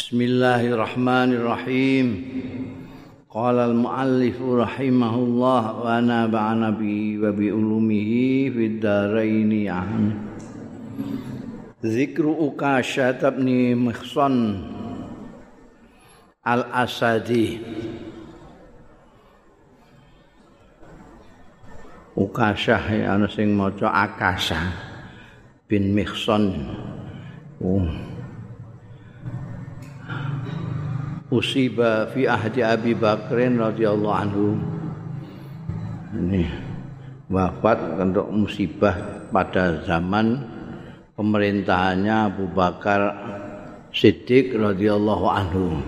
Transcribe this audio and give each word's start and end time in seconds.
Bismillahirrahmanirrahim. 0.00 2.06
Qala 3.28 3.68
al-muallif 3.68 4.40
rahimahullah 4.40 5.76
wa 5.76 6.00
naba'ana 6.00 6.72
bi 6.72 7.20
wa 7.20 7.28
bi 7.36 7.52
ulumihi 7.52 8.48
fid 8.48 8.80
dharain 8.80 9.52
amin. 9.68 10.16
Zikru 11.84 12.32
Ukasha 12.32 13.12
tabni 13.12 13.76
Mihsan 13.76 14.64
Al-Asadi 16.48 17.60
Ukasha 22.16 22.80
ya 22.88 23.20
ana 23.20 23.28
sing 23.28 23.52
maca 23.52 23.92
Akasha 23.92 24.64
bin 25.68 25.92
Mihsan. 25.92 26.56
Oh. 27.60 28.09
Usiba 31.30 32.10
fi 32.10 32.26
ahdi 32.26 32.60
Abi 32.60 32.92
Bakrin 32.98 33.62
radhiyallahu 33.62 34.18
anhu. 34.18 34.58
Ini 36.10 36.42
wafat 37.30 37.78
untuk 38.02 38.26
musibah 38.34 39.30
pada 39.30 39.86
zaman 39.86 40.42
pemerintahannya 41.14 42.34
Abu 42.34 42.50
Bakar 42.50 43.14
Siddiq 43.94 44.58
radhiyallahu 44.58 45.26
anhu. 45.30 45.78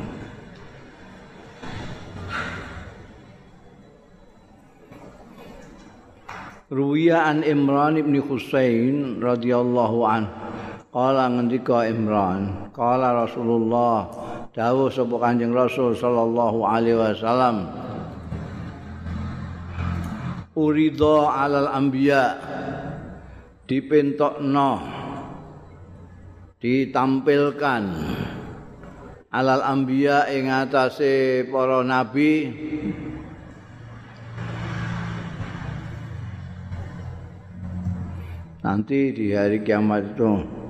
Ruwiya 6.73 7.29
an 7.29 7.45
Imran 7.45 8.01
ibn 8.01 8.17
Husain 8.23 9.21
radhiyallahu 9.21 9.99
anhu. 10.09 10.42
Qala 10.93 11.25
ngendika 11.25 11.89
Imran, 11.89 12.69
qala 12.69 13.25
Rasulullah 13.25 14.13
dawuh 14.53 14.93
sapa 14.93 15.17
Kanjeng 15.25 15.57
Rasul 15.57 15.97
sallallahu 15.97 16.69
alaihi 16.69 17.01
wasallam 17.01 17.65
Urida 20.53 21.33
alal 21.33 21.73
anbiya 21.73 22.37
dipentokno 23.65 24.85
ditampilkan 26.61 27.83
alal 29.33 29.65
anbiya 29.65 30.29
ing 30.29 30.53
atase 30.53 31.49
para 31.49 31.81
nabi 31.81 32.53
nanti 38.61 39.17
di 39.17 39.33
hari 39.33 39.65
kiamat 39.65 40.13
itu 40.13 40.61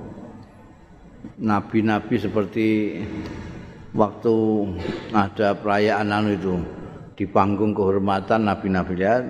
nabi-nabi 1.39 2.15
seperti 2.17 2.67
waktu 3.93 4.35
ada 5.13 5.57
perayaan 5.57 6.09
anu 6.09 6.29
itu 6.33 6.55
di 7.13 7.25
panggung 7.29 7.77
kehormatan 7.77 8.49
nabi-nabi 8.49 8.93
lihat 8.97 9.23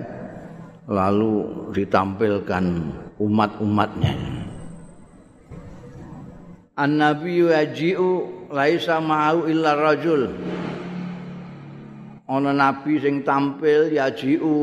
lalu 0.88 1.48
ditampilkan 1.72 2.64
umat-umatnya. 3.20 4.12
An-nabi 6.74 7.46
yaji'u 7.46 8.10
laisa 8.50 8.98
ma'u 8.98 9.46
illa 9.46 9.78
rajul. 9.78 10.26
Ana 12.24 12.50
nabi 12.56 12.98
sing 12.98 13.22
tampil 13.22 13.92
yaji'u 13.94 14.56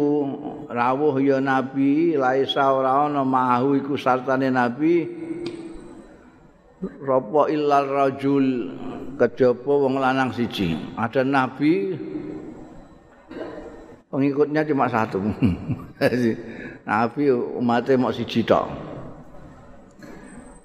rawuh 0.67 1.15
ya 1.21 1.37
nabi 1.37 2.17
laisa 2.17 2.73
ora 2.73 3.05
ana 3.05 3.21
ma'u 3.21 3.77
iku 3.77 3.95
sartane 3.95 4.49
nabi 4.49 5.20
Ropo 6.81 7.45
illal 7.45 7.85
rajul 7.85 8.73
kejaba 9.21 9.73
wong 9.85 10.01
lanang 10.01 10.33
siji. 10.33 10.73
Ada 10.97 11.21
nabi 11.21 11.93
pengikutnya 14.09 14.65
cuma 14.65 14.89
satu. 14.89 15.21
nabi 16.89 17.23
umatnya 17.29 18.01
mau 18.01 18.09
siji 18.09 18.41
tok. 18.41 18.65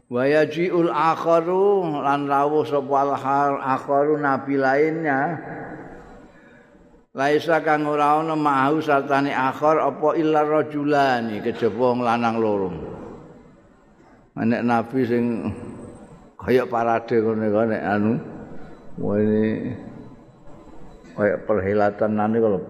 Wa 0.09 0.25
yaji'ul 0.25 0.88
akharu 0.88 2.00
lan 2.00 2.25
rawuh 2.25 2.65
sapa 2.65 3.12
akharu 3.60 4.16
nabi 4.16 4.56
lainnya. 4.56 5.37
Laisa 7.12 7.60
kang 7.60 7.84
ora 7.84 8.21
ana 8.21 8.37
mahu 8.37 8.81
sartane 8.81 9.33
akhar 9.33 9.81
apa 9.81 10.16
illa 10.21 10.44
rajulani 10.44 11.44
kejaba 11.44 11.93
wong 11.93 12.00
lanang 12.00 12.37
loro. 12.41 12.69
Nek 14.37 14.62
nabi 14.65 15.00
sing 15.09 15.25
kaya 16.36 16.62
parade 16.69 17.16
ngene 17.20 17.47
kene 17.48 17.76
anu 17.80 18.12
ini 19.16 19.72
kaya 21.16 21.34
perhelatan 21.48 22.12
nanti 22.12 22.38
kalau 22.41 22.60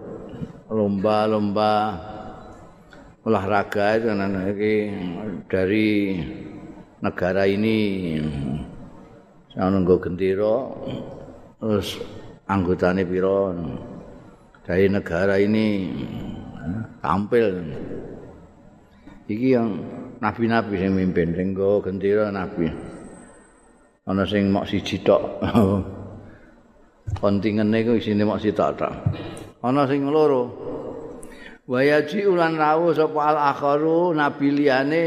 lomba-lomba 0.71 1.71
olahraga 3.27 3.99
itu 3.99 4.07
nanti 4.15 4.71
dari 5.51 5.87
negara 7.03 7.43
ini. 7.43 7.77
Saya 9.51 9.73
nunggu 9.73 9.99
gendiro 9.99 10.79
terus 11.59 11.97
anggotanya 12.47 13.03
piro 13.03 13.51
dari 14.63 14.87
negara 14.87 15.35
ini 15.41 15.91
tampil. 17.03 17.45
Iki 19.27 19.47
yang 19.51 19.69
nabi-nabi 20.23 20.87
yang 20.87 20.95
mimpin 20.95 21.35
tinggal 21.35 21.83
gendiro 21.83 22.31
nabi 22.31 22.71
ana 24.07 24.23
sing 24.23 24.49
mok 24.49 24.65
siji 24.65 25.03
tok. 25.03 25.43
Kontingene 27.21 27.83
iku 27.83 27.99
isine 27.99 28.23
mok 28.23 28.39
siji 28.39 28.55
tok. 28.55 28.79
Ana 29.61 29.83
sing 29.85 30.07
loro. 30.07 30.43
Wayaji 31.67 32.23
ulan 32.23 32.55
rawuh 32.55 32.95
sapa 32.95 33.19
al 33.35 33.37
akharu 33.51 34.15
nabi 34.15 34.55
liyane 34.55 35.03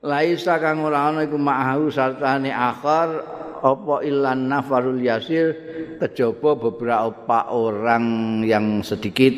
laisa 0.00 0.56
kang 0.56 0.80
ora 0.80 1.12
ana 1.12 1.28
iku 1.28 1.36
ma'ahu 1.36 1.92
sartane 1.92 2.48
akhar 2.48 3.20
apa 3.60 3.94
illan 4.06 4.48
nafarul 4.48 4.96
yasir 4.96 5.52
kejaba 5.98 6.54
beberapa 6.56 7.50
orang 7.50 8.40
yang 8.46 8.80
sedikit 8.86 9.34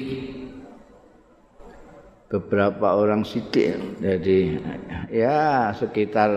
beberapa 2.30 2.94
orang 2.94 3.24
sidik 3.26 3.74
jadi 3.98 4.60
ya 5.10 5.72
sekitar 5.74 6.30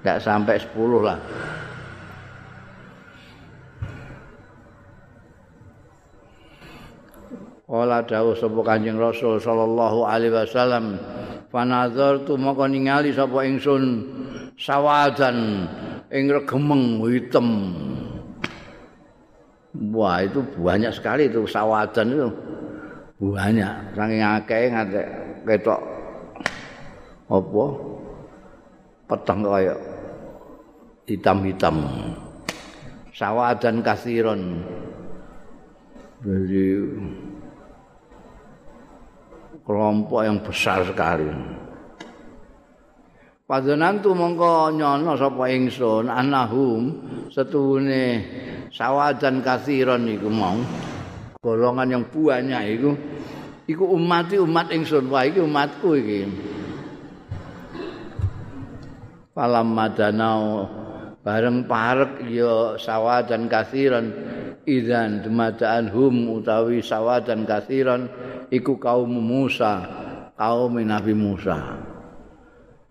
tidak 0.00 0.18
sampai 0.24 0.56
sepuluh 0.56 1.04
lah. 1.04 1.20
Kala 7.70 8.02
dawuh 8.02 8.34
sapa 8.34 8.60
Kanjeng 8.66 8.98
Rasul 8.98 9.38
sallallahu 9.38 10.02
alaihi 10.02 10.34
wasallam, 10.34 10.98
"Fanazartu 11.54 12.34
maka 12.34 12.66
ningali 12.66 13.14
sapa 13.14 13.46
ingsun 13.46 14.10
sawadan 14.58 15.70
ing 16.10 16.26
regemeng 16.34 16.98
hitam." 17.06 17.70
Wah, 19.94 20.18
itu 20.26 20.42
banyak 20.58 20.90
sekali 20.90 21.30
itu 21.30 21.46
sawadan 21.46 22.10
itu. 22.10 22.28
Banyak, 23.22 23.94
saking 23.94 24.22
akeh 24.24 24.62
ngantek 24.74 25.06
ketok 25.46 25.80
apa? 27.30 27.89
Peteng 29.10 29.42
kaya 29.42 29.74
hitam-hitam. 31.10 31.82
Sawadan 33.10 33.82
kasiron. 33.82 34.62
Jadi 36.22 36.78
kelompok 39.66 40.20
yang 40.22 40.38
besar 40.46 40.86
sekali. 40.86 41.26
Padanan 43.50 43.98
tu 43.98 44.14
mongko 44.14 44.78
nyono 44.78 45.18
sapa 45.18 45.50
ingsun 45.50 46.06
anahum 46.06 46.94
setuhune 47.34 48.22
sawadan 48.70 49.42
kasiron 49.42 50.06
iku 50.06 50.30
mau 50.30 50.54
golongan 51.42 51.98
yang 51.98 52.04
banyak 52.06 52.78
iku 52.78 52.94
iku 53.66 53.90
umat 53.98 54.30
umat 54.38 54.70
ingsun 54.70 55.10
wae 55.10 55.34
iki 55.34 55.42
umatku 55.42 55.98
iki. 55.98 56.30
Falam 59.40 59.72
madanau. 59.72 60.68
Bareng 61.24 61.64
parek 61.64 62.28
ya 62.28 62.76
sawadan 62.76 63.48
kasiran 63.48 64.12
idzan 64.68 65.24
dumadaan 65.24 65.88
hum 65.88 66.28
utawi 66.28 66.84
sawadan 66.84 67.48
kasiran 67.48 68.04
iku 68.52 68.76
kaum 68.76 69.08
Musa 69.08 69.80
kaum 70.36 70.76
Nabi 70.84 71.16
Musa. 71.16 71.56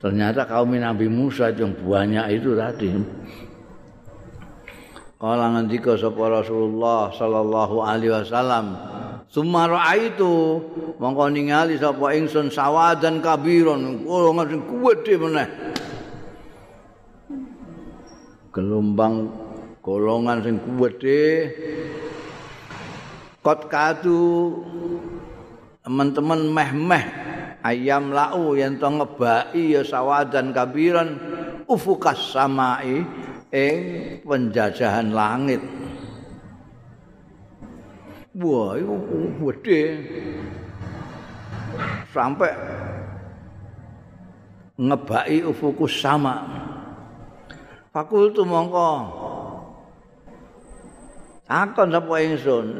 Ternyata 0.01 0.49
kaum 0.49 0.73
Nabi 0.73 1.05
Musa 1.05 1.53
yang 1.53 1.77
banyak 1.85 2.41
itu 2.41 2.57
tadi. 2.57 2.97
Kala 5.21 5.53
ngendika 5.53 6.01
sapa 6.01 6.41
Rasulullah 6.41 7.13
sallallahu 7.13 7.75
alaihi 7.85 8.09
wasallam 8.25 8.65
Summa 9.29 9.69
ra'aitu 9.69 10.57
mongko 10.97 11.29
ningali 11.29 11.77
sapa 11.77 12.17
ingsun 12.17 12.49
sawadan 12.49 13.21
kabiron. 13.21 14.01
Golongan 14.01 14.49
sing 14.49 14.61
kuwedhe 14.65 15.13
meneh 15.21 15.77
gelombang 18.59 19.31
golongan 19.79 20.43
sing 20.43 20.59
gedhe 20.59 21.47
kot 23.39 23.71
kadu 23.71 24.59
teman-teman 25.87 26.51
meh-meh 26.51 27.05
ayam 27.63 28.11
lau 28.11 28.51
yang 28.59 28.75
to 28.75 28.91
ngebai 28.91 29.55
ya 29.55 29.79
sawadan 29.87 30.51
kabiran 30.51 31.15
ufukas 31.71 32.35
samai 32.35 33.07
ing 33.55 33.77
penjajahan 34.27 35.09
langit. 35.15 35.63
Wah 38.39 38.75
itu 38.79 38.95
gede 39.41 39.81
sampai 42.13 42.51
ngebai 44.79 45.43
ufukus 45.43 45.99
sama 45.99 46.47
fakultu 47.93 48.45
mongko 48.45 48.89
Akon 51.49 51.89
sapa 51.89 52.21
ingsun? 52.21 52.77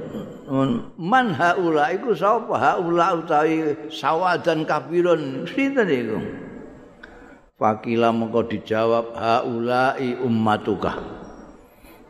Man 1.02 1.34
haula 1.34 1.90
iku 1.90 2.14
sapa? 2.14 2.54
Haula 2.54 3.18
utawi 3.18 3.90
sawadan 3.90 4.62
kabirun 4.62 5.50
sinten 5.50 5.90
iku? 5.90 6.22
Fakila 7.58 8.14
mengko 8.14 8.46
dijawab 8.46 9.18
haulai 9.18 10.22
ummatuka 10.22 11.02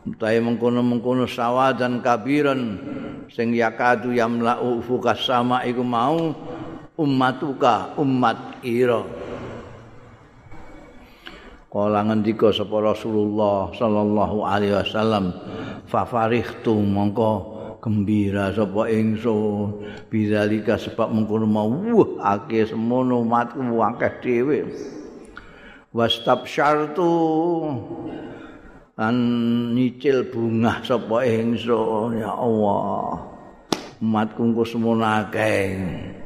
utawi 0.09 0.39
mengkono-mengkono 0.41 1.29
sawadan 1.29 2.01
kabiran 2.01 2.79
sing 3.29 3.53
yakadu 3.53 4.15
yamlau 4.15 4.81
ufukas 4.81 5.21
sama 5.21 5.61
iku 5.67 5.85
mau 5.85 6.33
ummatuka 6.97 7.93
umat 7.99 8.63
ira 8.65 9.03
Kala 11.69 12.01
ngendika 12.01 12.49
sapa 12.49 12.81
Rasulullah 12.81 13.69
sallallahu 13.77 14.41
alaihi 14.41 14.73
wasallam 14.73 15.29
fa 15.85 16.01
farihtu 16.01 16.73
mongko 16.73 17.31
gembira 17.77 18.49
sapa 18.49 18.89
ingsun. 18.89 19.85
Bidzalika 20.09 20.81
sebab 20.81 21.13
mengkono 21.13 21.45
mau 21.45 21.69
akeh 22.25 22.73
semono 22.73 23.21
umatku 23.21 23.61
akeh 23.85 24.17
dhewe. 24.17 24.59
Wastabsyartu 25.93 27.13
an 28.97 29.15
nyicil 29.77 30.25
bunga 30.25 30.81
sapa 30.81 31.21
ingsun. 31.21 32.17
Ya 32.17 32.33
Allah 32.33 33.29
umatku 34.01 34.41
engko 34.41 34.65
semono 34.65 35.05
akeh 35.05 36.17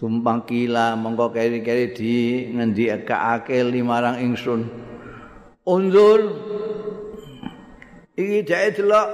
sumpang 0.00 0.48
kila 0.48 0.96
mongko 0.96 1.28
keri-keri 1.28 1.92
di 1.92 2.16
ngendi 2.56 2.88
akake 2.88 3.60
limarang 3.60 4.16
ingsun. 4.16 4.64
Unzur. 5.68 6.20
Iki 8.16 8.40
dhek 8.48 8.80
delok. 8.80 9.08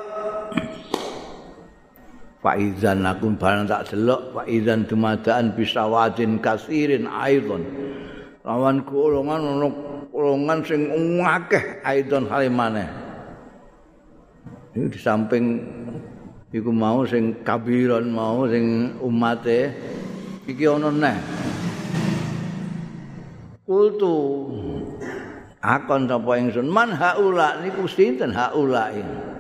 Faizan 2.38 3.02
aku 3.02 3.34
barang 3.34 3.66
tak 3.66 3.90
delok. 3.90 4.30
Faizan 4.30 4.86
dumadaan 4.86 5.58
bisa 5.58 5.90
wadin 5.90 6.38
kasirin 6.38 7.10
aidon. 7.10 7.66
Lawan 8.46 8.86
golongan 8.86 9.42
ono 9.42 9.68
golongan 10.14 10.62
sing 10.62 10.86
akeh 11.18 11.82
aidon 11.82 12.30
halimane 12.30 12.86
iki 14.76 14.92
di 14.92 15.00
samping 15.00 15.44
iku 16.52 16.68
mau 16.68 17.08
sing 17.08 17.40
kabiran 17.40 18.12
mau 18.12 18.44
sing 18.44 18.96
umate 19.00 19.72
iki 20.46 20.64
ana 20.66 20.88
neh. 20.94 21.18
Kultu. 23.66 24.14
Akon 25.60 26.06
sapa 26.06 26.38
ingsun? 26.38 26.70
Man 26.70 26.94
haula 26.94 27.58
niku 27.60 27.90
sinten 27.90 28.30
haula 28.30 28.94
ini 28.94 29.36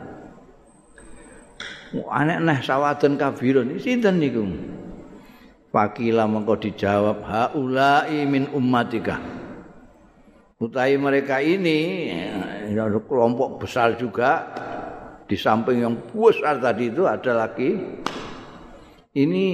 anek 2.04 2.38
neh 2.42 2.58
sawaden 2.60 3.16
kabirun 3.16 3.78
sinten 3.78 4.18
niku? 4.20 4.44
Fakila 5.70 6.24
mengko 6.26 6.56
dijawab 6.58 7.22
haula 7.24 8.08
min 8.08 8.48
ummatika. 8.50 9.20
Utai 10.56 10.96
mereka 10.96 11.36
ini 11.44 12.08
kelompok 13.04 13.60
besar 13.60 13.92
juga 14.00 14.48
di 15.28 15.36
samping 15.36 15.84
yang 15.84 15.94
besar 16.16 16.56
tadi 16.64 16.88
itu 16.88 17.04
ada 17.04 17.44
lagi 17.44 17.76
ini 19.16 19.46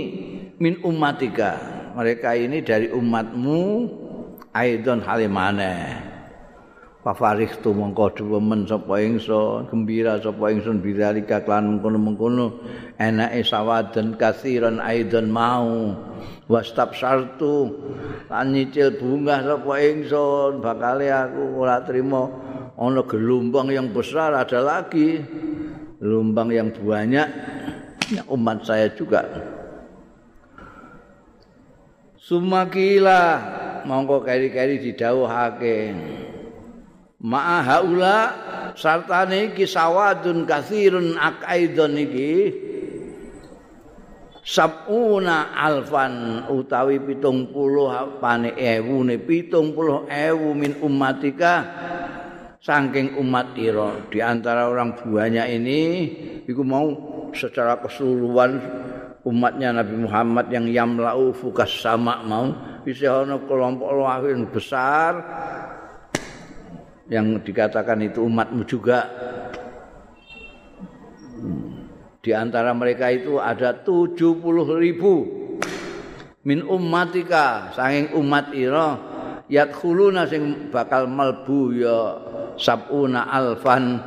min 0.58 0.82
ummatika. 0.82 1.54
Mereka 1.94 2.34
ini 2.34 2.64
dari 2.64 2.88
umatmu 2.90 3.86
aidon 4.56 5.04
halimane 5.04 6.02
Fafarih 7.02 7.50
tu 7.66 7.74
mongko 7.74 8.14
dewemen 8.14 8.62
sapa 8.62 9.02
ingsun 9.02 9.66
gembira 9.66 10.22
sapa 10.22 10.54
ingsun 10.54 10.78
bidzalika 10.78 11.42
klan 11.42 11.66
mengkono-mengkono. 11.66 12.62
Enake 12.94 13.42
sawaden 13.42 14.14
kasiran 14.14 14.78
aidon 14.78 15.26
mau. 15.26 15.98
Sartu 16.94 17.74
lan 18.30 18.54
nyicil 18.54 19.02
bunga 19.02 19.42
sapa 19.42 19.82
ingsun 19.82 20.62
bakal 20.62 21.02
aku 21.02 21.42
ora 21.58 21.82
trima. 21.82 22.30
Ana 22.78 23.02
gelombang 23.02 23.74
yang 23.74 23.90
besar 23.90 24.38
ada 24.38 24.62
lagi. 24.62 25.18
Gelombang 25.98 26.54
yang 26.54 26.70
banyak 26.70 27.26
umat 28.30 28.62
saya 28.62 28.86
juga 28.94 29.26
Sumakila 32.32 33.44
mongko 33.84 34.24
keri-keri 34.24 34.80
didhawuhake. 34.80 35.92
Ma'a 37.20 37.60
haula 37.60 38.16
sartane 38.72 39.52
iki 39.52 39.68
sawadun 39.68 40.48
kathirun 40.48 41.20
akaidon 41.20 41.92
iki 42.00 42.32
sabuna 44.40 45.52
alfan 45.52 46.48
utawi 46.48 47.04
pitung 47.04 47.52
puluh 47.52 48.16
pane 48.16 48.56
ewu 48.56 49.04
ne 49.04 49.20
pitung 49.20 49.76
puluh 49.76 50.08
ewu 50.08 50.56
min 50.56 50.80
umatika 50.80 51.68
saking 52.64 53.12
umat 53.20 53.52
di 54.08 54.24
antara 54.24 54.72
orang 54.72 54.96
banyak 54.96 55.60
ini 55.60 55.80
iku 56.48 56.64
mau 56.64 56.88
secara 57.36 57.76
keseluruhan 57.76 58.56
umatnya 59.22 59.70
Nabi 59.70 59.94
Muhammad 60.02 60.50
yang 60.50 60.66
yamlau 60.66 61.30
fukas 61.30 61.70
sama 61.78 62.22
mau 62.26 62.50
bisa 62.82 63.22
ono 63.22 63.46
kelompok 63.46 63.90
lain 63.94 64.50
besar 64.50 65.12
yang 67.06 67.38
dikatakan 67.44 68.02
itu 68.02 68.24
umatmu 68.24 68.62
juga. 68.64 69.06
Di 72.22 72.30
antara 72.30 72.70
mereka 72.72 73.10
itu 73.10 73.42
ada 73.42 73.74
70 73.82 74.38
ribu. 74.78 75.14
Min 76.42 76.66
ummatika 76.66 77.70
sanging 77.74 78.18
umat 78.18 78.50
ira 78.50 78.98
yadkhuluna 79.46 80.26
sing 80.26 80.74
bakal 80.74 81.06
melbu 81.06 81.60
ya 81.70 81.98
sabuna 82.58 83.30
alfan 83.30 84.02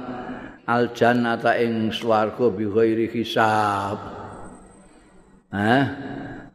aljannata 0.68 1.56
ing 1.56 1.96
swarga 1.96 2.52
bi 2.52 2.68
ghairi 2.68 3.08
hisab 3.08 4.25
eh, 5.56 5.84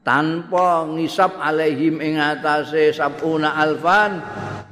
tanpa 0.05 0.85
ngisap 0.89 1.41
alaihim 1.41 2.01
ing 2.05 2.21
atase 2.21 2.93
sabuna 2.93 3.57
alfan 3.57 4.21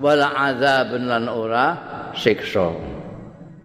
wala 0.00 0.32
azabun 0.52 1.08
lan 1.08 1.25
ora 1.28 1.66
siksa. 2.12 2.73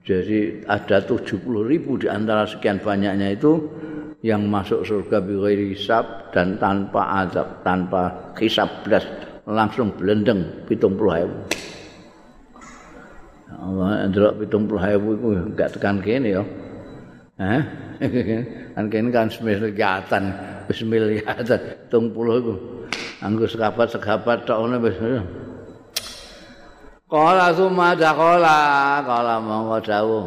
Jadi 0.03 0.67
ada 0.67 0.99
70 0.99 1.47
ribu 1.63 1.95
di 1.95 2.11
antara 2.11 2.43
sekian 2.43 2.83
banyaknya 2.83 3.39
itu 3.39 3.71
yang 4.19 4.47
masuk 4.51 4.83
surga 4.83 5.23
bi 5.23 5.35
hisab 5.71 6.31
dan 6.35 6.59
tanpa 6.59 7.23
azab 7.23 7.63
tanpa 7.63 8.35
hisab 8.35 8.67
belas 8.83 9.03
langsung 9.47 9.91
belendeng 9.95 10.63
70 10.67 10.95
ribu 10.95 11.37
Allah 13.63 14.11
ndelok 14.11 14.43
70 14.47 14.75
ribu 14.75 15.09
itu 15.15 15.27
enggak 15.55 15.69
tekan 15.75 16.03
kene 16.03 16.29
ya. 16.35 16.43
Eh 17.39 17.61
kan 18.75 18.85
kene 18.91 19.09
kan 19.11 19.27
wis 20.73 20.81
miliatan 20.81 21.45
30 21.93 21.93
iku. 22.41 22.53
Anggo 23.21 23.45
sekapat-sekapat 23.45 24.49
tok 24.49 24.57
ngono 24.57 24.77
wis. 24.81 24.97
Kala 27.05 27.53
summa 27.53 27.93
dakhala 27.93 28.57
kala 29.05 29.37
monggo 29.37 29.77
dawuh. 29.85 30.25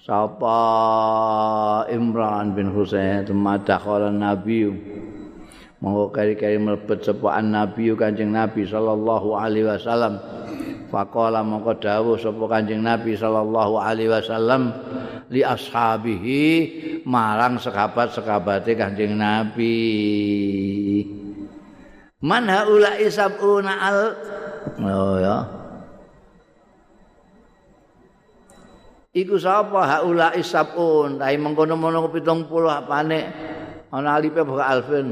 Sapa 0.00 0.60
Imran 1.92 2.56
bin 2.56 2.72
Husain 2.72 3.28
summa 3.28 3.60
dakhala 3.60 4.08
Nabi 4.08 4.64
monggo 5.80 6.12
kari-kari 6.12 6.60
mlebet 6.60 7.00
sapa 7.04 7.40
Nabi 7.40 7.92
Kanjeng 7.96 8.32
Nabi 8.32 8.68
sallallahu 8.68 9.36
alaihi 9.36 9.66
wasallam 9.66 10.20
Faqala 10.90 11.40
mongko 11.46 11.78
dawuh 11.78 12.18
sapa 12.18 12.44
Kanjeng 12.50 12.82
Nabi 12.82 13.14
sallallahu 13.14 13.78
alaihi 13.78 14.10
wasallam 14.10 14.74
li 15.30 15.40
ashabihi 15.46 16.42
marang 17.06 17.62
sekabat-sekabate 17.62 18.74
Kanjeng 18.74 19.14
Nabi. 19.14 19.78
Man 22.20 22.50
haula 22.50 22.98
isabuna 22.98 23.72
al 23.78 24.00
Oh 24.82 25.16
ya. 25.22 25.60
iku 29.10 29.34
sapa 29.38 29.80
haula 29.86 30.38
isabun 30.38 31.18
tai 31.18 31.34
mengkono-mono 31.34 32.06
70 32.06 32.46
apane 32.70 33.20
ana 33.90 34.14
alipe 34.14 34.46
buka 34.46 34.70
alfin 34.70 35.10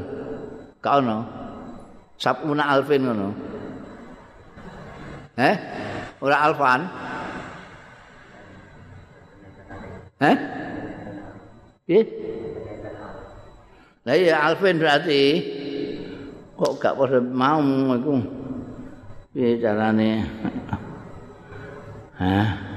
ka 0.82 1.02
ono 1.02 1.18
sabuna 2.18 2.64
alfin 2.74 3.02
ngono 3.06 3.28
eh 5.38 5.56
ora 6.22 6.36
alfan 6.46 6.80
eh 10.22 10.36
Piye? 11.88 12.04
Lah 14.04 14.12
iya 14.12 14.44
Alvin 14.44 14.76
berarti 14.76 15.40
kok 16.52 16.76
gak 16.76 17.00
pada 17.00 17.16
mau 17.24 17.64
iku. 17.96 18.20
Piye 19.32 19.56
carane? 19.56 20.28
Hah? 22.20 22.67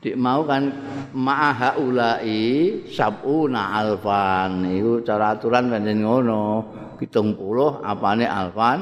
Dik 0.00 0.16
mau 0.16 0.40
kan 0.48 0.72
ma'aha 1.12 1.76
ulai 1.76 2.80
sabuna 2.88 3.84
alfan. 3.84 4.64
Iku 4.64 5.04
cara 5.04 5.36
aturan 5.36 5.68
pancen 5.68 6.00
ngono 6.00 6.64
70 6.96 7.36
apane 7.84 8.24
alfan. 8.24 8.80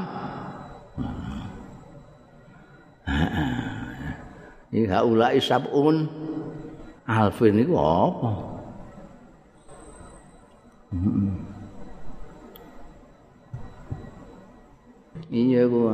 Iki 4.71 4.87
ulai 4.87 5.43
sabun 5.43 6.07
alfin 7.03 7.67
iku 7.67 7.75
apa? 7.75 8.31
Iya 15.29 15.67
ku 15.69 15.93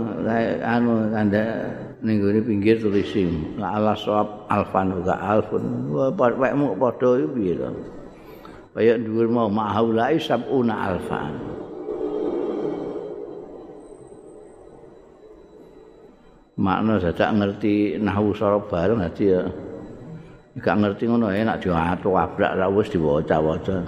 anu 0.62 1.10
tanda 1.10 1.42
ning 2.04 2.20
pinggir 2.44 2.76
tulisim 2.76 3.56
la 3.56 3.80
ala 3.80 3.96
sawab 3.96 4.44
alfan 4.52 4.92
wa 4.92 5.16
alfun. 5.16 5.88
Wekmu 6.12 6.76
padha 6.76 7.16
iku 7.16 7.28
piye 7.32 7.56
to? 7.56 7.72
Kaya 8.76 9.00
dhuwur 9.00 9.32
mau 9.32 9.48
mahaulai 9.48 10.20
sabuna 10.20 10.92
alfan. 10.92 11.32
Makna 16.60 17.00
dadak 17.00 17.30
ngerti 17.34 17.98
nahwu 17.98 18.30
sarab 18.36 18.68
bareng 18.70 19.00
dadi 19.02 19.24
ya 19.34 19.42
gak 20.54 20.76
ngerti 20.86 21.10
ngono 21.10 21.34
enak 21.34 21.66
diatur 21.66 22.14
abrak 22.14 22.52
ra 22.54 22.70
wis 22.70 22.92
diwaca-waca. 22.92 23.80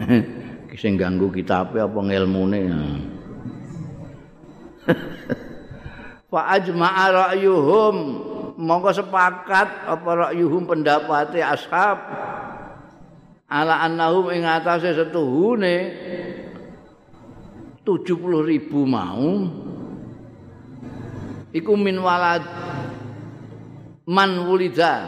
Sing 0.80 1.00
ganggu 1.00 1.32
kitabe 1.32 1.80
apa 1.80 2.00
ngelmune 2.04 2.68
Fa 6.26 6.58
ajma'a 6.58 7.04
ra'yuhum. 7.12 7.96
Mongko 8.56 8.90
sepakat 8.90 9.84
apa 9.84 10.10
ra'yuhum 10.30 10.64
pendapate 10.64 11.44
ashab. 11.44 12.00
Ala 13.46 13.86
annahum 13.86 14.34
ing 14.34 14.42
atase 14.42 14.90
setuhune 14.90 15.76
70 17.86 18.42
ribu 18.42 18.82
mau. 18.82 19.46
Iku 21.54 21.72
min 21.78 22.02
walad 22.02 22.42
man 24.10 24.50
wulida. 24.50 25.06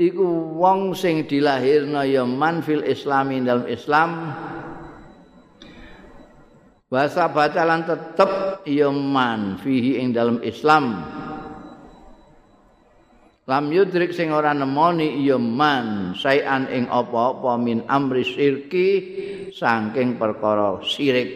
Iku 0.00 0.56
wong 0.56 0.96
sing 0.96 1.28
dilahirna 1.28 2.08
ya 2.08 2.24
man 2.24 2.64
fil 2.64 2.80
islami 2.80 3.44
dalam 3.44 3.68
islam 3.68 4.32
Bahasa 6.92 7.24
batalan 7.24 7.88
tetep 7.88 8.60
ya 8.68 8.92
man 8.92 9.56
fihi 9.56 9.96
ing 9.96 10.12
dalam 10.12 10.44
Islam. 10.44 11.00
Lam 13.48 13.64
yudrik 13.72 14.12
sing 14.12 14.28
ora 14.28 14.52
nemoni 14.52 15.24
ya 15.24 15.40
man 15.40 16.12
sayan 16.12 16.68
ing 16.68 16.92
apa-apa 16.92 17.56
min 17.56 17.80
amri 17.88 18.20
syirki 18.28 18.88
saking 19.56 20.20
perkara 20.20 20.84
syirik. 20.84 21.32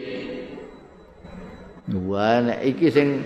Wah 2.05 2.37
nek 2.45 2.61
iki 2.61 2.93
sing 2.93 3.25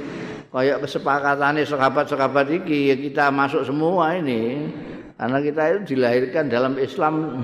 kaya 0.56 0.80
kesepakatane 0.80 1.68
sahabat-sahabat 1.68 2.48
iki 2.64 2.90
ya 2.90 2.96
kita 2.96 3.28
masuk 3.28 3.68
semua 3.68 4.16
ini. 4.16 4.72
Karena 5.20 5.44
kita 5.44 5.62
itu 5.68 6.00
dilahirkan 6.00 6.48
dalam 6.48 6.80
Islam. 6.80 7.44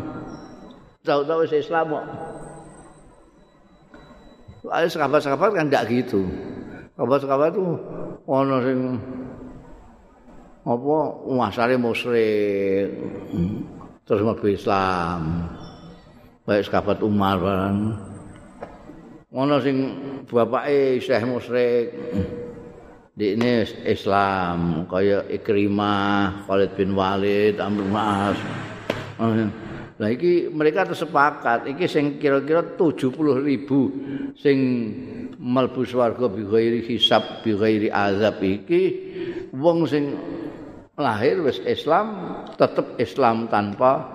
Tahu-tahu 1.04 1.44
Islam 1.44 1.86
kok. 1.92 2.06
Soalnya 4.68 4.92
sahabat-sahabat 4.92 5.50
kan 5.56 5.72
tidak 5.72 5.88
gitu. 5.88 6.28
Sahabat-sahabat 7.00 7.56
itu 7.56 7.66
ono 8.28 8.60
sing 8.60 8.80
apa 10.68 10.98
masare 11.32 11.80
musyrik 11.80 12.92
terus 14.04 14.20
mlebu 14.28 14.52
Islam. 14.52 15.48
Baik 16.44 16.68
sahabat 16.68 17.00
Umar 17.00 17.40
barang. 17.40 17.80
Ono 19.40 19.56
sing 19.64 19.78
bapake 20.28 21.00
Syekh 21.00 21.24
musyrik. 21.24 21.88
Di 23.16 23.40
Islam 23.88 24.84
kaya 24.92 25.24
Ikrimah, 25.32 26.44
Khalid 26.44 26.76
bin 26.76 26.92
Walid, 26.92 27.56
Amr 27.56 27.88
Mas. 27.88 28.38
Lah 29.98 30.14
iki 30.14 30.46
mereka 30.54 30.86
tersepakat 30.86 31.66
iki 31.74 31.90
sing 31.90 32.22
kira-kira 32.22 32.78
70 32.78 33.18
ribu 33.42 33.90
sing 34.38 34.58
mlebu 35.42 35.82
swarga 35.90 36.30
bi 36.30 36.46
ghairi 36.46 36.86
hisab 36.86 37.42
bi 37.42 37.58
ghairi 37.58 37.90
azab 37.90 38.38
iki 38.46 38.82
wong 39.58 39.90
sing 39.90 40.14
lahir 40.94 41.42
wis 41.42 41.58
Islam 41.66 42.38
tetap 42.62 42.94
Islam 43.02 43.50
tanpa 43.50 44.06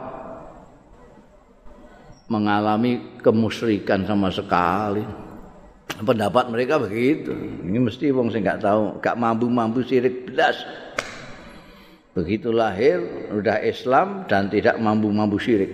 mengalami 2.30 3.20
kemusyrikan 3.20 4.08
sama 4.08 4.32
sekali. 4.32 5.04
Pendapat 6.02 6.48
mereka 6.48 6.80
begitu. 6.80 7.30
Ini 7.62 7.78
mesti 7.78 8.08
wong 8.10 8.32
sing 8.32 8.42
gak 8.42 8.64
tahu, 8.64 8.98
gak 9.04 9.14
mampu-mampu 9.20 9.84
sirik 9.84 10.32
belas. 10.32 10.56
Begitu 12.12 12.52
lahir 12.52 13.00
sudah 13.32 13.60
Islam 13.64 14.28
dan 14.28 14.52
tidak 14.52 14.76
mampu-mampu 14.76 15.40
syirik. 15.40 15.72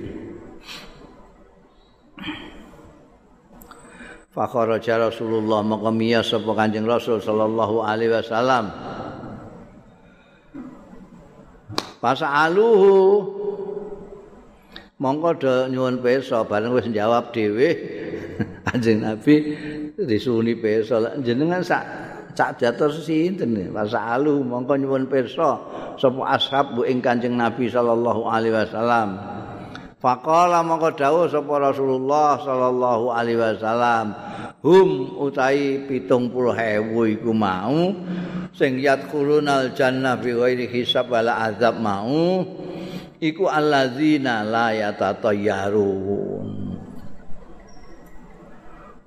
Fakharaja 4.31 5.11
Rasulullah 5.11 5.67
maka 5.67 5.91
miyas 5.91 6.31
sapa 6.31 6.55
Kanjeng 6.55 6.87
Rasul 6.87 7.19
sallallahu 7.19 7.83
alaihi 7.83 8.15
wasallam. 8.15 8.71
Pasa'aluhu 11.99 12.95
mongko 15.03 15.31
do 15.43 15.55
nyuwun 15.75 15.99
pirsa 15.99 16.47
bareng 16.47 16.71
wis 16.71 16.87
jawab 16.95 17.35
dhewe 17.35 17.75
Kanjeng 18.71 19.03
Nabi 19.03 19.35
disuni 19.99 20.55
pirsa 20.55 21.19
jenengan 21.19 21.67
sak 21.67 21.83
cak 22.39 22.63
diatur 22.63 22.95
sinten 22.95 23.59
Pasa'aluhu 23.75 24.47
mongko 24.47 24.79
nyuwun 24.79 25.11
pirsa 25.11 25.59
sapa 25.99 26.23
ashab 26.39 26.79
ing 26.87 27.03
Kanjeng 27.03 27.35
Nabi 27.35 27.67
sallallahu 27.67 28.31
alaihi 28.31 28.55
wasallam. 28.55 29.19
Faqala 29.99 30.63
mongko 30.63 30.95
dawuh 30.95 31.27
sapa 31.27 31.59
Rasulullah 31.59 32.39
sallallahu 32.39 33.11
alaihi 33.11 33.43
wasallam, 33.43 34.15
hum 34.63 35.19
utai 35.19 35.91
70.000 35.91 36.95
iku 37.19 37.35
mau 37.35 37.91
sing 38.55 38.79
yadkhulunal 38.79 39.75
jannah 39.75 40.15
bi 40.15 40.31
ghairi 40.31 40.71
hisab 40.71 41.11
wala 41.11 41.51
azab 41.51 41.83
mau 41.83 42.47
iku 43.19 43.51
alladzina 43.51 44.47
la 44.47 44.71
yatatayyarun. 44.79 46.71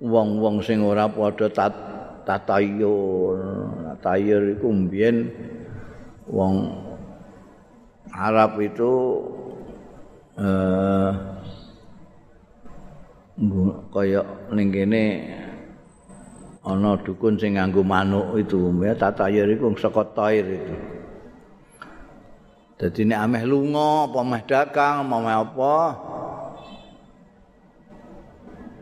Wong-wong 0.01 0.65
sing 0.65 0.83
ora 0.83 1.07
padha 1.07 1.47
tatayur, 2.23 3.37
tatayur 3.97 4.55
iku 4.57 4.67
mbiyen 4.69 5.29
wong 6.29 6.69
Arab 8.11 8.59
itu 8.59 8.91
eh 10.35 11.11
kaya 13.91 14.21
ning 14.53 14.69
kene 14.69 15.03
ana 16.61 16.93
dukun 17.01 17.41
sing 17.41 17.57
nganggo 17.57 17.81
manuk 17.81 18.37
itu. 18.37 18.69
Ya 18.85 18.93
tatayur 18.93 19.49
iku 19.49 19.73
saka 19.79 20.05
tair 20.13 20.45
itu. 20.45 20.75
Dadi 22.81 23.05
nek 23.05 23.21
ameh 23.29 23.43
lunga 23.45 24.09
apa 24.09 24.17
ameh 24.25 24.41
dagang 24.49 25.05
ameh 25.05 25.35
apa 25.37 25.75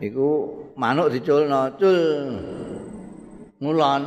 iku 0.00 0.28
manuk 0.80 1.12
diculno 1.12 1.68
cul 1.76 2.00
ngulon 3.60 4.02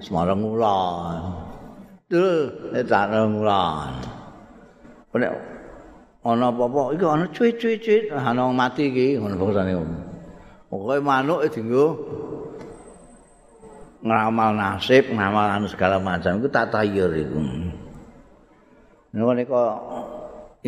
semarang 0.00 0.40
ngulon 0.40 1.42
Dul, 2.12 2.52
tak 2.84 3.08
ngulan. 3.08 3.96
Nek 5.16 5.32
ana 6.20 6.52
apa-apa 6.52 6.92
iki 6.92 7.04
ana 7.08 7.24
cuit-cuit 7.32 8.12
ana 8.12 8.52
mati 8.52 8.92
iki 8.92 9.16
ngono 9.16 9.40
bangsane. 9.40 9.72
Pokoke 10.68 11.00
manuk 11.00 11.48
dienggo 11.48 11.96
ngeramal 14.04 14.50
nasib, 14.60 15.08
ngeramal 15.08 15.56
anu 15.56 15.66
segala 15.72 15.96
macam 15.96 16.36
itu 16.36 16.52
tatayur 16.52 17.16
itu. 17.16 17.40
Nek 19.16 19.48
kok 19.48 19.72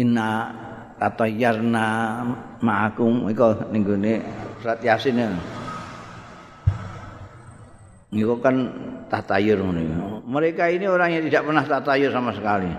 inna 0.01 0.49
tatayarna 0.97 1.89
ma'akum 2.65 3.29
iku 3.29 3.69
ning 3.69 3.85
gone 3.85 4.15
surat 4.65 4.81
Yasin. 4.81 5.37
Niku 8.15 8.39
kan 8.39 8.71
tatayur 9.11 9.59
ngono. 9.59 10.23
Mereka 10.23 10.71
ini 10.71 10.87
orang 10.87 11.19
yang 11.19 11.27
tidak 11.27 11.51
pernah 11.51 11.65
tatayur 11.67 12.15
sama 12.15 12.31
sekali. 12.31 12.71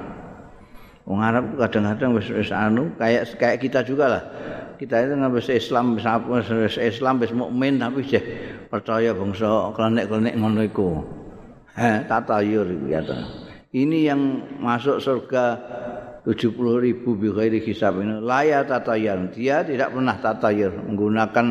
Wong 1.05 1.21
Arab 1.21 1.53
kadang-kadang 1.59 2.17
wis 2.17 2.33
wis 2.33 2.49
anu 2.49 2.89
kayak 2.97 3.37
kayak 3.37 3.57
kita 3.61 3.85
juga 3.85 4.05
lah. 4.09 4.23
Kita 4.79 5.05
itu 5.05 5.13
nggak 5.13 5.33
bisa 5.37 5.51
Islam 5.53 5.99
apa 6.01 6.41
Islam 6.81 7.13
bisa 7.21 7.35
mukmin 7.37 7.77
tapi 7.77 8.01
sih 8.01 8.23
percaya 8.71 9.13
bangsa 9.13 9.69
klenek-klenek 9.75 10.33
ngono 10.39 10.65
iku. 10.65 11.05
Heh, 11.75 12.07
tatayur 12.07 12.65
itu 12.71 12.87
ya. 12.89 13.03
Ini 13.75 13.97
yang 14.07 14.21
masuk 14.63 15.03
surga 15.03 15.45
70 16.25 16.57
ribu 16.79 17.13
bi 17.13 17.29
ghairi 17.29 17.59
hisab 17.61 18.01
ini 18.01 18.23
layak 18.23 18.71
tatayur. 18.71 19.29
Dia 19.35 19.61
tidak 19.61 19.93
pernah 19.93 20.15
tatayur 20.17 20.73
menggunakan 20.89 21.47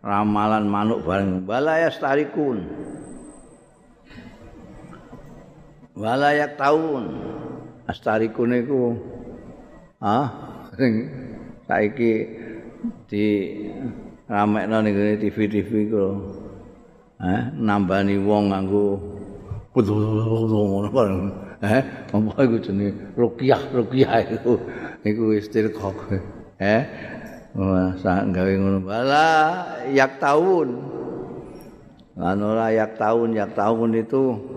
ramalan 0.00 0.64
manuk 0.64 1.04
bareng 1.04 1.44
balaya 1.44 1.92
starikun. 1.92 2.83
Walayak 5.94 6.58
tahun 6.58 7.06
astarikun 7.86 8.50
iku 8.66 8.98
ah 10.02 10.26
sing 10.74 11.06
saiki 11.70 12.12
di 13.06 13.26
ramekno 14.26 14.82
ning 14.82 15.22
TV-TV 15.22 15.70
iku 15.86 16.06
eh 17.22 17.42
nambani 17.54 18.18
wong 18.18 18.50
nganggo 18.50 18.98
ngono 19.70 20.90
bareng 20.98 21.22
eh 21.62 21.82
apa 22.10 22.40
iku 22.42 22.56
jenenge? 22.58 23.14
Ruqyah 23.14 23.62
ruqyah 23.70 24.34
iku 24.34 24.58
iku 25.06 25.24
istirqaq 25.38 25.98
eh 26.58 26.82
Wah, 27.54 27.94
sak 28.02 28.34
gawe 28.34 28.50
ngono. 28.50 28.82
Bala 28.82 29.30
yak 29.94 30.18
tahun. 30.18 30.74
Lan 32.18 32.42
ora 32.42 32.74
yak 32.74 32.98
tahun, 32.98 33.30
yak 33.38 33.54
tahun 33.54 33.94
itu 33.94 34.53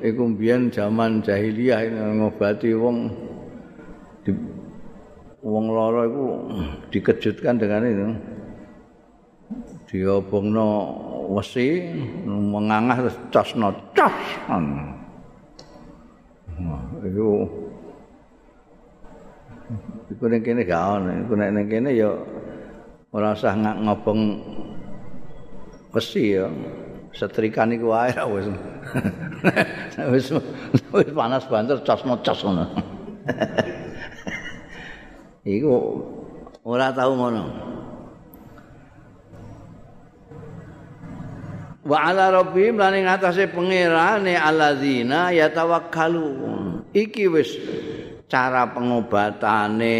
iku 0.00 0.22
mbiyen 0.32 0.72
jaman 0.72 1.20
jahiliyah 1.20 1.84
ngobati 1.92 2.72
wong 2.72 3.12
di, 4.24 4.32
wong 5.44 5.64
lara 5.68 6.08
iku 6.08 6.24
dikejutkan 6.88 7.60
dengan 7.60 7.84
itu 7.84 8.08
diobongno 9.92 10.68
wesi 11.36 11.84
mengangah 12.24 13.04
terus 13.04 13.16
casno 13.28 13.68
cas 13.92 14.16
iku. 17.04 17.44
Iku 20.12 20.24
ning 20.28 20.42
kene 20.44 20.62
gak 20.68 20.82
ono. 21.00 21.10
Iku 21.24 21.32
nek 21.36 21.50
ning 21.52 21.66
kene 21.68 21.90
ya 21.96 22.10
ora 23.12 23.36
usah 23.36 23.56
ngobong 23.56 24.20
wesi 25.92 26.36
ya 26.36 26.48
setrikan 27.12 27.72
iku 27.72 27.92
wae 27.92 28.12
wis. 28.32 28.46
Wis 30.12 30.32
wis 30.92 31.08
panas 31.12 31.44
banter 31.44 31.76
casno 31.84 32.16
cas 32.24 32.40
ngono 32.40 32.64
iku 35.56 35.72
ora 36.64 36.88
tau 36.94 37.12
ngono. 37.12 37.44
Wa 41.82 42.14
ala 42.14 42.30
rabbihim 42.30 42.78
lan 42.78 42.94
ing 42.94 43.10
atase 43.10 43.50
pangerane 43.50 44.38
alladzina 44.38 45.34
yatawakkalun. 45.34 46.86
Iki 46.94 47.24
wis 47.26 47.50
cara 48.30 48.70
pengobatane 48.70 49.98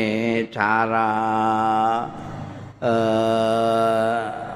cara 0.54 1.10
eh 2.78 4.51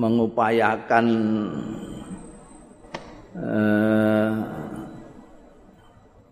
mengupayakan 0.00 1.06
eh, 3.36 4.32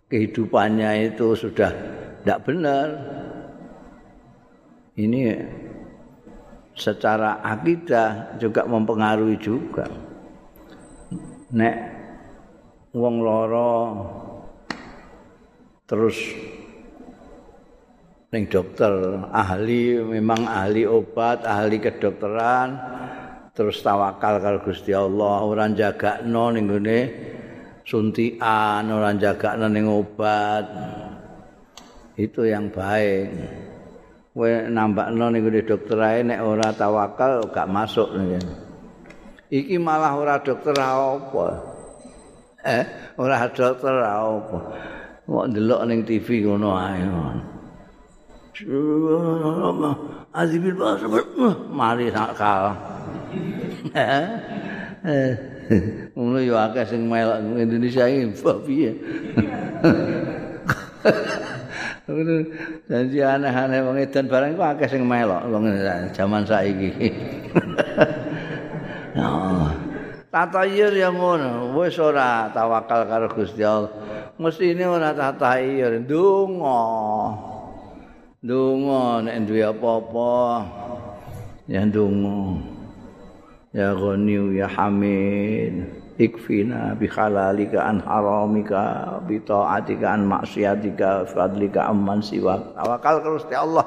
kehidupannya 0.08 1.12
itu 1.12 1.36
sudah 1.36 1.70
tidak 2.24 2.38
benar. 2.48 2.88
Ini 4.98 5.22
secara 6.74 7.44
akidah 7.44 8.40
juga 8.40 8.64
mempengaruhi 8.64 9.36
juga. 9.38 9.86
Nek 11.52 11.76
wong 12.96 13.16
loro 13.20 13.72
terus 15.88 16.16
ning 18.28 18.44
dokter 18.44 18.92
ahli 19.32 19.96
memang 20.02 20.44
ahli 20.44 20.84
obat, 20.84 21.48
ahli 21.48 21.80
kedokteran 21.80 22.68
terus 23.58 23.82
tawakal 23.82 24.38
karo 24.38 24.62
Gusti 24.62 24.94
Allah 24.94 25.42
ora 25.42 25.66
jagakno 25.66 26.54
ning 26.54 26.70
gone 26.70 26.98
suntikan 27.82 28.86
ora 28.86 29.10
jagakno 29.18 29.66
ning 29.66 29.90
obat. 29.90 30.62
Itu 32.14 32.46
yang 32.46 32.70
baik. 32.70 33.26
Kowe 34.30 34.70
nambakno 34.70 35.34
ning 35.34 35.42
gone 35.42 35.60
dokter 35.66 35.98
ae 35.98 36.22
nek 36.22 36.38
ora 36.38 36.70
tawakal 36.70 37.50
gak 37.50 37.66
masuk 37.66 38.14
nih. 38.14 38.38
iki 39.50 39.74
malah 39.74 40.14
ora 40.14 40.38
dokter 40.38 40.78
apa? 40.78 41.46
Eh 42.62 42.84
ora 43.18 43.42
dokter 43.50 43.90
apa? 43.90 44.58
Mau 45.26 45.50
ndelok 45.50 45.82
ning 45.82 46.06
TV 46.06 46.46
ngono 46.46 46.78
ae. 46.78 47.02
Azibil 50.30 50.78
bahasa 50.78 51.10
mari 51.74 52.06
sakal. 52.14 52.97
Ngono 56.18 56.38
yo 56.42 56.58
akeh 56.58 56.84
sing 56.88 57.06
melok 57.06 57.38
Indonesia 57.58 58.08
iki 58.08 58.34
piye. 58.66 58.90
Ngono 62.08 62.34
janji 62.88 63.18
aneh-aneh 63.20 63.78
wong 63.84 63.96
edan 64.00 64.26
barang 64.26 64.56
kok 64.56 64.70
akeh 64.74 64.88
sing 64.88 65.02
melok 65.04 65.44
wong 65.52 65.68
zaman 66.16 66.42
saiki. 66.48 66.90
Tatayur 70.28 70.92
ya 70.92 71.08
ngono, 71.08 71.72
wis 71.72 71.96
ora 71.96 72.52
tawakal 72.52 73.08
karo 73.08 73.32
Gusti 73.32 73.64
Allah. 73.64 73.88
Mesti 74.36 74.76
ini 74.76 74.84
ora 74.84 75.16
tatayur, 75.16 76.04
ndonga. 76.04 76.84
Ndonga 78.44 79.24
nek 79.24 79.36
duwe 79.48 79.64
apa-apa 79.66 80.62
ya 81.66 81.82
ndonga. 81.82 82.77
Ya 83.72 83.92
ghani 83.92 84.56
ya 84.56 84.68
hamid 84.68 85.84
ikfina 86.18 86.98
bi 86.98 87.06
halalika 87.06 87.86
an 87.86 88.02
haramika 88.02 89.16
bi 89.28 89.38
taatika 89.44 90.18
an 90.18 90.26
maksiatika 90.26 91.28
fadlika 91.30 91.86
amman 91.86 92.18
siwa 92.24 92.58
tawakal 92.74 93.22
terus 93.22 93.44
ya 93.48 93.62
Allah. 93.62 93.86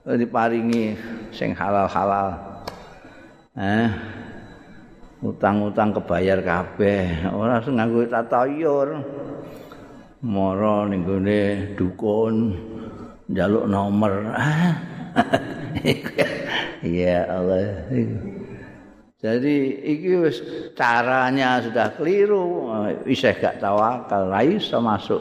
Diparingi 0.00 0.96
sing 1.30 1.52
halal-halal. 1.52 2.40
Eh 3.52 3.88
utang-utang 5.20 5.92
kebayar 5.92 6.40
kabeh. 6.40 7.28
Ora 7.36 7.60
sing 7.60 7.76
nganggo 7.76 8.08
tatayur 8.08 9.04
mara 10.20 10.84
ning 10.84 11.04
gone 11.08 11.72
dukun 11.80 12.52
njaluk 13.32 13.64
nomor 13.64 14.36
ya 16.84 17.24
Allah 17.24 17.88
Jadi 19.20 19.84
iki 19.84 20.16
wis 20.16 20.40
caranya 20.72 21.60
sudah 21.60 21.92
keliru, 21.92 22.72
isih 23.04 23.36
gak 23.36 23.60
tawakal, 23.60 24.32
ra 24.32 24.40
iso 24.40 24.80
masuk. 24.80 25.20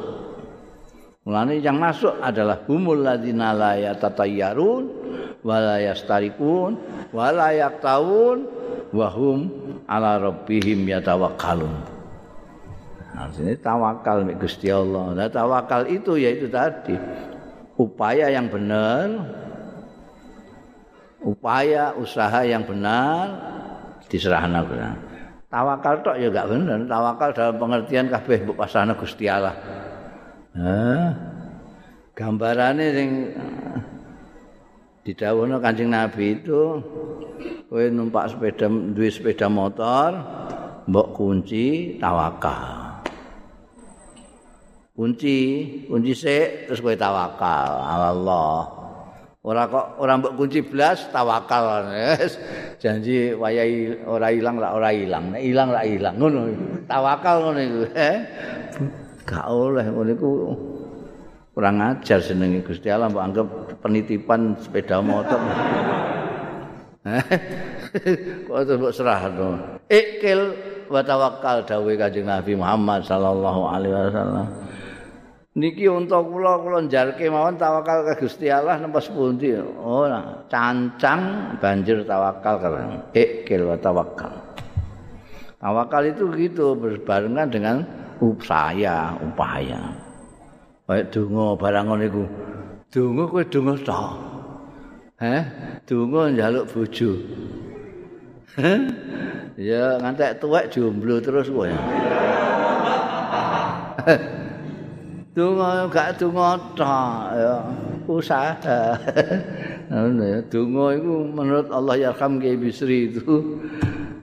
Mulane 1.28 1.60
yang 1.60 1.76
masuk 1.76 2.16
adalah 2.24 2.64
humul 2.64 3.04
ladzina 3.04 3.52
la 3.52 3.76
yatatayyarun 3.76 4.84
wa 5.44 5.58
la 5.60 5.78
yastarikun 5.84 6.80
wa 7.12 7.28
la 7.36 7.52
yaqtaun 7.52 8.48
wa 8.96 9.08
hum 9.12 9.52
ala 9.84 10.16
rabbihim 10.16 10.80
yatawakkalun. 10.88 11.76
Nah, 13.20 13.28
sini 13.36 13.60
tawakal 13.60 14.24
mek 14.24 14.40
Gusti 14.40 14.72
Allah. 14.72 15.12
Nah, 15.12 15.28
tawakal 15.28 15.92
itu 15.92 16.16
yaitu 16.16 16.48
tadi 16.48 16.96
upaya 17.76 18.32
yang 18.32 18.48
benar, 18.48 19.28
upaya 21.20 21.92
usaha 22.00 22.48
yang 22.48 22.64
benar 22.64 23.60
diserahna. 24.10 24.65
Tawakal 25.50 26.06
tok 26.06 26.17
ya 26.22 26.30
gak 26.30 26.50
bener, 26.50 26.86
tawakal 26.86 27.30
dalam 27.34 27.56
pengertian 27.58 28.06
kabeh 28.10 28.45
mbok 28.45 28.58
pasane 28.58 28.93
Gusti 28.93 29.26
Allah. 29.26 29.54
Hah? 30.54 31.10
Gambarane 32.13 32.86
sing 32.93 33.10
didhawuhna 35.08 35.58
Kanjeng 35.58 35.89
Nabi 35.89 36.38
itu 36.38 36.84
kowe 37.65 37.86
numpak 37.89 38.30
sepeda 38.30 38.69
duwe 38.69 39.10
sepeda 39.10 39.50
motor 39.50 40.13
mbok 40.86 41.08
kunci 41.17 41.98
tawakal 41.98 43.02
kunci 44.93 45.38
kunci 45.89 46.12
sik 46.13 46.69
terus 46.69 46.84
kowe 46.84 46.93
tawakal 46.93 47.72
Allah 47.82 48.79
ora 49.39 49.63
kok 49.71 49.86
ora 50.04 50.19
mbok 50.19 50.36
kunci 50.36 50.60
blas 50.60 51.08
tawakal. 51.12 51.88
Yes. 51.95 52.36
janji 52.82 53.32
wayahi 53.36 54.04
ora 54.04 54.32
ilang 54.32 54.60
lah 54.60 54.75
ora 54.75 54.89
ilang. 54.91 55.36
Nek 55.36 55.41
ilang 55.43 55.69
lah 55.71 55.84
ilang. 55.88 56.15
Ngono. 56.19 56.39
Tawakal 56.88 57.36
ngono 57.47 57.60
iku. 57.60 57.82
Eh? 57.95 58.17
Gak 59.23 59.45
oleh. 59.47 59.86
Ngono 59.88 60.10
iku 60.12 60.30
kurang 61.56 61.84
ajar 61.84 62.23
senenge 62.23 62.63
Gusti 62.63 62.88
Allah 62.88 63.12
mbok 63.12 63.23
anggap 63.23 63.47
penitipan 63.84 64.56
sepeda 64.60 64.99
motor. 64.99 65.39
Kok 68.47 68.60
mbok 68.75 68.93
serahno 68.93 69.80
ikil 69.89 70.54
wa 70.89 71.02
tawakkal 71.02 71.65
dawuh 71.65 71.97
Kanjeng 71.97 72.30
Nabi 72.30 72.54
Muhammad 72.54 73.02
sallallahu 73.02 73.62
alaihi 73.65 73.93
wasallam 73.93 74.47
niki 75.58 75.90
untuk 75.90 76.30
kula 76.30 76.62
kula 76.62 76.86
njalke 76.86 77.26
mawon 77.32 77.58
tawakal 77.58 78.06
ke 78.06 78.22
Gusti 78.22 78.54
Allah 78.54 78.78
napa 78.78 79.02
pundi? 79.02 79.58
Oh 79.58 80.06
cancang 80.52 81.56
banjir 81.58 82.06
tawakal 82.06 82.62
karena 82.62 83.02
ikil 83.18 83.66
wa 83.66 83.78
tawakkal 83.82 84.50
tawakal 85.60 86.04
itu 86.08 86.30
gitu 86.40 86.78
berbarengan 86.78 87.48
dengan 87.52 87.84
upaya 88.24 89.16
upaya. 89.20 89.80
Kayak 90.90 91.14
donga 91.14 91.54
barang 91.54 91.86
ngono 91.86 92.04
iku. 92.10 92.24
Donga 92.90 93.24
kowe 93.30 93.44
donga 93.46 93.74
tok. 93.78 94.10
Heh, 95.22 95.44
donga 95.86 96.34
njaluk 96.34 96.66
bojo. 96.74 97.12
ya 99.70 100.02
ngantek 100.02 100.42
tuwek 100.42 100.74
jomblo 100.74 101.22
terus 101.22 101.54
kowe. 101.54 101.70
Donga 105.39 105.88
gak 105.88 106.19
donga 106.19 106.60
tok 106.75 107.32
ya 107.32 107.56
usaha. 108.12 108.91
Ngono 109.88 110.23
ya, 110.28 110.39
donga 110.52 110.86
iku 110.99 111.13
menurut 111.32 111.71
Allah 111.71 111.95
yarham 111.95 112.43
ke 112.43 112.60
bisri 112.60 113.08
itu 113.08 113.56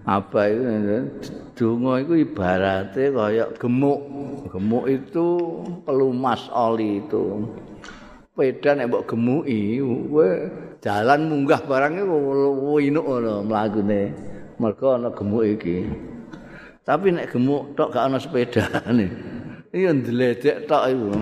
apa 0.05 0.53
itu 0.53 1.09
donga 1.57 2.05
iku 2.05 2.21
ibarate 2.21 3.09
kaya 3.17 3.49
gemuk. 3.57 4.01
Gemuk 4.53 4.85
itu 4.93 5.27
pelumas 5.89 6.53
oli 6.53 7.01
itu. 7.01 7.49
Peda 8.37 8.77
nek 8.77 8.93
mbok 8.93 9.09
gemuki, 9.09 9.81
kowe 9.81 10.29
jalan 10.85 11.33
munggah 11.33 11.65
barangnya 11.65 12.05
winuk 12.61 13.09
ngono 13.09 13.41
mlakune. 13.41 14.13
Mergo 14.61 15.01
ana 15.01 15.09
gemuk 15.17 15.49
iki. 15.49 15.81
Tapi 16.85 17.09
nek 17.09 17.33
gemuk 17.33 17.73
tok 17.73 17.97
gak 17.97 18.05
ana 18.05 18.21
sepedane. 18.21 19.09
Iya 19.77 19.93
ndledek 19.93 20.65
tok 20.65 20.89
iku. 20.89 21.13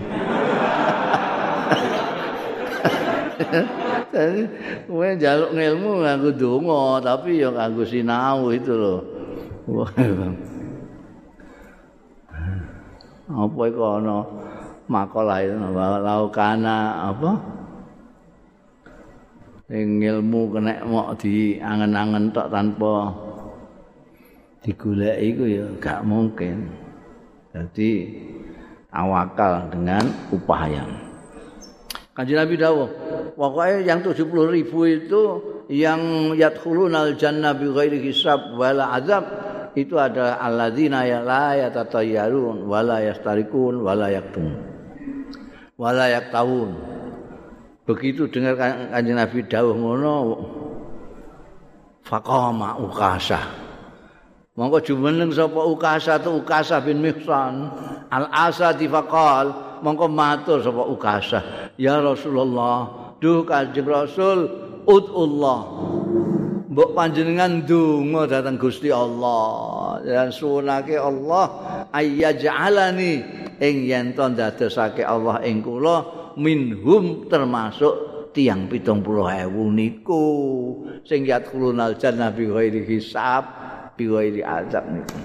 Kowe 4.86 5.08
njaluk 5.18 5.50
ngilmu 5.58 6.06
nganggo 6.06 6.30
donga, 6.38 7.02
tapi 7.02 7.42
ya 7.42 7.50
nganggo 7.50 7.82
sinau 7.82 8.54
itu 8.54 8.70
lho. 8.70 9.02
Apa 13.26 13.60
iku 13.66 13.82
ana 13.82 14.22
makalah 14.86 15.42
itu 15.42 15.58
laukana 15.58 17.10
apa? 17.10 17.30
ing 19.72 19.96
ilmu 19.96 20.52
kena 20.52 20.84
mok 20.84 21.16
diangen-angen 21.24 22.28
tok 22.36 22.52
tanpa 22.52 23.10
digoleki 24.60 25.24
iku 25.32 25.44
ya 25.48 25.66
gak 25.80 26.04
mungkin. 26.04 26.68
Jadi 27.54 27.90
awakal 28.94 29.66
dengan 29.68 30.06
upaya. 30.30 30.86
Kanjeng 32.14 32.38
Nabi 32.38 32.54
dawuh, 32.54 32.88
pokoknya 33.34 33.82
yang 33.82 33.98
70 34.06 34.30
ribu 34.54 34.86
itu 34.86 35.22
yang 35.66 36.30
yadkhulunal 36.38 37.18
jannah 37.18 37.58
bi 37.58 37.66
ghairi 37.66 37.98
hisab 38.06 38.54
wala 38.54 38.94
azab 38.94 39.24
itu 39.74 39.98
adalah 39.98 40.38
alladzina 40.38 41.02
ya 41.02 41.18
la 41.26 41.58
yatatayyarun 41.58 42.70
wala 42.70 43.02
yastarikun 43.02 43.82
wala 43.82 44.14
yaktun 44.14 44.54
wala 45.74 46.06
yaktawun 46.06 46.78
begitu 47.82 48.30
dengar 48.30 48.54
kanjeng 48.54 49.18
Nabi 49.18 49.38
dawuh 49.50 49.74
ngono 49.74 50.16
faqama 52.06 52.78
ukasa 52.78 53.63
monggo 54.54 54.78
jumeneng 54.78 55.34
sapa 55.34 55.66
ukasa 55.66 56.22
tu 56.22 56.38
ukasa 56.38 56.78
bin 56.78 57.02
mihsan. 57.02 57.70
Al 58.10 58.30
asadi 58.30 58.86
faqal 58.86 59.78
monggo 59.82 60.06
matur 60.06 60.62
sapa 60.62 60.82
ukasa. 60.86 61.40
Ya 61.74 61.98
Rasulullah 61.98 63.14
duh 63.18 63.42
kanjeng 63.42 63.86
Rasul 63.86 64.46
udullah. 64.86 65.60
Mbok 66.74 66.90
panjenengan 66.90 67.62
donga 67.62 68.26
dhateng 68.26 68.58
Gusti 68.58 68.90
Allah. 68.90 70.02
Dan 70.02 70.34
sunake 70.34 70.98
Allah 70.98 71.46
ayyaj'alani 71.94 73.12
ing 73.62 73.76
yen 73.86 74.10
to 74.10 74.26
ndadosake 74.26 75.06
Allah 75.06 75.38
ing 75.46 75.62
kula 75.62 76.02
minhum 76.34 77.30
termasuk 77.30 78.26
tiang 78.34 78.66
pitung 78.66 79.06
puluh 79.06 79.30
ewu 79.30 79.70
niku. 79.70 80.26
Sing 81.06 81.22
yadkhulunal 81.30 81.94
jannah 81.94 82.34
bi 82.34 82.50
ghairi 82.50 82.82
hisab 82.82 83.63
bi 83.94 84.04
ghairi 84.10 84.42
azab 84.42 84.84
niku. 84.90 85.18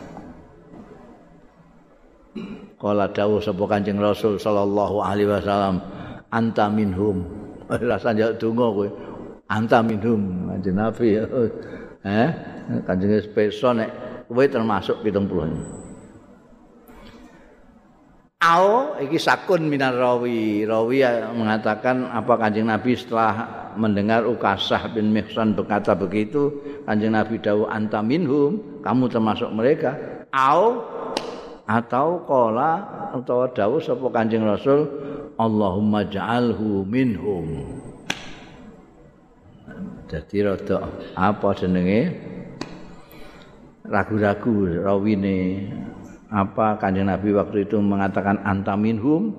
Kala 2.80 3.12
dawuh 3.12 3.44
sapa 3.44 3.64
Kanjeng 3.68 4.00
Rasul 4.00 4.40
sallallahu 4.40 5.04
alaihi 5.04 5.28
wasallam 5.28 5.84
anta 6.32 6.72
minhum. 6.72 7.26
Rasa 7.92 8.16
njak 8.16 8.40
donga 8.40 8.68
kowe 8.72 8.88
anta 9.52 9.84
minhum. 9.84 10.48
Kanjeng 10.54 10.78
Nabi 10.78 11.08
eh 12.06 12.30
Kanjeng 12.88 13.20
Speso 13.20 13.76
nek 13.76 13.90
kowe 14.30 14.46
termasuk 14.48 15.04
70 15.04 15.79
Au 18.40 18.96
iki 19.04 19.20
sakun 19.20 19.68
minar 19.68 20.00
rawi. 20.00 20.64
Rawi 20.64 21.04
mengatakan 21.36 22.08
apa 22.08 22.40
Kanjeng 22.40 22.72
Nabi 22.72 22.96
setelah 22.96 23.68
mendengar 23.76 24.24
Ukasah 24.24 24.96
bin 24.96 25.12
Mihsan 25.12 25.60
berkata 25.60 25.92
begitu, 25.92 26.48
Kanjeng 26.88 27.20
Nabi 27.20 27.36
dawu 27.44 27.68
anta 27.68 28.00
minhum, 28.00 28.80
kamu 28.80 29.12
termasuk 29.12 29.52
mereka. 29.52 29.92
Au 30.32 30.80
atau 31.68 32.24
kola 32.24 32.80
atau 33.12 33.52
dawu 33.52 33.84
sapa 33.84 34.08
Kanjeng 34.08 34.48
Rasul, 34.48 34.88
Allahumma 35.36 36.08
ja'alhu 36.08 36.88
minhum. 36.88 37.68
Jadi 40.08 40.48
rada 40.48 40.88
apa 41.20 41.60
jenenge? 41.60 42.16
Ragu-ragu 43.84 44.80
rawine 44.80 45.68
apa 46.30 46.78
kanjeng 46.78 47.10
Nabi 47.10 47.34
waktu 47.34 47.66
itu 47.66 47.82
mengatakan 47.82 48.38
anta 48.46 48.78
minhum 48.78 49.34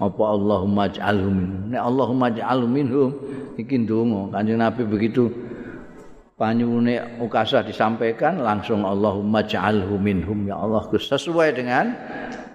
apa 0.00 0.24
Allahumma 0.24 0.88
ij'alhum 0.88 1.34
minhum? 1.36 1.60
Nek 1.68 1.82
Allahumma 1.84 2.26
ij'alhum 2.32 2.70
minhum 2.72 3.10
iki 3.60 3.84
ndonga. 3.84 4.40
Kanjeng 4.40 4.56
Nabi 4.56 4.82
begitu 4.88 5.28
panyune 6.40 7.20
ukasah 7.20 7.60
disampaikan 7.68 8.40
langsung 8.40 8.88
Allahumma 8.88 9.44
ij'alhum 9.44 10.00
minhum. 10.00 10.48
Ya 10.48 10.56
Allah 10.56 10.88
sesuai 10.88 11.52
dengan 11.52 11.92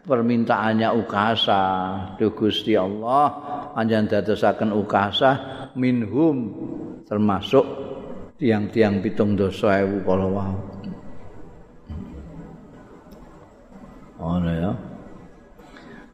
permintaannya 0.06 0.90
ukasah 1.06 2.18
Duh 2.18 2.34
Gusti 2.34 2.74
Allah 2.74 3.30
panjang 3.78 4.10
dadosaken 4.10 4.74
ukasah 4.74 5.36
minhum 5.78 6.54
termasuk 7.06 7.66
tiang-tiang 8.42 9.02
pitung 9.02 9.38
dosa 9.38 9.82
ewu 9.82 10.06
kalau 10.06 10.30
wow. 10.34 10.75
Ngono 14.20 14.52
ya. 14.52 14.72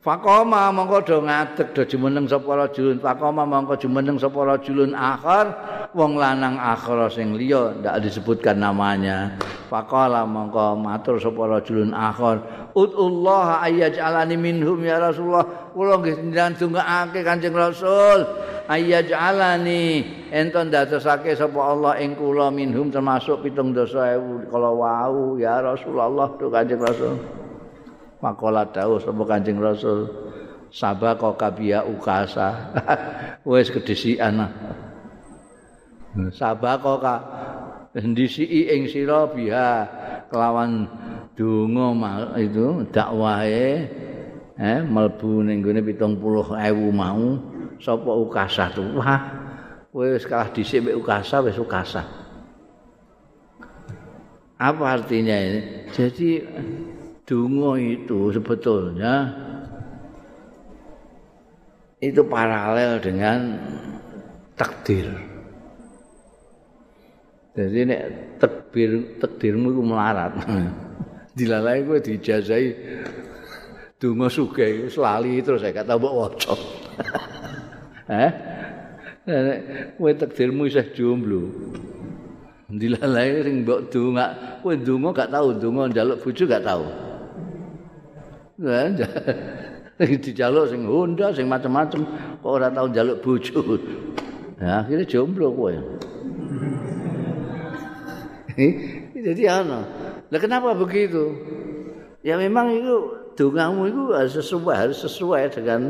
Fakoma 0.02 0.74
mongko 0.74 1.06
do 1.06 1.18
ngadeg 1.22 1.78
do 1.78 1.86
jumeneng 1.86 2.26
sapa 2.26 2.58
rajulun 2.58 2.98
Fakoma 2.98 3.46
mongko 3.46 3.78
jumeneng 3.78 4.18
sapa 4.18 4.42
rajulun 4.42 4.98
akhir 4.98 5.46
wong 5.94 6.18
lanang 6.18 6.58
akhir 6.58 7.14
sing 7.14 7.38
liya 7.38 7.70
ndak 7.78 8.02
disebutkan 8.02 8.58
namanya. 8.58 9.38
Fakola 9.70 10.26
mongko 10.26 10.74
matur 10.82 11.22
sapa 11.22 11.46
rajulun 11.46 11.94
akhir. 11.94 12.42
Udullah 12.74 13.62
ayyaj'alani 13.62 14.42
minhum 14.42 14.82
ya 14.82 14.98
Rasulullah. 14.98 15.70
Kula 15.70 16.02
nggih 16.02 16.18
ndongaake 16.34 17.22
Kanjeng 17.22 17.54
Rasul. 17.54 18.26
Ayyaj'alani 18.74 20.02
enten 20.34 20.74
dadosake 20.74 21.38
sapa 21.38 21.62
Allah 21.62 22.02
ing 22.02 22.18
kula 22.18 22.50
minhum 22.50 22.90
termasuk 22.90 23.46
70000 23.46 24.50
kalau 24.50 24.82
wau 24.82 25.38
ya 25.38 25.62
Rasulullah 25.62 26.26
to 26.42 26.50
Kanjeng 26.50 26.82
Rasul 26.82 27.40
Makola 28.22 28.70
dawuh 28.70 29.02
sapa 29.02 29.24
Kanjeng 29.26 29.58
Rasul 29.58 30.06
sabaka 30.70 31.34
kabia 31.36 31.82
ukasa. 31.82 32.72
Wis 33.50 33.74
kedisian. 33.74 34.38
Sabaka 36.32 36.94
ka 37.02 37.16
ndisi 37.98 38.48
ing 38.48 38.88
sira 38.88 39.28
biha 39.28 39.70
kelawan 40.32 40.88
donga 41.36 42.38
itu 42.40 42.88
dakwahe 42.88 43.90
eh 44.56 44.80
mlebu 44.86 45.44
ning 45.44 45.60
gone 45.60 45.82
70.000 45.84 46.16
mau 46.94 47.26
sapa 47.82 48.12
ukasah 48.14 48.70
tuh 48.72 48.96
wah 48.96 49.20
kowe 49.90 50.06
wis 50.06 50.24
kalah 50.24 50.54
dhisik 50.54 50.86
mek 50.86 50.96
ukasah 50.96 51.42
wis 51.44 51.58
ukasah 51.58 52.06
apa 54.62 54.84
artinya 54.86 55.34
ini 55.34 55.90
jadi 55.90 56.30
donga 57.32 57.80
itu 57.80 58.36
sebetulnya 58.36 59.32
itu 62.04 62.20
paralel 62.28 63.00
dengan 63.00 63.39
takdir 64.60 65.08
jadi 67.56 67.80
nek 67.88 68.02
takdir 68.44 69.15
takdirmu 69.24 69.72
itu 69.72 69.80
melarat 69.80 70.36
dilalai 71.39 71.88
gue 71.88 72.04
dijazai 72.04 72.67
donga 74.02 74.28
sugih 74.34 74.89
wis 74.89 74.98
lali 74.98 75.38
terus 75.46 75.62
saya 75.62 75.78
kata 75.78 75.94
mbok 76.02 76.13
waca. 76.17 76.54
Eh? 78.12 78.32
Nek 79.24 79.60
kowe 79.96 80.12
takdirmu 80.12 80.67
isih 80.67 80.91
jomblo. 80.91 81.48
Dilalae 82.67 83.46
sing 83.46 83.63
mbok 83.63 83.88
donga, 83.88 84.26
kowe 84.60 84.76
donga 84.76 85.15
gak 85.15 85.32
tau 85.32 85.56
donga 85.56 85.88
njaluk 85.88 86.20
bojo 86.20 86.44
gak 86.44 86.65
tau. 86.65 86.84
Dijaluk 90.02 90.69
sing 90.69 90.86
Honda 90.86 91.34
sing 91.34 91.45
macam-macam 91.50 92.02
kok 92.41 92.50
ora 92.50 92.69
tau 92.69 92.89
njaluk 92.89 93.21
bojo. 93.21 93.62
Nah, 94.62 94.86
akhirnya 94.86 95.06
jomblo 95.10 95.50
kowe. 95.54 95.74
Jadi 99.17 99.43
ana. 99.50 99.86
Lah 100.30 100.39
kenapa 100.41 100.78
begitu? 100.78 101.34
Ya 102.21 102.38
memang 102.38 102.69
itu 102.74 102.95
dongamu 103.34 103.89
itu 103.89 104.13
harus 104.13 104.38
sesuai 104.38 104.76
harus 104.78 105.02
sesuai 105.02 105.50
dengan 105.54 105.89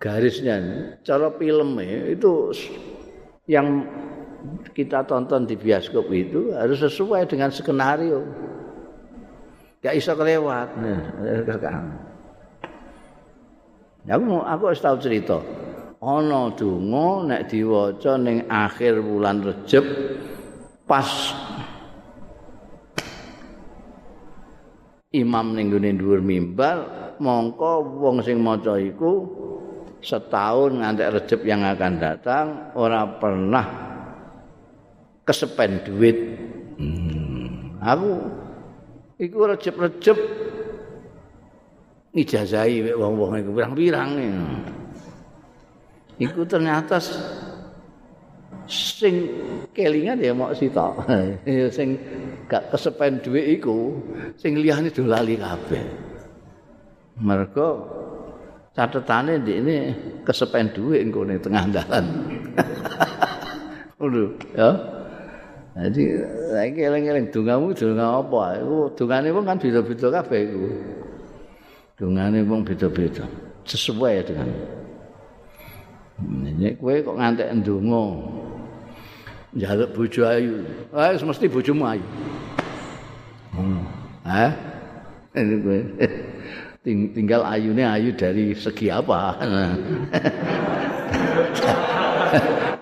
garisnya. 0.00 0.56
Cara 1.04 1.28
film 1.36 1.76
itu 1.84 2.52
yang 3.44 3.84
kita 4.72 5.04
tonton 5.04 5.44
di 5.44 5.56
bioskop 5.56 6.08
itu 6.12 6.52
harus 6.56 6.80
sesuai 6.80 7.28
dengan 7.28 7.52
skenario. 7.52 8.24
Gak 9.86 9.94
iso 9.94 10.18
kelewat. 10.18 10.68
Ya, 14.02 14.18
aku 14.18 14.42
aku 14.42 14.62
harus 14.66 14.82
tahu 14.82 14.98
cerita. 14.98 15.38
Ana 16.02 16.50
donga 16.58 17.22
nek 17.30 17.46
diwaca 17.46 18.18
ning 18.18 18.50
akhir 18.50 18.98
bulan 18.98 19.46
Rejab 19.46 19.86
pas 20.90 21.06
imam 25.14 25.54
ning 25.54 25.70
gone 25.70 25.90
dhuwur 25.94 26.20
mimbar 26.20 26.76
mongko 27.22 27.82
wong 28.02 28.20
sing 28.22 28.38
maca 28.42 28.76
iku 28.78 29.24
setahun 30.04 30.82
ngantek 30.82 31.10
rejeb 31.16 31.40
yang 31.42 31.64
akan 31.64 31.94
datang 31.98 32.46
ora 32.76 33.02
pernah 33.18 33.66
kesepen 35.26 35.82
duit 35.82 36.18
hmm. 36.78 37.80
aku 37.82 38.10
iku 39.16 39.48
rejeb-rejeb 39.48 40.18
ijazahi 42.16 42.96
wong-wong 42.96 43.40
iku 43.40 43.50
pirang-pirang 43.52 44.10
iku 46.16 46.40
ternyata 46.48 46.96
sing 48.66 49.14
kelingan 49.76 50.18
ya 50.20 50.32
mok 50.32 50.56
sita 50.56 50.90
sing 51.76 51.96
gak 52.46 52.70
kesepen 52.70 53.18
dhuwit 53.22 53.58
iku 53.58 53.94
sing 54.38 54.58
liyane 54.58 54.90
do 54.90 55.02
lali 55.06 55.34
kabeh. 55.34 55.84
Mergo 57.16 57.68
catetane 58.76 59.42
ndekne 59.42 59.76
kesepen 60.22 60.70
dhuwit 60.70 61.02
engko 61.02 61.26
ning 61.26 61.38
tengah 61.42 61.64
dalan. 61.74 62.06
Ngono 63.98 64.22
ya 64.54 64.68
jadi 65.76 66.02
saiki 66.56 66.80
eling-eling 66.88 67.28
dongamu 67.28 67.76
donga 67.76 68.24
apa 68.24 68.42
iku 68.64 68.76
dongane 68.96 69.28
wong 69.28 69.44
kan 69.44 69.60
beda-beda 69.60 70.06
kabeh 70.08 70.40
iku 70.48 70.68
dongane 72.00 72.40
wong 72.48 72.60
beda-beda 72.64 73.28
sesuai 73.68 74.24
dengan 74.24 74.48
Nek 76.16 76.80
kowe 76.80 76.96
kok 76.96 77.12
ngantek 77.20 77.52
ndonga 77.60 78.04
njaluk 79.52 79.92
bojo 79.92 80.24
ayu. 80.24 80.64
Ah 80.92 81.12
mesti 81.12 81.44
bojomu 81.48 81.84
ayu. 81.84 82.04
Hmm. 83.52 83.84
Hah? 84.24 84.52
tinggal 86.86 87.44
ayune 87.44 87.84
ayu 87.84 88.16
dari 88.16 88.56
segi 88.56 88.88
apa? 88.88 89.36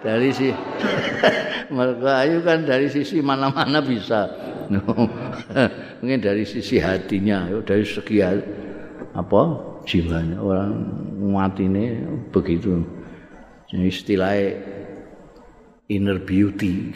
dari 0.04 0.28
si 0.36 0.52
mereka 1.74 2.10
ayu 2.20 2.44
kan 2.44 2.68
dari 2.68 2.92
sisi 2.92 3.24
mana-mana 3.24 3.80
bisa. 3.80 4.28
Mungkin 6.00 6.20
dari 6.20 6.44
sisi 6.44 6.76
hatinya, 6.76 7.48
dari 7.64 7.88
segi 7.88 8.20
apa 9.14 9.42
jiwanya 9.88 10.36
orang 10.44 10.72
mati 11.32 11.64
ini 11.64 12.04
begitu. 12.28 12.84
Istilahnya 13.72 14.60
inner 15.88 16.20
beauty, 16.20 16.92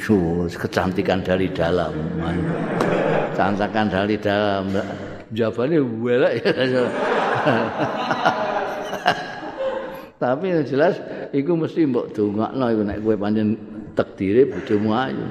kecantikan 0.52 1.24
dari 1.24 1.48
dalam. 1.48 1.92
Kecantikan 3.32 3.88
dari 3.88 4.16
dalam. 4.20 4.68
Jawabannya 5.28 5.80
welek 6.00 6.32
ya. 6.40 6.52
Tapi 10.18 10.50
yang 10.50 10.66
jelas 10.66 10.98
iku 11.30 11.54
mesti 11.54 11.86
mbok 11.86 12.10
dongakno 12.10 12.64
iku 12.74 12.82
nek 12.82 12.98
kowe 13.06 13.14
pancen 13.14 13.54
takdire 13.94 14.50
bojomu 14.50 14.90
ayu. 14.90 15.26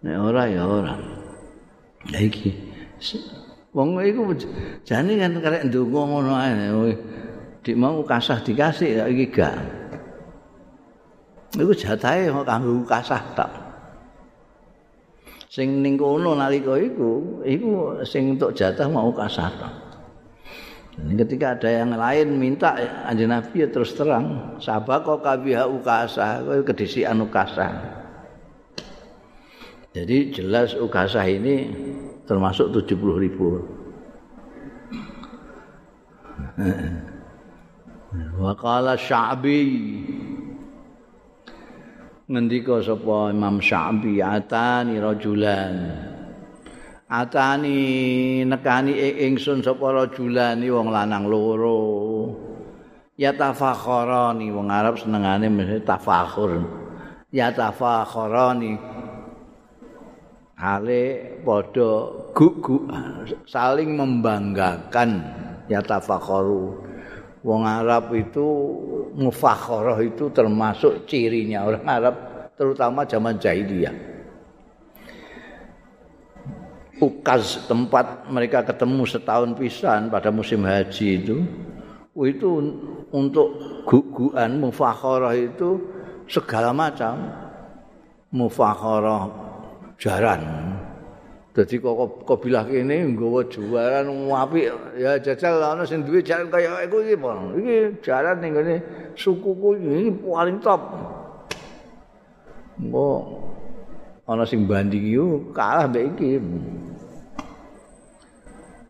Nek 0.00 0.16
ora 0.16 0.42
ya 0.48 0.64
ora. 0.64 0.94
Ya 2.08 2.24
iki. 2.24 2.56
Wong 3.76 4.00
iku 4.00 4.32
jane 4.88 5.20
kan 5.20 5.36
karek 5.44 5.68
ndonga 5.68 6.00
ngono 6.08 6.32
ae. 6.40 6.96
Dik 7.60 7.76
mau 7.76 8.00
kasah 8.00 8.40
dikasih 8.40 9.02
ya 9.02 9.04
iki 9.12 9.28
gak. 9.28 9.56
iku 11.56 11.72
jatahe 11.72 12.28
kok 12.28 12.44
kanggo 12.44 12.84
kasah 12.84 13.22
tok. 13.32 13.52
Sing 15.48 15.80
ning 15.80 15.96
kono 15.96 16.36
nalika 16.36 16.76
iku, 16.76 17.40
iku 17.40 17.98
sing 18.04 18.36
untuk 18.36 18.52
jatah 18.52 18.84
mau 18.86 19.08
kasah 19.08 19.48
tok. 19.56 19.87
Ketika 20.98 21.54
ada 21.54 21.70
yang 21.70 21.94
lain 21.94 22.42
minta 22.42 22.74
anjing 23.06 23.30
Nabi 23.30 23.62
ya 23.62 23.68
terus 23.70 23.94
terang, 23.94 24.58
sabako 24.58 25.22
kabiha 25.22 25.66
ukasa, 25.66 26.42
kowe 26.42 26.58
kedisian 26.66 27.22
ukasa. 27.22 27.70
Jadi 29.94 30.34
jelas 30.34 30.74
ukasa 30.74 31.22
ini 31.26 31.70
termasuk 32.26 32.74
70 32.74 33.24
ribu. 33.24 33.62
Wakala 38.38 38.98
Sya'bi 38.98 39.62
ngendika 42.28 42.82
sapa 42.82 43.32
Imam 43.32 43.62
Syafi'i 43.62 44.20
atani 44.20 45.00
rajulan 45.00 45.74
atani 47.08 48.44
nekani 48.44 48.92
ingsun 49.24 49.64
sapa 49.64 49.88
rajulan 49.88 50.60
wong 50.60 50.92
lanang 50.92 51.24
loro. 51.26 51.80
Ya 53.18 53.34
tafakharani 53.34 54.52
wong 54.54 54.70
Arab 54.70 54.94
senengane 55.00 55.50
mesti 55.50 55.82
tafakhur. 55.82 56.62
Ya 57.34 57.50
tafakharani. 57.50 58.78
Ale 60.54 61.02
padha 61.42 61.90
gugu 62.36 62.86
saling 63.48 63.98
membanggakan. 63.98 65.10
Ya 65.66 65.82
tafakharu. 65.82 66.86
Wong 67.42 67.62
Arab 67.66 68.14
itu 68.14 68.46
mufakharah 69.18 69.98
itu 70.02 70.30
termasuk 70.30 71.06
cirinya 71.10 71.66
orang 71.66 71.86
Arab 71.86 72.14
terutama 72.54 73.06
zaman 73.06 73.38
jahiliyah. 73.38 74.17
Ukaz 76.98 77.70
tempat 77.70 78.26
mereka 78.26 78.66
ketemu 78.66 79.06
setahun 79.06 79.54
pisan 79.54 80.10
pada 80.10 80.34
musim 80.34 80.66
haji 80.66 81.22
itu 81.22 81.36
itu 82.18 82.50
untuk 83.14 83.54
guguan 83.86 84.58
mufakharah 84.58 85.38
itu 85.38 85.78
segala 86.26 86.74
macam 86.74 87.30
mufakharah 88.34 89.30
jaran 89.94 90.42
Dadi 91.58 91.74
kok 91.82 92.22
kabilah 92.22 92.70
kene 92.70 93.02
nggawa 93.18 93.42
juaran 93.50 94.06
apik 94.30 94.70
ya 94.94 95.18
jajal 95.18 95.58
ana 95.58 95.82
sing 95.82 96.06
duwe 96.06 96.22
jalan 96.22 96.46
kaya 96.54 96.86
iku 96.86 97.02
iki, 97.02 97.18
Pak. 97.18 97.34
Iki 97.58 97.76
jalan 97.98 98.36
ning 98.38 98.52
ngene 98.54 98.76
sukuku 99.18 99.74
ini 99.74 100.14
paling 100.22 100.62
top. 100.62 100.78
Mbok 102.78 103.22
ana 104.30 104.46
sing 104.46 104.70
banding 104.70 105.02
yo 105.10 105.50
kalah 105.50 105.90
mbek 105.90 106.14
iki. 106.14 106.38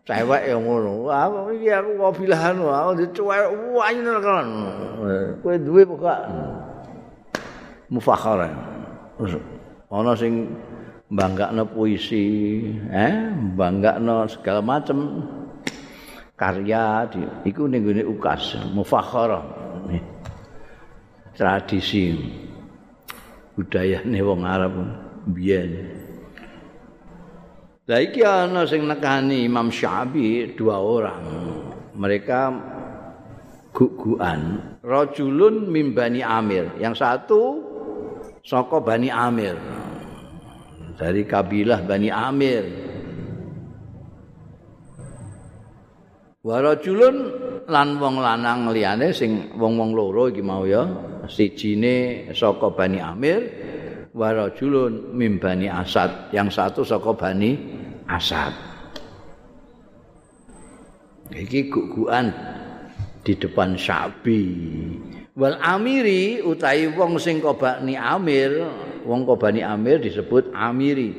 Cewek 0.09 0.49
yang 0.49 0.65
ngono. 0.65 1.05
Wah, 1.05 1.29
iki 1.53 1.69
aku 1.69 2.01
wabilahan 2.01 2.57
wae 2.57 2.97
dicuwek 2.97 3.45
wanyune 3.77 4.17
kan. 4.17 4.47
Kowe 5.45 5.55
duwe 5.61 5.85
pokok. 5.85 6.19
Mufakhara. 7.93 8.49
Ana 9.93 10.17
sing 10.17 10.49
banggakno 11.13 11.69
puisi, 11.69 12.25
eh, 12.89 13.29
banggakno 13.53 14.25
segala 14.25 14.65
macam 14.65 15.29
karya 16.33 17.05
di, 17.05 17.21
iku 17.53 17.69
ning 17.69 17.85
gone 17.85 18.01
ukas 18.01 18.57
mufakhara. 18.73 19.45
Tradisi 21.37 22.17
budayane 23.53 24.19
wong 24.25 24.41
Arab 24.41 24.73
biyen. 25.29 26.08
Lah 27.89 28.05
iki 28.05 28.21
ana 28.21 28.69
sing 28.69 28.85
nekani 28.85 29.49
Imam 29.49 29.73
Syafi'i 29.73 30.53
dua 30.53 30.77
orang. 30.77 31.25
Mereka 31.97 32.41
guguan. 33.73 34.61
Rajulun 34.85 35.65
mim 35.73 35.97
Bani 35.97 36.21
Amir. 36.21 36.69
Yang 36.77 37.01
satu 37.01 37.41
saka 38.45 38.77
Bani 38.77 39.09
Amir. 39.09 39.57
Dari 41.01 41.25
kabilah 41.25 41.81
Bani 41.81 42.13
Amir. 42.13 42.63
Wa 46.45 46.61
rajulun 46.61 47.15
lan 47.65 47.97
wong 47.97 48.21
lanang 48.21 48.69
liyane 48.69 49.09
sing 49.17 49.57
wong-wong 49.57 49.97
loro 49.97 50.29
iki 50.29 50.45
mau 50.45 50.61
ya. 50.61 50.85
Sijine 51.25 52.29
saka 52.37 52.69
Bani 52.69 53.01
Amir, 53.01 53.41
wa 54.19 54.35
rajulun 54.35 55.15
mim 55.15 55.39
Bani 55.39 55.71
Asad. 55.71 56.35
Yang 56.35 56.59
satu 56.59 56.83
saka 56.83 57.15
Bani 57.15 57.55
Asad. 58.03 58.51
Iki 61.31 61.71
guguan 61.71 62.35
di 63.23 63.33
depan 63.39 63.79
Syabi. 63.79 64.43
Wal 65.39 65.55
Amiri 65.63 66.43
utawi 66.43 66.91
wong 66.91 67.15
sing 67.15 67.39
kobani 67.39 67.95
Amir, 67.95 68.59
wong 69.07 69.23
kobani 69.23 69.63
Amir 69.63 70.03
disebut 70.03 70.51
Amiri. 70.51 71.15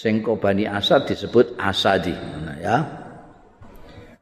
Sing 0.00 0.24
kobani 0.24 0.64
Asad 0.64 1.04
disebut 1.04 1.60
Asadi. 1.60 2.14
Nah, 2.14 2.56
ya. 2.56 2.76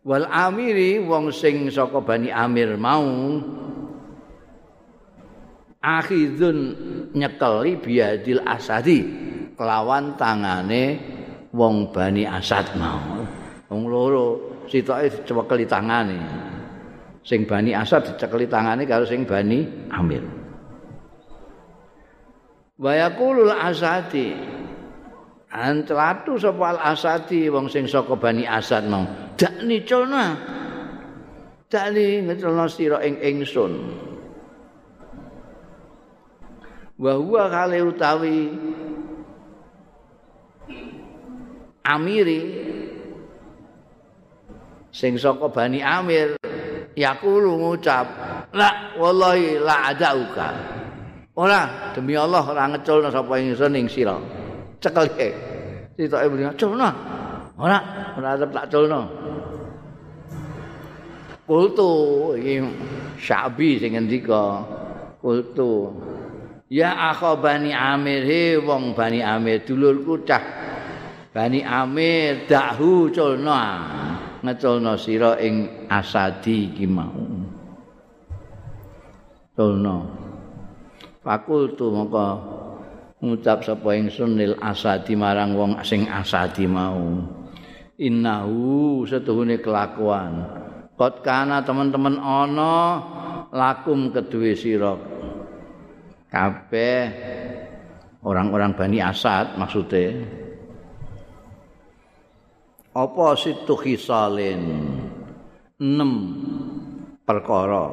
Wal 0.03 0.27
Amiri 0.27 0.99
wong 1.07 1.31
sing 1.31 1.71
saka 1.71 2.03
Bani 2.03 2.35
Amir 2.35 2.75
mau 2.75 3.07
akhidun 5.83 6.59
nyekeli 7.15 7.79
biadil 7.79 8.43
Asadi 8.43 8.99
kelawan 9.55 10.15
tangane 10.15 10.99
wong 11.55 11.91
Bani 11.91 12.23
Asad 12.27 12.75
mau. 12.79 13.23
Wong 13.69 13.83
loro 13.85 14.27
sitoke 14.71 15.11
dicekeli 15.13 15.65
tangane. 15.69 16.19
Sing 17.25 17.45
Bani 17.45 17.75
Asad 17.75 18.15
dicekeli 18.15 18.47
tangane 18.49 18.87
karo 18.87 19.05
sing 19.05 19.27
Bani 19.27 19.91
Amir. 19.93 20.25
Wa 22.79 22.95
yaqulul 22.95 23.51
asadi 23.51 24.31
Antlatu 25.49 26.37
sapa 26.39 26.77
al 26.77 26.81
asadi 26.95 27.49
wong 27.49 27.73
sing 27.73 27.89
saka 27.89 28.15
Bani 28.15 28.45
Asad 28.45 28.87
mau. 28.87 29.03
Dak 29.35 29.65
niculna. 29.65 30.37
Dak 31.69 31.93
ni 31.93 32.25
ngeculna 32.25 32.65
sira 32.69 33.01
ing 33.05 33.17
ingsun. 33.21 33.73
Wa 36.99 37.13
huwa 37.15 37.51
kale 37.51 37.83
utawi 37.83 38.59
Amiri. 41.87 42.41
Sing 44.91 45.15
saka 45.15 45.47
Bani 45.49 45.79
Amir 45.79 46.35
yaqulu 46.99 47.55
ngucap 47.55 48.07
la 48.53 48.99
wallahi 48.99 49.63
la 49.63 49.95
adauka. 49.95 50.49
Ora 51.39 51.95
demi 51.95 52.19
Allah 52.19 52.43
ora 52.43 52.67
ngeculna 52.67 53.15
sapa 53.15 53.39
ingsun 53.39 53.79
ing 53.79 53.87
sira. 53.87 54.19
Cekelke 54.83 55.29
sitoke 55.95 56.27
muni 56.27 56.51
culna 56.59 56.91
ora 57.55 57.79
ora 58.19 58.29
arep 58.35 58.51
tak 58.51 58.67
culna. 58.75 59.07
Kultu 61.47 61.91
iki 62.35 62.59
syabi 63.23 63.79
sing 63.79 63.95
ngendika 63.95 64.67
kultu 65.23 65.95
ya 66.69 67.13
akha 67.13 67.37
Bani 67.41 67.73
Amir 67.73 68.25
he 68.25 68.57
wong 68.61 68.93
Bani 68.97 69.25
Amir 69.25 69.65
dulurku 69.65 70.25
cah 70.25 70.45
Bani 71.33 71.61
Amir 71.61 72.49
dahu 72.49 73.13
culna 73.13 73.63
ngeculna 74.43 74.95
sira 74.99 75.39
ing 75.39 75.87
asadi 75.91 76.73
iki 76.73 76.87
mau. 76.87 77.27
Culna. 79.55 79.97
Fakultu 81.23 81.91
maka 81.91 82.39
ngucap 83.19 83.67
sapa 83.67 83.99
ingsun 83.99 84.39
lil 84.39 84.55
asadi 84.63 85.19
marang 85.19 85.59
wong 85.59 85.73
sing 85.83 86.07
asadi 86.07 86.65
mau. 86.71 87.19
Innahu 87.99 89.03
setuhune 89.05 89.59
kelakuan. 89.59 90.47
Kot 90.95 91.23
kana 91.27 91.63
teman-teman 91.67 92.19
ana 92.19 92.75
lakum 93.51 94.15
kedue 94.15 94.55
sira. 94.55 94.95
Kabeh. 96.29 97.03
Orang-orang 98.23 98.75
Bani 98.77 98.99
Asad 99.01 99.57
maksudnya. 99.57 100.13
Apa 102.93 103.39
situ 103.39 103.79
khisalin 103.79 104.63
enam 105.79 106.13
perkara. 107.23 107.87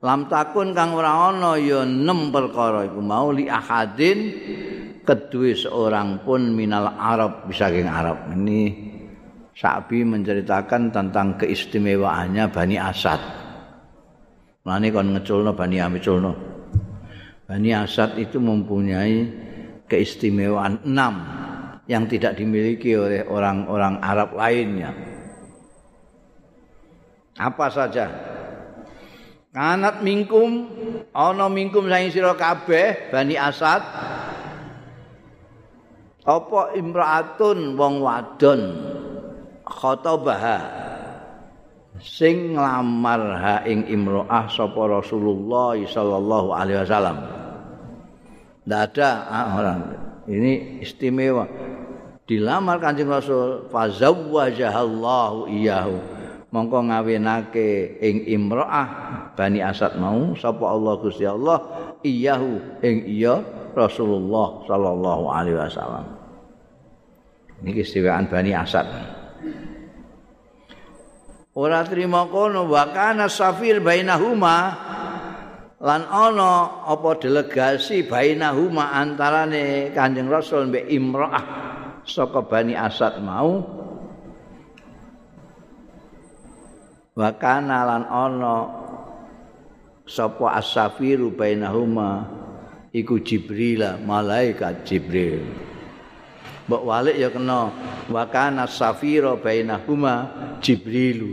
Lam 0.00 0.26
takun 0.26 0.74
kang 0.74 0.96
ora 0.96 1.30
ana 1.30 1.60
ya 1.60 1.86
enam 1.86 2.32
perkara 2.34 2.88
iku 2.88 2.98
mau 3.04 3.30
li 3.30 3.46
ahadin 3.46 4.18
kedue 5.06 5.54
seorang 5.54 6.26
pun 6.26 6.50
minal 6.50 6.90
Arab 6.98 7.46
bisa 7.46 7.70
geng 7.70 7.86
Arab. 7.86 8.34
Ini 8.34 8.90
Sa'bi 9.54 10.02
menceritakan 10.02 10.90
tentang 10.90 11.36
keistimewaannya 11.38 12.44
Bani 12.50 12.76
Asad. 12.80 13.20
Mane 14.64 14.88
kon 14.90 15.12
ngeculno 15.12 15.54
Bani 15.54 15.76
Amiculno. 15.78 16.49
Bani 17.50 17.74
Asad 17.74 18.14
itu 18.14 18.38
mempunyai 18.38 19.26
keistimewaan 19.90 20.86
enam 20.86 21.18
yang 21.90 22.06
tidak 22.06 22.38
dimiliki 22.38 22.94
oleh 22.94 23.26
orang-orang 23.26 23.98
Arab 23.98 24.38
lainnya. 24.38 24.94
Apa 27.34 27.66
saja? 27.74 28.06
Kanat 29.50 29.98
mingkum, 30.06 30.70
ana 31.10 31.50
mingkum 31.50 31.90
saing 31.90 32.14
sira 32.14 32.38
kabeh 32.38 33.10
Bani 33.10 33.34
Asad. 33.34 33.82
Apa 36.22 36.78
imraatun 36.78 37.74
wong 37.74 37.98
wadon 37.98 38.60
khotobaha 39.66 40.58
sing 41.98 42.54
nglamar 42.54 43.22
ha 43.42 43.56
ing 43.66 43.90
imroah 43.90 44.46
sapa 44.46 45.02
Rasulullah 45.02 45.74
sallallahu 45.74 46.54
alaihi 46.54 46.86
wasallam. 46.86 47.39
Tidak 48.64 48.80
ada. 48.92 49.10
Ah, 49.28 49.46
orang. 49.58 49.80
Ini 50.30 50.82
istimewa. 50.84 51.48
dilamar 52.30 52.78
Kanjeng 52.78 53.10
Rasul 53.10 53.66
fazawwajahallahu 53.74 55.50
iyahu 55.50 55.98
mongko 56.54 56.78
ngawinake 56.86 57.98
ing 57.98 58.22
imroah 58.30 58.86
Bani 59.34 59.58
Asad 59.58 59.98
mau 59.98 60.38
sapa 60.38 60.62
Allah 60.62 60.94
Gusti 61.02 61.26
Allah 61.26 61.58
iyahu 62.06 62.78
ing 62.86 63.10
iya 63.10 63.42
Rasulullah 63.74 64.62
sallallahu 64.66 65.24
alaihi 65.30 65.58
wasallam. 65.58 66.06
Niki 67.66 67.82
istiwaan 67.82 68.30
Bani 68.30 68.50
Asad. 68.54 68.86
Ora 71.54 71.82
trima 71.82 72.30
kono 72.30 72.66
wa 72.66 72.84
kana 72.94 73.26
safir 73.26 73.82
bainahuma 73.82 74.74
lan 75.80 76.04
ana 76.04 76.84
apa 76.84 77.16
delegasi 77.16 78.04
bainahuma 78.04 78.92
antarane 78.92 79.88
Kanjeng 79.96 80.28
Rasul 80.28 80.68
mbek 80.68 80.84
imroah 80.92 81.44
saka 82.04 82.44
Bani 82.44 82.76
Asad 82.76 83.24
mau? 83.24 83.64
Wa 87.16 87.32
kana 87.40 87.88
lan 87.88 88.04
ana 88.04 88.54
sapa 90.04 90.60
as-safiru 90.60 91.32
bainahuma 91.32 92.28
iku 92.92 93.16
Jibril 93.24 93.80
malaikat 94.04 94.84
Jibril. 94.84 95.48
Mbok 96.68 96.82
walik 96.86 97.16
ya 97.16 97.32
kena 97.32 97.72
wa 98.12 98.24
kana 98.28 98.68
as-safiru 98.68 99.40
bainahuma 99.40 100.28
Jibril 100.60 101.24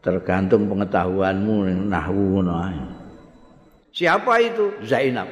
tergantung 0.00 0.68
pengetahuanmu 0.68 1.88
nahwu 1.88 2.40
ngono 2.40 2.54
Siapa 3.90 4.38
itu? 4.40 4.70
Zainab. 4.86 5.26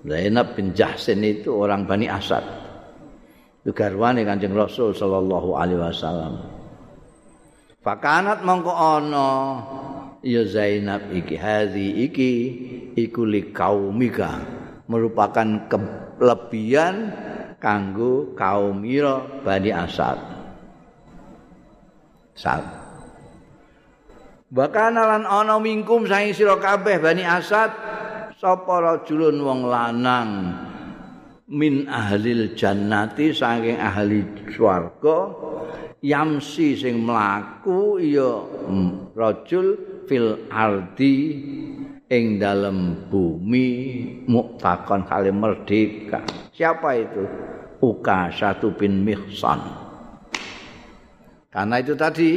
Zainab 0.00 0.56
bin 0.56 0.72
Jahsin 0.72 1.20
itu 1.26 1.52
orang 1.52 1.84
Bani 1.84 2.08
Asad. 2.08 2.40
Itu 3.60 3.76
garwane 3.76 4.24
Kanjeng 4.24 4.56
Rasul 4.56 4.96
sallallahu 4.96 5.58
alaihi 5.58 5.80
wasallam. 5.82 6.40
Fakanat 7.84 8.40
mongko 8.46 8.72
ana 8.72 9.28
ya 10.24 10.44
Zainab 10.48 11.12
iki 11.12 11.36
hadhi 11.36 12.08
iki 12.08 12.32
iku 12.96 13.24
li 13.28 13.52
kaumika 13.52 14.40
merupakan 14.88 15.68
kelebihan 15.68 17.12
kanggo 17.60 18.32
kaum 18.38 18.80
ira 18.86 19.44
Bani 19.44 19.70
Asad. 19.74 20.16
Sat. 22.32 22.79
Bahkan 24.50 24.98
lan 24.98 25.22
ana 25.30 25.62
mingkum 25.62 26.10
saing 26.10 26.34
sira 26.34 26.58
kabeh 26.58 26.98
Bani 26.98 27.22
Asad 27.22 27.70
sapa 28.34 28.82
rajulun 28.82 29.38
wong 29.46 29.70
lanang 29.70 30.30
min 31.46 31.86
ahlil 31.86 32.58
jannati 32.58 33.30
saking 33.30 33.78
ahli 33.78 34.26
swarga 34.50 35.30
yamsi 36.02 36.74
sing 36.74 37.06
mlaku 37.06 38.02
ya 38.02 38.42
rajul 39.14 39.78
fil 40.10 40.42
ardi 40.50 41.14
ing 42.10 42.42
dalam 42.42 43.06
bumi 43.06 43.66
muktakon 44.26 45.06
kali 45.06 45.30
merdeka. 45.30 46.26
Siapa 46.50 46.98
itu? 46.98 47.22
Uka 47.78 48.34
satu 48.34 48.74
bin 48.74 49.06
mihsan. 49.06 49.62
Karena 51.50 51.78
itu 51.78 51.94
tadi 51.94 52.30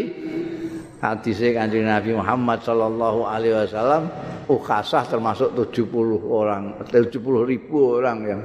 hadisnya 1.03 1.59
kanjeng 1.59 1.83
Nabi 1.83 2.15
Muhammad 2.15 2.63
Sallallahu 2.63 3.27
Alaihi 3.27 3.59
Wasallam 3.67 4.07
Ukasah 4.47 5.03
termasuk 5.07 5.55
70 5.55 5.87
orang, 6.27 6.79
70 6.87 7.19
ribu 7.47 7.99
orang 7.99 8.17
yang 8.27 8.41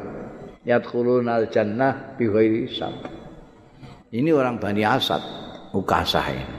yadkhulun 0.63 1.27
al 1.27 1.47
jannah 1.51 2.15
bi 2.15 2.27
ghairi 2.27 2.71
Ini 4.09 4.31
orang 4.31 4.63
Bani 4.63 4.83
Asad, 4.87 5.23
Ukasah 5.75 6.27
ini. 6.31 6.57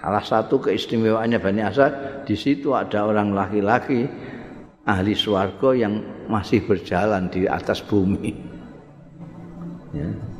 Salah 0.00 0.24
satu 0.24 0.64
keistimewaannya 0.64 1.38
Bani 1.40 1.60
Asad, 1.64 2.24
di 2.24 2.36
situ 2.36 2.72
ada 2.72 3.04
orang 3.04 3.36
laki-laki 3.36 4.06
ahli 4.86 5.12
swarga 5.12 5.76
yang 5.76 5.98
masih 6.30 6.64
berjalan 6.64 7.28
di 7.28 7.44
atas 7.44 7.82
bumi. 7.82 8.32
Ya. 9.92 10.35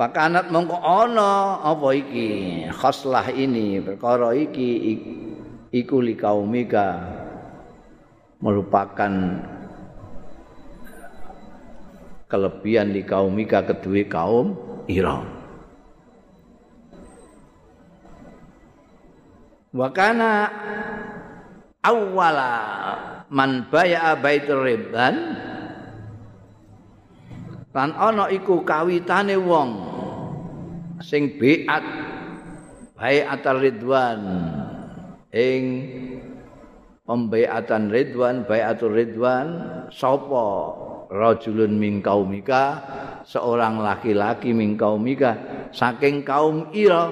Pakanat 0.00 0.48
mongko 0.48 0.80
ana 0.80 1.60
apa 1.60 1.92
iki? 1.92 2.64
Khoslah 2.72 3.28
ini 3.36 3.84
perkara 3.84 4.32
iki 4.32 4.96
iku 5.68 6.00
li 6.00 6.16
kaumika 6.16 7.04
merupakan 8.40 9.12
kelebihan 12.32 12.96
di 12.96 13.04
kaumika 13.04 13.60
kedua 13.60 14.00
kaum 14.08 14.56
Iran. 14.88 15.28
Wakana 19.76 20.48
awala 21.84 22.52
man 23.28 23.68
baya 23.68 24.16
baitur 24.16 24.64
ribban 24.64 25.36
lan 27.70 27.94
ana 27.94 28.26
iku 28.30 28.66
kawitane 28.66 29.38
wong 29.38 29.70
sing 31.00 31.38
biat 31.38 31.84
baiatul 32.98 33.58
ridwan. 33.58 34.20
Ing 35.30 35.64
pembeatan 37.06 37.94
ridwan 37.94 38.42
baiatul 38.42 38.98
ridwan 38.98 39.46
sapa 39.94 40.46
rajulun 41.10 41.78
min 41.78 42.02
kaumika 42.02 42.82
seorang 43.22 43.78
laki-laki 43.78 44.50
min 44.50 44.74
kaumika 44.74 45.38
saking 45.70 46.26
kaum 46.26 46.68
ira. 46.74 47.08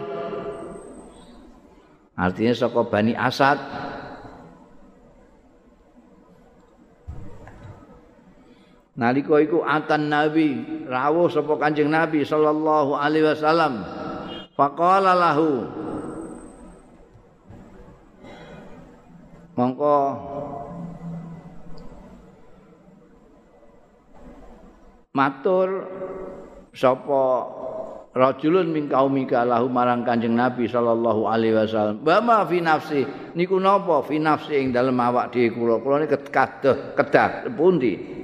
Artinya 2.18 2.50
saka 2.50 2.82
bani 2.82 3.14
asad 3.14 3.62
nalika 8.98 9.38
iku 9.38 9.62
atan 9.62 10.10
nabi 10.10 10.66
rawuh 10.90 11.30
sapa 11.30 11.54
kanjeng 11.54 11.86
nabi 11.86 12.26
sallallahu 12.26 12.98
alaihi 12.98 13.30
wasallam. 13.30 13.86
Faqala 14.58 15.14
lahu 15.14 15.70
mongko. 19.54 19.98
Matur 25.14 25.86
sapa 26.74 27.22
rajulun 28.14 28.70
min 28.70 28.86
kaumika 28.90 29.42
lahu 29.46 29.70
marang 29.70 30.02
kanjeng 30.02 30.34
nabi 30.34 30.66
sallallahu 30.66 31.26
alaihi 31.30 31.54
wasallam. 31.54 32.02
Bama 32.02 32.42
fi 32.50 32.58
nafsi? 32.58 33.06
Niku 33.38 33.62
napa? 33.62 34.02
Fi 34.02 34.18
nafsi 34.18 34.58
ing 34.58 34.74
dalem 34.74 34.98
awak 34.98 35.30
dhewe 35.30 35.54
kula. 35.54 35.78
Kula 35.78 36.02
kedah 36.06 36.94
kedah 36.98 37.46
pundi 37.54 38.18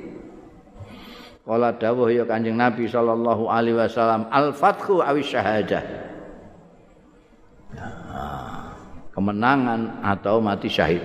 Kala 1.45 1.76
dawuh 1.76 2.09
ya 2.09 2.24
Kanjeng 2.24 2.57
Nabi 2.57 2.88
sallallahu 2.88 3.53
alaihi 3.53 3.76
wasallam 3.76 4.24
al-fathu 4.32 5.05
awi 5.05 5.20
syahadah. 5.20 5.84
kemenangan 9.14 10.03
atau 10.03 10.42
mati 10.42 10.66
syahid. 10.66 11.01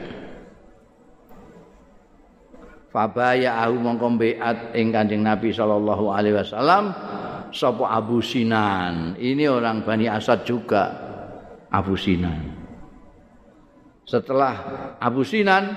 Fabaya 2.89 3.61
ahu 3.61 3.77
mongko 3.77 4.17
beat 4.17 4.73
ing 4.73 4.89
Kanjeng 4.89 5.21
Nabi 5.21 5.53
sallallahu 5.53 6.09
alaihi 6.09 6.41
wasallam 6.41 6.89
sapa 7.53 7.85
Abu 7.85 8.17
Sinan. 8.25 9.13
Ini 9.21 9.45
orang 9.45 9.85
Bani 9.85 10.09
Asad 10.09 10.41
juga 10.41 10.89
Abu 11.69 11.93
Sinan. 11.93 12.57
Setelah 14.09 14.57
Abu 14.97 15.21
Sinan 15.21 15.69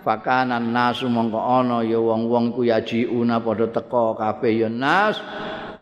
fakanan 0.00 0.72
nasu 0.72 1.06
mongko 1.06 1.40
ana 1.40 1.84
ya 1.84 2.00
wong-wong 2.00 2.56
ku 2.56 2.64
yajiuna 2.64 3.40
padha 3.40 3.68
teka 3.68 4.16
kabeh 4.16 4.64
ya 4.64 4.68
nas. 4.68 5.20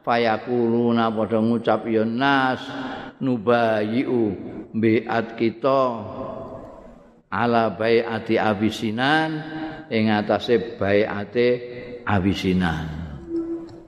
Fayakuluna 0.03 1.11
padha 1.11 1.39
ngucap 1.39 1.87
ya 1.87 2.07
nas. 2.07 2.63
Nubayiu 3.19 4.35
biat 4.75 5.35
kita 5.35 5.83
ala 7.29 7.75
baiati 7.75 8.39
abisinan 8.39 9.31
ing 9.91 10.09
atase 10.13 10.79
baiate 10.79 11.49
abisinan. 12.07 12.87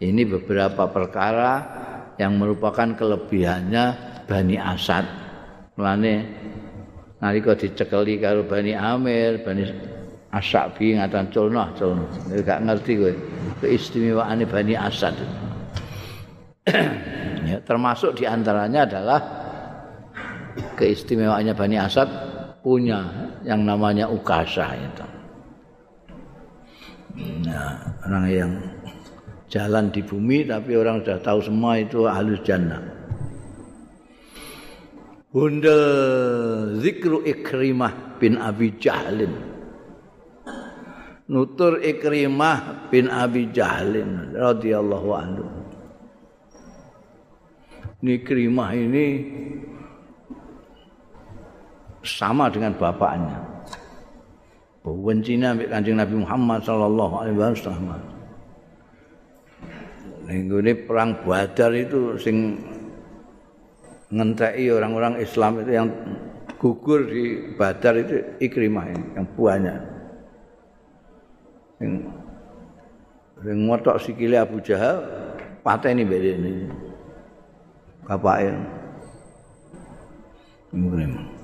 Ini 0.01 0.23
beberapa 0.25 0.89
perkara 0.89 1.53
yang 2.17 2.41
merupakan 2.41 2.97
kelebihannya 2.97 3.85
Bani 4.25 4.57
Asad. 4.57 5.05
Mulane 5.77 6.15
nalika 7.21 7.57
dicekeli 7.57 8.17
karo 8.21 8.45
Bani 8.49 8.73
Amir 8.73 9.45
Bani 9.45 9.65
Asyabi 10.31 10.95
ngatan 10.95 11.27
culnah 11.35 11.75
culnah. 11.75 12.07
Gak 12.47 12.63
ngerti 12.63 12.93
kowe. 13.03 13.13
Keistimewaane 13.67 14.47
Bani 14.47 14.75
Asad. 14.79 15.19
ya, 17.51 17.59
termasuk 17.67 18.15
di 18.15 18.25
antaranya 18.31 18.87
adalah 18.87 19.21
keistimewaannya 20.79 21.55
Bani 21.59 21.77
Asad 21.83 22.09
punya 22.63 23.31
yang 23.43 23.67
namanya 23.67 24.07
Ukasha 24.07 24.71
itu. 24.79 25.07
Nah, 27.45 27.75
orang 28.07 28.27
yang 28.31 28.53
jalan 29.51 29.91
di 29.91 30.01
bumi 30.07 30.47
tapi 30.47 30.79
orang 30.79 31.03
sudah 31.03 31.19
tahu 31.19 31.39
semua 31.43 31.83
itu 31.83 32.07
halus 32.07 32.39
jannah. 32.47 32.81
Bunda 35.31 35.79
zikru 36.79 37.23
Ikrimah 37.27 38.19
bin 38.23 38.39
Abi 38.39 38.79
Jahlin. 38.79 39.50
Nutur 41.31 41.79
Ikrimah 41.79 42.91
bin 42.91 43.07
Abi 43.07 43.55
Jahlin 43.55 44.35
radhiyallahu 44.35 45.11
anhu. 45.15 45.47
Ikrimah 48.03 48.75
ini 48.75 49.07
sama 52.03 52.51
dengan 52.51 52.75
bapaknya. 52.75 53.39
Bencinya 54.83 55.55
ambil 55.55 55.69
kancing 55.71 55.97
Nabi 56.01 56.17
Muhammad 56.19 56.61
sallallahu 56.67 57.15
alaihi 57.23 57.37
wasallam. 57.39 58.03
Ini 60.31 60.73
perang 60.89 61.21
Badar 61.23 61.71
itu 61.77 62.17
sing 62.17 62.59
ngenteki 64.11 64.73
orang-orang 64.73 65.21
Islam 65.21 65.63
itu 65.63 65.71
yang 65.71 65.89
gugur 66.57 67.07
di 67.07 67.55
Badar 67.55 68.01
itu 68.01 68.25
Ikrimah 68.41 68.87
ini, 68.89 69.05
yang 69.21 69.27
buahnya. 69.37 70.00
Sing 71.81 72.05
sing 73.41 73.57
ngotok 73.65 73.97
sikile 73.97 74.37
Abu 74.37 74.61
Jahal 74.61 75.01
pateni 75.65 76.05
mbek 76.05 76.21
dene 76.21 76.69
bapake 78.05 78.53
mungkin 80.77 81.41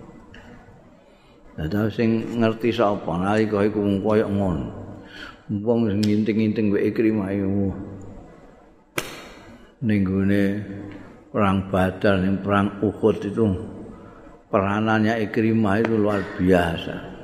Dadi 1.56 1.88
sing 1.88 2.36
ngerti 2.36 2.68
sapa 2.68 3.16
nalika 3.16 3.64
iku 3.64 3.80
koyo 4.04 4.28
ngono. 4.28 4.68
Wong 5.64 5.88
sing 5.88 6.04
nginting-nginting 6.04 6.68
wae 6.68 6.92
Ikrimah 6.92 7.32
iku. 7.32 7.72
Ning 9.80 10.04
perang 11.32 11.72
Badar, 11.72 12.20
ning 12.20 12.44
perang 12.44 12.76
Uhud 12.84 13.24
itu 13.24 13.44
peranannya 14.52 15.16
Ikrimah 15.24 15.80
itu 15.80 15.96
luar 15.96 16.20
biasa. 16.36 17.15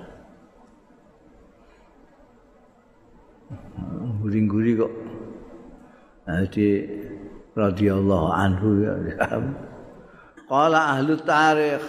Guring-guri 4.22 4.78
kok. 4.78 4.93
Jadi 6.22 6.68
radhiyallahu 7.59 8.28
anhu 8.30 8.68
ya. 8.83 8.95
Qala 10.51 10.97
ahli 10.97 11.16
tarikh 11.20 11.85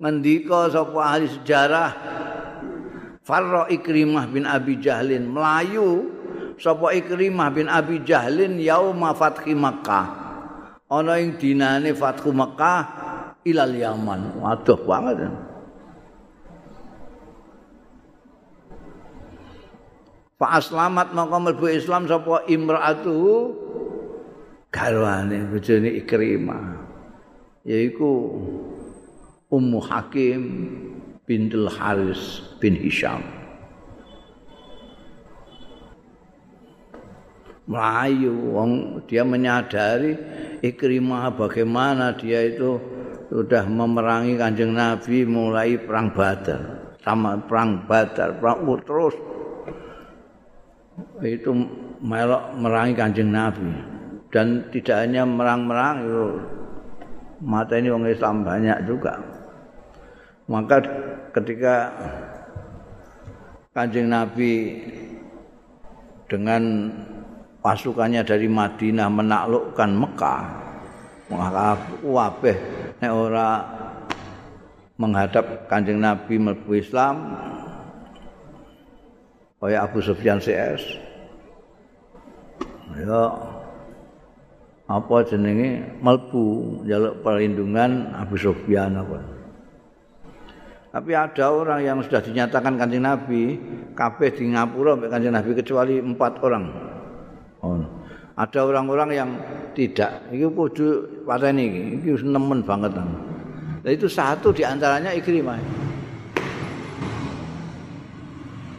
ngendika 0.00 0.72
sapa 0.72 0.98
ahli 1.00 1.26
sejarah? 1.30 1.90
Farra 3.26 3.66
Ikrimah 3.66 4.30
bin 4.30 4.46
Abi 4.46 4.78
Jahlin. 4.78 5.30
Melayu 5.30 6.10
sapa 6.58 6.94
Ikrimah 6.94 7.50
bin 7.50 7.66
Abi 7.66 8.02
Jahlin 8.06 8.58
yauma 8.58 9.14
fathi 9.14 9.54
Makkah. 9.54 10.06
Ana 10.86 11.18
ing 11.18 11.34
dinane 11.34 11.90
fathu 11.90 12.30
Makkah 12.30 12.86
ilal 13.42 13.74
Yaman. 13.74 14.38
Waduh 14.38 14.78
banget 14.86 15.26
Pak 20.36 20.52
Aslamat 20.52 21.16
mongko 21.16 21.36
mlebu 21.48 21.66
Islam 21.72 22.04
sapa 22.04 22.44
imraatu 22.44 23.56
garwane 24.68 25.48
bojone 25.48 25.96
Ikrimah. 25.96 26.84
Yaiku 27.64 28.36
Ummu 29.48 29.80
Hakim 29.80 30.42
bintul 31.24 31.72
Haris 31.72 32.44
bin 32.60 32.76
Hisham. 32.76 33.24
Melayu, 37.66 38.36
wong 38.54 39.02
dia 39.10 39.26
menyadari 39.26 40.14
Ikrimah 40.60 41.32
bagaimana 41.32 42.12
dia 42.14 42.44
itu 42.44 42.78
sudah 43.32 43.64
memerangi 43.66 44.38
kanjeng 44.38 44.76
Nabi 44.76 45.26
mulai 45.26 45.80
perang 45.80 46.12
Badar, 46.14 46.94
sama 47.02 47.40
perang 47.42 47.88
Badar, 47.88 48.38
perang 48.38 48.62
terus 48.86 49.16
itu 51.20 51.50
melok 52.00 52.56
merangi 52.56 52.94
kanjeng 52.96 53.32
Nabi 53.32 53.70
dan 54.32 54.68
tidak 54.72 54.96
hanya 55.04 55.22
merang-merang 55.24 55.96
itu 56.04 56.24
mata 57.44 57.76
ini 57.76 57.92
orang 57.92 58.12
Islam 58.12 58.44
banyak 58.44 58.78
juga. 58.88 59.20
Maka 60.46 60.78
ketika 61.34 61.90
Kanjeng 63.74 64.08
Nabi 64.08 64.80
dengan 66.30 66.88
pasukannya 67.60 68.24
dari 68.24 68.48
Madinah 68.48 69.10
menaklukkan 69.10 69.90
Mekah, 69.90 70.42
maka 71.28 71.76
wabeh 72.00 72.56
ora 73.04 73.60
menghadap 74.96 75.68
Kanjeng 75.68 76.00
Nabi 76.00 76.40
mlebu 76.40 76.72
Islam 76.78 77.36
kaya 79.60 79.82
Abu 79.82 80.04
Sufyan 80.04 80.38
CS. 80.38 80.82
Ya 82.96 83.22
apa 84.86 85.16
jenenge 85.26 85.82
melbu 85.98 86.80
njaluk 86.86 87.14
perlindungan 87.26 88.14
Abu 88.14 88.38
Sufyan 88.38 88.94
apa. 88.94 89.18
Tapi 90.96 91.12
ada 91.12 91.52
orang 91.52 91.84
yang 91.84 91.98
sudah 92.00 92.24
dinyatakan 92.24 92.80
kanjeng 92.80 93.04
Nabi, 93.04 93.60
kabeh 93.92 94.32
di 94.32 94.48
Ngapura 94.48 94.96
sampai 94.96 95.12
kanjeng 95.12 95.34
Nabi 95.36 95.50
kecuali 95.52 96.00
empat 96.00 96.32
orang. 96.40 96.64
Oh. 97.60 97.84
Ada 98.36 98.64
orang-orang 98.64 99.10
yang 99.12 99.30
tidak. 99.76 100.24
Ini 100.32 100.48
kudu 100.48 101.24
pada 101.28 101.52
ini, 101.52 102.00
ini 102.00 102.16
nemen 102.24 102.64
banget. 102.64 102.96
Dan 102.96 103.90
itu 103.92 104.08
satu 104.08 104.56
di 104.56 104.64
antaranya 104.64 105.12
Ikrimah. 105.12 105.60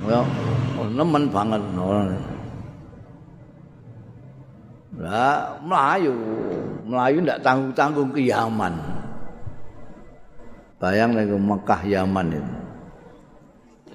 Oh, 0.08 0.26
nemen 0.92 1.28
banget. 1.32 1.62
Lah, 4.98 5.60
Melayu. 5.62 6.16
Melayu 6.88 7.18
tidak 7.22 7.42
tanggung-tanggung 7.46 8.10
ke 8.16 8.22
Yaman. 8.26 8.74
Bayang 10.78 11.18
lagi 11.18 11.34
Mekah 11.34 11.82
Yaman 11.86 12.28
itu. 12.34 12.54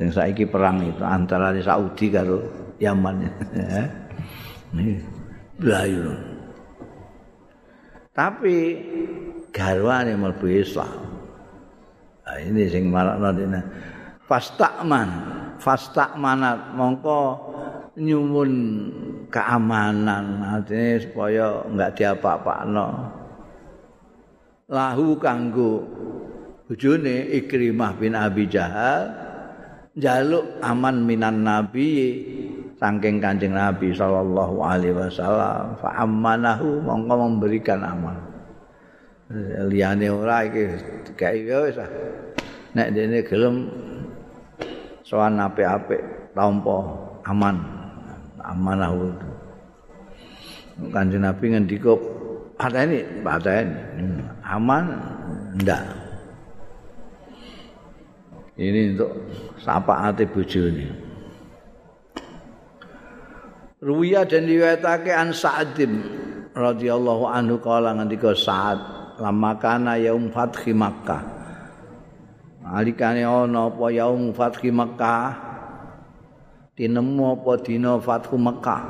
Yang 0.02 0.10
saiki 0.18 0.44
perang 0.48 0.82
itu 0.82 1.02
antara 1.04 1.54
Saudi 1.62 2.10
karo 2.10 2.42
Yaman 2.82 3.22
ya. 3.22 3.32
Ini 4.72 4.98
belayu. 5.60 6.16
Tapi 8.12 8.56
garwane 9.52 10.16
mlebu 10.16 10.46
Islam. 10.48 10.96
Nah, 12.24 12.36
ini 12.40 12.64
sing 12.68 12.88
marakno 12.88 13.28
dene. 13.36 13.60
Fastakman, 15.62 16.42
fastakmanat 16.42 16.60
mongko 16.74 17.20
nyuwun 17.94 18.52
keamanan 19.30 20.42
artinya 20.42 20.98
supaya 20.98 21.46
enggak 21.70 21.90
diapa-apakno. 21.94 22.88
Lahu 24.66 25.14
kanggo 25.22 25.86
bojone 26.66 27.30
Ikrimah 27.30 27.94
bin 27.94 28.18
Abi 28.18 28.50
Jahal 28.50 29.06
jaluk 29.94 30.58
aman 30.64 31.04
minan 31.04 31.44
nabi 31.44 32.18
saking 32.80 33.20
Kanjeng 33.22 33.54
Nabi 33.54 33.92
sallallahu 33.92 34.64
alaihi 34.64 34.96
wasallam 34.96 35.76
fa 35.78 36.02
amanahu 36.02 36.80
mongko 36.80 37.14
memberikan 37.28 37.84
aman 37.84 38.16
liyane 39.68 40.08
ora 40.08 40.48
iki 40.48 40.64
gawe 41.12 41.68
wis 41.68 41.76
ah. 41.76 41.88
nek 42.72 42.88
dene 42.96 43.20
gelem 43.20 43.68
sowan 45.12 45.36
apik-apik 45.36 46.00
tampa 46.32 46.76
aman. 47.28 47.60
Amanahu 48.42 49.12
Kanjeng 50.88 51.22
Nabi 51.22 51.52
ngendika 51.52 51.92
pateni 52.56 53.04
pateni. 53.20 53.76
Aman? 54.40 54.88
Ndak. 55.60 55.84
Ini 58.56 58.96
untuk 58.96 59.12
sapa 59.60 60.10
bojone. 60.16 60.88
Ruya 63.82 64.22
dan 64.24 64.46
riwayatake 64.46 65.10
an 65.12 65.34
Sa'dim 65.34 65.92
radhiyallahu 66.54 67.26
anhu 67.26 67.58
kala 67.58 67.98
ngendika 67.98 68.32
Sa'ad 68.32 68.78
lama 69.18 69.58
kana 69.58 69.98
yaum 69.98 70.30
fathi 70.30 70.70
Makkah 70.70 71.41
alikane 72.72 73.20
ana 73.20 73.68
apa 73.68 73.92
yaum 73.92 74.32
fathi 74.32 74.72
Makkah 74.72 75.36
tinemu 76.72 77.36
apa 77.36 77.52
dina 77.60 78.00
fathu 78.00 78.40
Makkah 78.40 78.80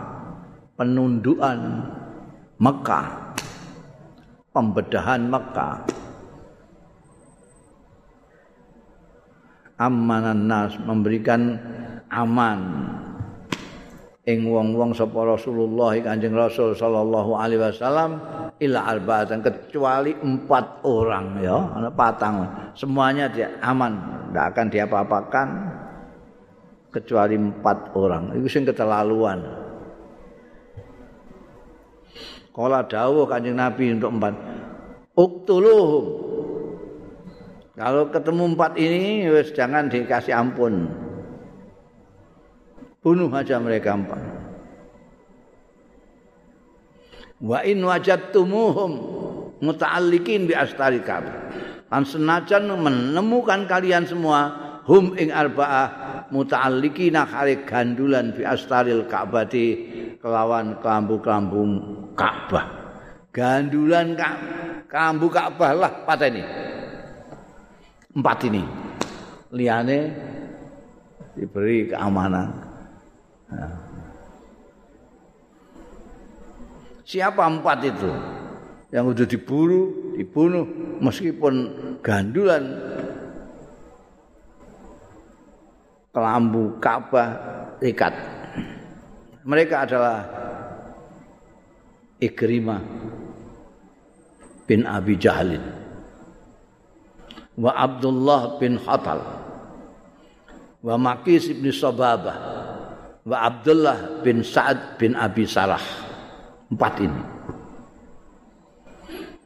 penundukan 0.78 1.58
Makkah 2.62 3.34
pembedahan 4.54 5.26
Makkah 5.26 5.82
amanan 9.82 10.46
nas 10.46 10.78
memberikan 10.78 11.58
aman 12.06 12.60
ing 14.22 14.46
wong-wong 14.46 14.94
sapa 14.94 15.18
Rasulullah 15.26 15.98
Kanjeng 15.98 16.38
Rasul 16.38 16.78
sallallahu 16.78 17.34
alaihi 17.34 17.58
wasallam 17.58 18.22
ila 18.62 18.78
arba'atan 18.94 19.42
kecuali 19.42 20.14
empat 20.14 20.86
orang 20.86 21.42
ya. 21.42 21.58
Ana 21.74 21.90
patang. 21.90 22.46
Semuanya 22.78 23.26
dia 23.26 23.50
aman 23.58 23.98
tidak 24.30 24.44
akan 24.54 24.66
diapa-apakan 24.70 25.48
kecuali 26.94 27.34
empat 27.34 27.78
orang. 27.98 28.22
Itu 28.38 28.46
sing 28.46 28.62
keterlaluan. 28.62 29.42
Kala 32.52 32.84
dawuh 32.84 33.24
Kanjeng 33.26 33.56
Nabi 33.58 33.96
untuk 33.96 34.12
empat 34.12 34.34
uktuluhum. 35.16 36.04
Kalau 37.72 38.12
ketemu 38.12 38.52
empat 38.52 38.76
ini, 38.76 39.32
wes 39.32 39.50
jangan 39.56 39.88
dikasih 39.88 40.36
ampun. 40.36 40.92
Bunuh 43.03 43.26
aja 43.34 43.59
mereka 43.59 43.98
empat. 43.98 44.22
Wa 47.42 47.66
in 47.66 47.82
wajadtumuhum 47.82 48.92
muta'alliqin 49.59 50.46
bi 50.46 50.55
astari 50.55 51.03
Ka'bah. 51.03 51.50
Lan 51.90 52.07
senajan 52.07 52.70
menemukan 52.70 53.66
kalian 53.66 54.07
semua 54.07 54.55
hum 54.86 55.18
ing 55.18 55.34
arba'ah 55.34 56.30
muta'alliqina 56.30 57.26
khari 57.26 57.66
gandulan 57.66 58.30
bi 58.38 58.46
astaril 58.46 59.11
Ka'bah 59.11 59.50
di 59.50 59.66
kelawan 60.22 60.78
kelambu-kelambu 60.78 61.62
Ka'bah. 62.14 62.66
Gandulan 63.34 64.14
kelambu 64.86 65.26
Ka'bah 65.26 65.70
lah 65.74 65.92
pateni. 66.07 66.44
empat 68.12 68.44
ini 68.44 68.62
liyane 69.57 69.98
diberi 71.32 71.88
keamanan. 71.88 72.71
Siapa 77.03 77.44
empat 77.44 77.78
itu 77.84 78.09
yang 78.92 79.09
sudah 79.12 79.26
diburu, 79.28 80.14
dibunuh 80.16 80.64
meskipun 81.00 81.55
gandulan 82.00 82.62
kelambu 86.12 86.76
Ka'bah 86.80 87.30
ikat. 87.80 88.14
Mereka 89.42 89.88
adalah 89.88 90.22
Ikrimah 92.22 92.80
bin 94.70 94.86
Abi 94.86 95.18
Jahlin 95.18 95.64
wa 97.59 97.74
Abdullah 97.74 98.57
bin 98.62 98.78
Hatal 98.78 99.20
wa 100.78 100.94
Maqis 100.94 101.50
bin 101.50 101.74
Sababah 101.74 102.61
wa 103.22 103.38
Abdullah 103.46 104.22
bin 104.26 104.42
Sa'ad 104.42 104.98
bin 104.98 105.14
Abi 105.14 105.46
Sarah 105.46 105.82
empat 106.70 106.94
ini 107.02 107.22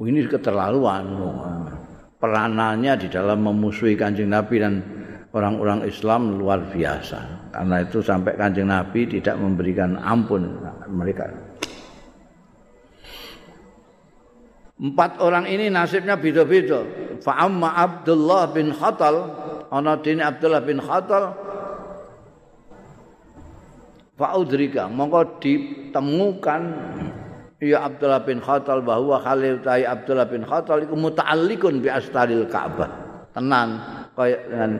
ini 0.04 0.28
keterlaluan 0.28 1.04
peranannya 2.20 2.92
di 3.00 3.08
dalam 3.08 3.44
memusuhi 3.44 3.96
kanjeng 3.96 4.28
Nabi 4.28 4.60
dan 4.60 4.74
orang-orang 5.32 5.84
Islam 5.88 6.36
luar 6.40 6.68
biasa. 6.68 7.48
Karena 7.52 7.80
itu 7.80 8.04
sampai 8.04 8.36
kanjeng 8.36 8.68
Nabi 8.68 9.08
tidak 9.08 9.36
memberikan 9.40 9.96
ampun 10.00 10.60
mereka. 10.92 11.28
Empat 14.76 15.16
orang 15.24 15.48
ini 15.48 15.72
nasibnya 15.72 16.20
beda-beda. 16.20 16.84
Fa'amma 17.24 17.80
Abdullah 17.80 18.52
bin 18.52 18.76
Khatal, 18.76 19.16
ana 19.72 19.96
dini 19.96 20.20
Abdullah 20.20 20.60
bin 20.60 20.76
Khatal, 20.84 21.32
fa'udrika, 24.16 24.88
mongko 24.88 25.38
ditemukan 25.38 26.62
ya 27.60 27.88
Abdullah 27.88 28.20
bin 28.24 28.40
Khatal 28.40 28.84
bahwa 28.84 29.20
Khalil 29.20 29.60
Ta'i 29.64 29.84
Abdullah 29.84 30.28
bin 30.28 30.44
Khatal 30.44 30.84
itu 30.84 30.96
muta'allikun 30.96 31.80
bi 31.80 31.88
astaril 31.88 32.48
Ka'bah. 32.48 32.88
Tenan 33.32 33.80
kayak 34.16 34.42
dengan 34.48 34.72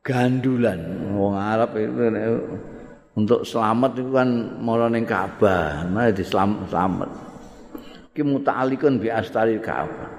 gandulan 0.00 0.80
wong 1.12 1.36
Arab 1.36 1.76
itu 1.76 1.92
untuk 3.14 3.46
selamat 3.46 3.90
itu 4.00 4.10
kan 4.10 4.28
mara 4.58 4.88
ning 4.90 5.06
Ka'bah, 5.06 5.86
nah 5.86 6.10
di 6.10 6.24
selamat. 6.24 6.66
selamat. 6.72 7.10
Ki 8.16 8.22
muta'alikun 8.24 9.00
bi 9.00 9.08
astari 9.12 9.60
Ka'bah. 9.60 10.10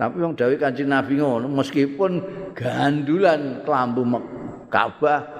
Tapi 0.00 0.16
wong 0.16 0.32
dawuh 0.32 0.56
Kanjeng 0.56 0.88
Nabi 0.88 1.20
ngono 1.20 1.44
meskipun 1.44 2.24
gandulan 2.56 3.60
kelambu 3.68 4.00
Ka'bah 4.72 5.39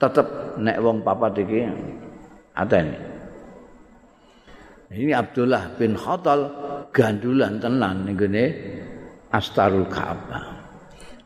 tetep 0.00 0.56
nek 0.56 0.80
wong 0.80 1.04
papat 1.04 1.44
iki 1.44 1.68
atene. 2.56 2.96
Ini 4.90 5.14
Abdullah 5.14 5.76
bin 5.78 5.94
Khattal 5.94 6.50
gandulan 6.90 7.62
tenan 7.62 8.08
ning 8.08 8.18
Astarul 9.30 9.86
Ka'bah. 9.86 10.60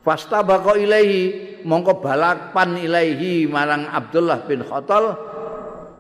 fastabaqa 0.05 0.77
ilaihi 0.77 1.21
mongko 1.65 2.05
balapan 2.05 2.77
ilaihi 2.77 3.49
marang 3.49 3.89
Abdullah 3.89 4.45
bin 4.45 4.61
Khattal 4.61 5.17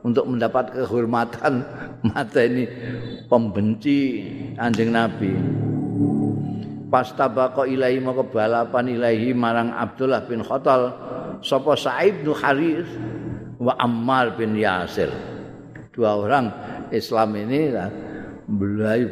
untuk 0.05 0.29
mendapat 0.29 0.77
kehormatan 0.77 1.64
mata 2.12 2.45
ini 2.45 2.68
pembenci 3.27 3.99
anjing 4.61 4.93
Nabi 4.93 5.33
fastabaqa 6.93 7.64
ilaihi 7.64 8.05
mongko 8.05 8.29
balapan 8.29 8.93
ilaihi 8.93 9.33
marang 9.33 9.72
Abdullah 9.72 10.29
bin 10.29 10.45
Khattal 10.45 10.93
sapa 11.41 11.72
Sa'id 11.74 12.22
bin 12.22 12.37
Haris 12.37 12.87
wa 13.59 13.74
Ammar 13.80 14.37
bin 14.39 14.55
Yasir 14.55 15.11
dua 15.91 16.18
orang 16.18 16.47
Islam 16.93 17.35
ini 17.39 17.74
belayu 18.47 19.09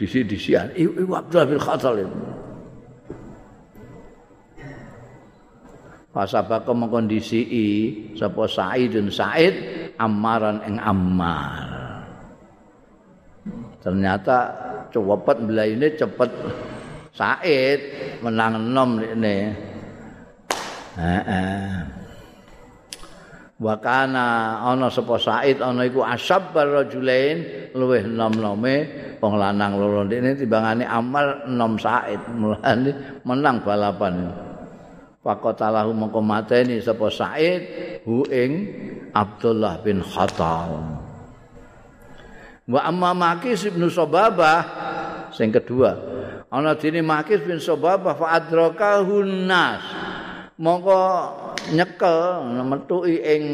disi-disian 0.00 0.72
ibu 0.74 1.12
Abdullah 1.12 1.46
bin 1.46 1.60
Khattal 1.60 1.96
itu 2.02 2.20
Fasabaka 6.10 6.74
mengkondisi 6.74 7.46
sapa 8.18 8.50
Sa'idun 8.50 9.14
Sa'id 9.14 9.54
Ammaran 9.94 10.58
ing 10.66 10.82
Ammar. 10.82 11.70
Ternyata 13.78 14.36
cepet 14.90 15.36
ini 15.46 15.86
cepet 15.94 16.30
Sa'id 17.14 17.80
menang 18.26 18.58
enom 18.58 18.98
ini. 18.98 19.69
Wa 23.60 23.76
kana 23.76 24.56
ana 24.64 24.88
sapa 24.88 25.20
Sa'id 25.20 25.60
ana 25.60 25.84
iku 25.84 26.00
asab 26.00 26.56
rajulain 26.56 27.68
luweh 27.76 28.08
enom-enome 28.08 28.76
wong 29.20 29.36
lanang 29.36 29.76
loro 29.76 30.08
ini 30.08 30.32
timbangane 30.32 30.88
Ammar 30.88 31.44
enom 31.44 31.76
Sa'id 31.76 32.24
mulane 32.32 33.20
menang 33.20 33.60
balapan 33.60 34.14
ini. 34.16 34.32
Fakotalahu 35.20 35.92
mongko 35.92 36.24
mateni 36.24 36.80
sapa 36.80 37.12
Said 37.12 37.62
hu 38.08 38.24
ing 38.32 38.52
Abdullah 39.12 39.84
bin 39.84 40.00
Khattab. 40.00 40.80
Wa 42.64 42.80
amma 42.88 43.12
Makis 43.12 43.68
bin 43.68 43.84
Sababah 43.92 44.64
sing 45.36 45.52
kedua. 45.52 45.92
Ana 46.48 46.72
dene 46.72 47.04
Makis 47.04 47.44
bin 47.44 47.60
Sababah 47.60 48.16
fa 48.16 48.40
adrakahu 48.40 49.20
nas. 49.44 49.84
Mongko 50.60 51.00
nyekel 51.72 52.44
metuki 52.68 53.16
ing 53.24 53.44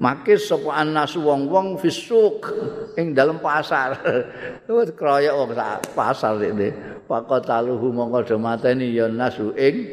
Makis 0.00 0.48
sapa 0.48 0.80
anas 0.80 1.12
wong-wong 1.12 1.76
fisuk 1.76 2.48
ing 2.96 3.12
dalam 3.12 3.36
pasar. 3.36 4.00
Wis 4.64 4.96
kroyok 4.96 5.34
wong 5.36 5.50
pasar 5.92 6.40
iki. 6.40 6.72
Fakotaluhu 7.04 7.92
mongko 7.92 8.24
do 8.24 8.36
mateni 8.40 8.96
ya 8.96 9.12
nasu 9.12 9.52
ing 9.60 9.84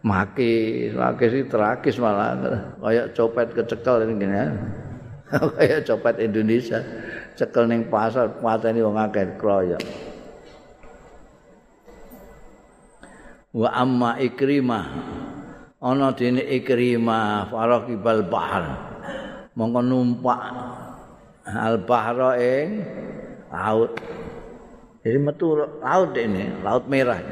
makis. 0.00 0.96
Makis 0.96 1.36
itu 1.36 1.52
tragis 1.52 2.00
malah. 2.00 2.32
Kayak 2.80 3.12
copet 3.12 3.48
kecekel 3.52 4.08
ini 4.08 4.12
gini 4.24 4.36
ya 4.40 4.46
kayak 5.28 5.84
copet 5.84 6.24
Indonesia. 6.24 6.80
Cekel 7.36 7.68
ning 7.68 7.92
pasar 7.92 8.40
pateni 8.40 8.80
wong 8.80 8.96
akeh 8.96 9.36
kroyok 9.36 10.07
wa 13.52 13.68
amma 13.72 14.20
ikrimah. 14.20 14.86
Ana 15.78 16.10
dene 16.10 16.42
ikrimah 16.42 17.48
faraqibal 17.48 18.26
bahr. 18.26 18.64
Mongko 19.54 19.80
numpak 19.82 20.42
al 21.46 21.82
bahra 21.82 22.34
ing 22.38 22.82
laut. 23.50 23.94
Jadi 25.02 25.18
metu 25.18 25.54
laut 25.56 26.12
ini 26.18 26.50
laut 26.60 26.84
merah. 26.90 27.22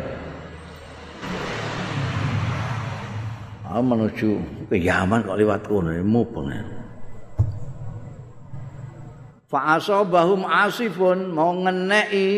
Ah, 3.66 3.82
menuju 3.82 4.30
ke 4.70 4.78
Yaman 4.78 5.26
kok 5.26 5.36
lewat 5.36 5.66
kono 5.66 5.90
mubeng. 6.06 6.54
Fa 9.50 9.78
asabahum 9.78 10.46
asifun 10.46 11.34
mau 11.34 11.54
ngeneki 11.54 12.30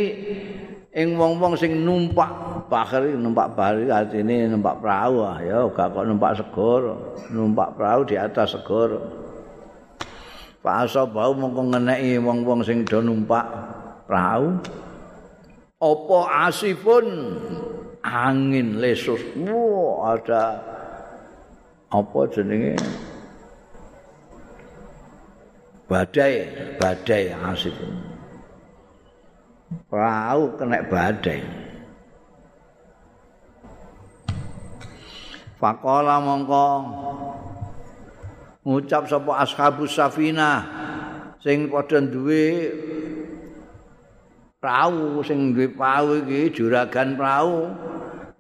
ing 0.93 1.19
wong-wong 1.21 1.57
sing 1.59 1.85
numpak 1.85 2.31
bahar 2.73 3.05
numpak 3.05 3.53
bari 3.53 3.89
artine 3.93 4.49
numpak 4.49 4.81
perahu 4.81 5.25
ah 5.25 5.39
ya 5.41 5.69
gak 5.73 5.93
kok 5.93 6.05
numpak 6.09 6.33
segoro 6.37 7.17
numpak 7.29 7.77
perahu 7.77 8.09
di 8.09 8.17
atas 8.17 8.57
segoro 8.57 9.29
Fa 10.59 10.83
asabahum 10.83 11.49
mongko 11.49 11.63
ngeneki 11.71 12.19
wong-wong 12.19 12.67
sing 12.67 12.83
do 12.83 12.99
numpak 12.99 13.47
perahu. 14.11 14.59
Apa 15.79 16.51
asifun? 16.51 17.07
Angin 18.03 18.83
lesus. 18.83 19.23
Wow, 19.39 20.19
ada 20.19 20.59
apa 21.95 22.19
jenenge? 22.35 22.75
Badai 25.89 26.45
badai 26.77 27.33
asif 27.33 27.73
perahu 29.89 30.57
kena 30.57 30.85
badai. 30.85 31.43
Fakola 35.59 36.23
mongko. 36.23 36.69
Ngucap 38.69 39.09
sapa 39.09 39.33
ashabus 39.41 39.97
safinah 39.97 40.61
sing 41.41 41.73
padha 41.73 42.05
duwe 42.05 42.69
perahu 44.61 45.25
sing 45.25 45.57
duwe 45.57 45.73
perahu 45.73 46.21
iki 46.27 46.53
juragan 46.53 47.17
perahu 47.17 47.73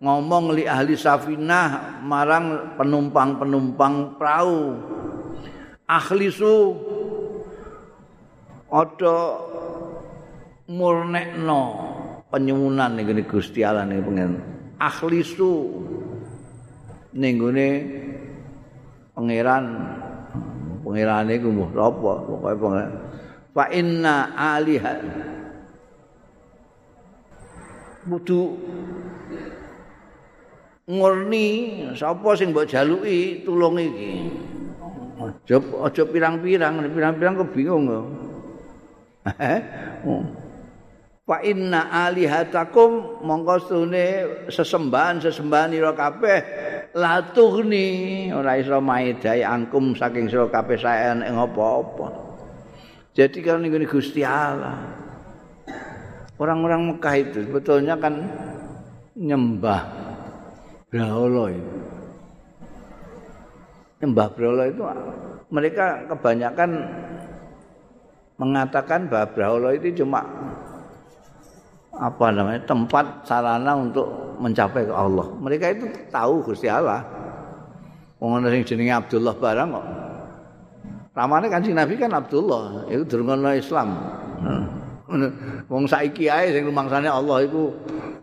ngomong 0.04 0.52
li 0.52 0.68
ahli 0.68 0.98
safinah 0.98 2.02
marang 2.04 2.76
penumpang-penumpang 2.76 4.20
perahu 4.20 4.76
akhlisu 5.88 6.76
ada 8.68 9.47
murnekno 10.68 11.60
penyuwunan 12.28 13.00
ning 13.00 13.24
Gusti 13.24 13.64
Allah 13.64 13.88
ning 13.88 14.04
pengen. 14.04 14.32
Akhlisu 14.76 15.82
ning 17.16 17.40
gone 17.40 17.68
pangeran. 19.16 19.64
Pangerane 20.84 21.34
ku 21.40 21.48
mbuh 21.52 21.72
apa 21.72 22.12
pokoke 22.24 22.54
pangeran 22.60 22.92
fa 23.56 23.64
inna 23.72 24.36
aliha. 24.36 24.94
Kudu 28.08 28.40
ngurni 30.88 31.46
sapa 31.92 32.32
sing 32.36 32.56
mbok 32.56 32.68
jaluki 32.68 33.44
tulung 33.44 33.76
iki? 33.76 34.32
Aja 35.18 35.60
aja 35.60 36.02
pirang-pirang 36.08 36.78
pirang-pirang 36.88 37.34
kok 37.36 37.50
bingung 37.52 37.84
kok 37.90 38.06
Fa 41.28 41.44
inna 41.44 41.92
alihatakum 41.92 43.20
mongko 43.20 43.56
sune 43.68 44.06
sesembahan-sesembahan 44.48 45.76
ira 45.76 45.92
kabeh 45.92 46.38
la 46.96 47.20
tuhni 47.36 48.32
ora 48.32 48.56
iso 48.56 48.80
maedai 48.80 49.44
angkum 49.44 49.92
saking 49.92 50.32
sira 50.32 50.48
kabeh 50.48 50.80
saen 50.80 51.20
ing 51.20 51.36
apa-apa. 51.36 52.08
Jadi 53.12 53.44
kalau 53.44 53.60
ning 53.60 53.76
Gusti 53.84 54.24
Allah. 54.24 55.04
Orang-orang 56.40 56.96
Mekah 56.96 57.14
itu 57.18 57.44
sebetulnya 57.44 57.98
kan 58.00 58.24
nyembah 59.12 59.84
Brahola 60.88 61.52
itu. 61.52 61.76
Nyembah 64.00 64.26
Brahola 64.32 64.64
itu 64.70 64.80
mereka 65.52 66.08
kebanyakan 66.08 66.70
mengatakan 68.38 69.10
bahwa 69.10 69.26
Brahola 69.34 69.70
itu 69.74 69.92
cuma 70.00 70.22
apa 71.98 72.30
namanya 72.30 72.62
tempat 72.62 73.26
sarana 73.26 73.74
untuk 73.74 74.06
mencapai 74.38 74.86
ke 74.86 74.94
Allah. 74.94 75.26
Mereka 75.42 75.66
itu 75.74 75.86
tahu 76.14 76.46
Gusti 76.46 76.70
Allah. 76.70 77.02
Wong 78.22 78.38
ana 78.38 78.50
sing 78.50 78.62
jenenge 78.66 78.94
Abdullah 78.94 79.34
barang 79.34 79.68
kok. 79.74 79.86
Ramane 81.18 81.50
Kanjeng 81.50 81.74
Nabi 81.74 81.98
kan 81.98 82.14
Abdullah, 82.14 82.86
itu 82.86 83.02
durungono 83.02 83.50
Islam. 83.50 83.98
Wong 85.66 85.84
saiki 85.90 86.30
ae 86.30 86.54
sing 86.54 86.62
rumangsane 86.70 87.10
Allah 87.10 87.42
iku 87.42 87.74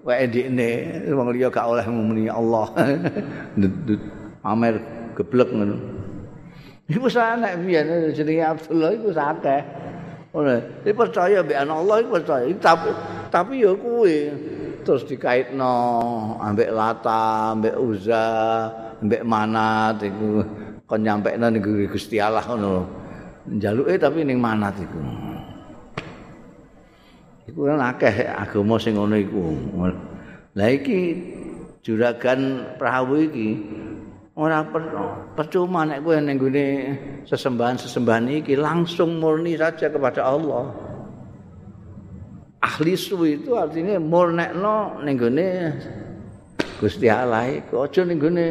wae 0.07 0.23
ndikne, 0.27 1.03
wong 1.11 1.35
liya 1.35 1.51
gak 1.51 1.67
oleh 1.67 1.83
muni 1.91 2.31
Allah. 2.31 2.71
Pamer 4.45 4.75
geblek 5.17 5.49
ngono. 5.51 5.75
Iku 6.87 7.09
sanek 7.11 7.59
biyen 7.65 8.15
jenenge 8.15 8.43
Abdullah 8.55 8.91
iku 8.95 9.09
sakeh. 9.11 9.61
Ora, 10.35 10.59
percaya 10.83 11.39
mbek 11.39 11.57
Allah 11.63 11.95
iku 12.03 12.09
percaya. 12.19 12.43
Tapi 12.59 12.91
tapi 13.35 13.67
ya 13.67 13.75
kuwi 13.75 14.31
terus 14.87 15.03
dikaitno 15.03 15.75
ambek 16.39 16.71
lata, 16.71 17.51
ambek 17.51 17.75
uza, 17.75 18.23
ambek 19.03 19.27
manat 19.27 19.99
iku 19.99 20.39
kon 20.87 21.03
nyampekno 21.03 21.51
ning 21.51 21.59
Gusti 21.91 22.15
Allah 22.23 22.47
ngono. 22.47 22.87
Njaluke 23.51 23.99
tapi 23.99 24.23
ning 24.23 24.39
manat 24.39 24.79
iku. 24.79 25.01
Iku 27.51 27.59
kan 27.67 27.83
akeh 27.91 28.23
agama 28.23 28.79
sing 28.79 28.95
ngono 28.95 29.19
iku. 29.19 29.43
Lah 30.55 30.71
iki 30.71 30.99
juragan 31.83 32.71
perahu 32.79 33.19
iki 33.19 33.49
ora 34.39 34.63
percuma 35.35 35.83
nek 35.83 36.07
kowe 36.07 36.15
ning 36.23 36.39
sesembahan-sesembahan 37.27 38.47
iki 38.47 38.55
langsung 38.55 39.19
murni 39.19 39.59
saja 39.59 39.91
kepada 39.91 40.23
Allah. 40.23 40.84
Ahli 42.65 42.97
su 42.97 43.21
itu 43.21 43.53
artinya 43.53 44.01
murnekno 44.01 45.05
ning 45.05 45.21
gone 45.21 45.49
Gusti 46.81 47.05
Allah 47.05 47.45
iku 47.53 47.85
aja 47.85 48.01
ning 48.01 48.17
gone 48.17 48.47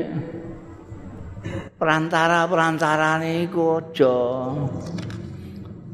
perantara-perantara 1.76 3.20
niku 3.20 3.82
aja. 3.82 4.16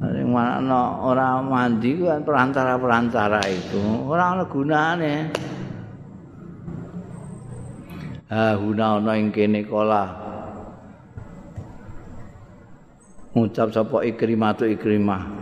Sing 0.00 0.28
mana 0.32 1.00
ora 1.04 1.40
mandi 1.44 2.00
kan 2.00 2.24
perantara-perantara 2.24 3.40
itu 3.48 3.80
ora 4.04 4.36
ana 4.36 4.44
gunane. 4.44 5.14
Ha 8.30 8.54
guna 8.54 9.02
ana 9.02 9.12
ing 9.18 9.34
kene 9.34 9.66
kala. 9.66 10.04
Ngucap 13.34 13.74
sapa 13.74 14.06
ikrimah 14.06 14.54
ikrimah. 14.60 15.39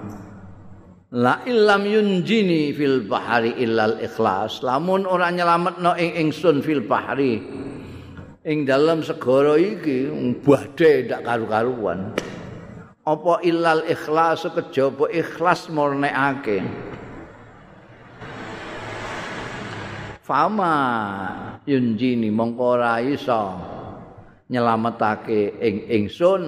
La 1.09 1.41
illam 1.49 1.89
yunjini 1.89 2.77
fil 2.77 3.09
bahari 3.09 3.57
illal 3.65 3.97
ikhlas. 3.97 4.61
Lamun 4.61 5.09
ora 5.09 5.33
nyelametno 5.33 5.97
ing 5.97 6.29
ingsun 6.29 6.61
fil 6.61 6.85
bahari. 6.85 7.41
Ing 8.45 8.69
dalam 8.69 9.01
segara 9.01 9.57
iki 9.57 10.13
badhe 10.45 11.09
ndak 11.09 11.25
karu-karuan. 11.25 12.13
Apa 13.09 13.41
illal 13.41 13.89
ikhlas 13.89 14.53
kejaba 14.53 15.09
ikhlas 15.09 15.73
murnekake. 15.73 16.61
Fama 20.21 20.77
yunjini 21.65 22.29
mongko 22.29 22.65
ora 22.77 23.01
iso 23.01 23.57
nyelametake 24.53 25.57
ing 25.57 25.89
ingsun. 25.89 26.45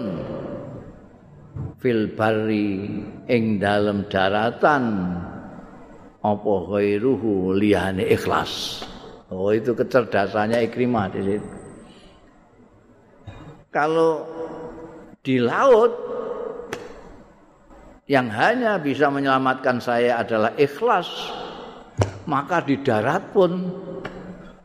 fil 1.81 2.13
barri 2.13 3.01
ing 3.31 3.62
dalem 3.62 4.05
daratan. 4.11 5.14
Apa 6.20 6.53
ghairuhu 6.68 7.57
liyane 7.57 8.05
ikhlas. 8.11 8.85
Oh 9.31 9.55
itu 9.55 9.72
kecerdasannya 9.72 10.66
ikrimah 10.68 11.07
di 11.14 11.20
situ. 11.22 11.49
Kalau 13.70 14.26
di 15.22 15.39
laut 15.39 15.95
yang 18.11 18.26
hanya 18.26 18.83
bisa 18.83 19.07
menyelamatkan 19.07 19.78
saya 19.78 20.18
adalah 20.20 20.51
ikhlas. 20.59 21.09
Maka 22.26 22.61
di 22.66 22.76
darat 22.83 23.33
pun 23.33 23.70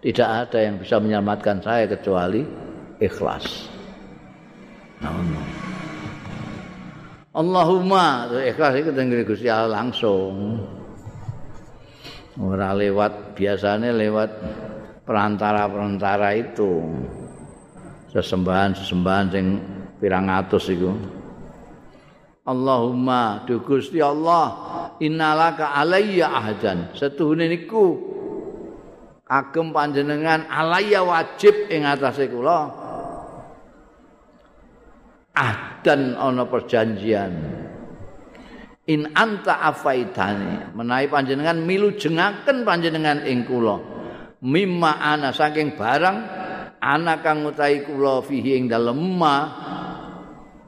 tidak 0.02 0.50
ada 0.50 0.60
yang 0.60 0.76
bisa 0.82 0.98
menyelamatkan 0.98 1.62
saya 1.62 1.86
kecuali 1.86 2.42
ikhlas. 2.98 3.70
No, 5.02 5.14
no. 5.14 5.65
Allahumma 7.36 8.32
ikhlas 8.32 8.80
itu 8.80 8.96
dengan 8.96 9.20
Gusti 9.28 9.52
Allah 9.52 9.84
langsung. 9.84 10.56
Ora 12.40 12.72
lewat 12.72 13.36
biasanya 13.36 13.92
lewat 13.92 14.32
perantara-perantara 15.04 16.32
itu. 16.40 16.80
Sesembahan-sesembahan 18.16 19.26
sing 19.36 19.60
pirang 20.00 20.32
atus 20.32 20.72
iku. 20.72 20.96
Allahumma 22.48 23.44
du 23.44 23.60
Gusti 23.60 24.00
Allah 24.00 24.56
innalaka 25.04 25.76
alayya 25.76 26.32
ahdan. 26.32 26.96
Setuhune 26.96 27.52
niku 27.52 28.00
kagem 29.28 29.76
panjenengan 29.76 30.48
alayya 30.48 31.04
wajib 31.04 31.68
ing 31.68 31.84
atase 31.84 32.32
kula. 32.32 32.85
Ahdan 35.36 36.16
ana 36.16 36.48
perjanjian. 36.48 37.34
In 38.86 39.12
anta 39.18 39.66
afaitani 39.66 40.72
menawi 40.78 41.10
panjenengan 41.12 41.58
milu 41.60 41.94
jengaken 42.00 42.64
panjenengan 42.64 43.26
ing 43.28 43.44
kula. 43.44 43.78
Mimma 44.46 45.02
ana 45.02 45.34
saking 45.34 45.74
barang 45.74 46.18
ana 46.80 47.18
kang 47.20 47.44
utahi 47.44 47.82
kula 47.82 48.22
fihi 48.22 48.62
ing 48.62 48.70
dalem 48.70 49.02
ma 49.18 49.36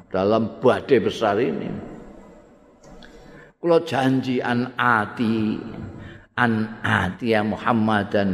dalam 0.09 0.57
badhe 0.57 0.97
besar 0.97 1.37
ini. 1.37 1.69
Kula 3.61 3.85
janji 3.85 4.41
an 4.41 4.73
ati 4.73 5.61
an 6.33 6.81
ati 6.81 7.37
ya 7.37 7.45
Muhammadan. 7.45 8.29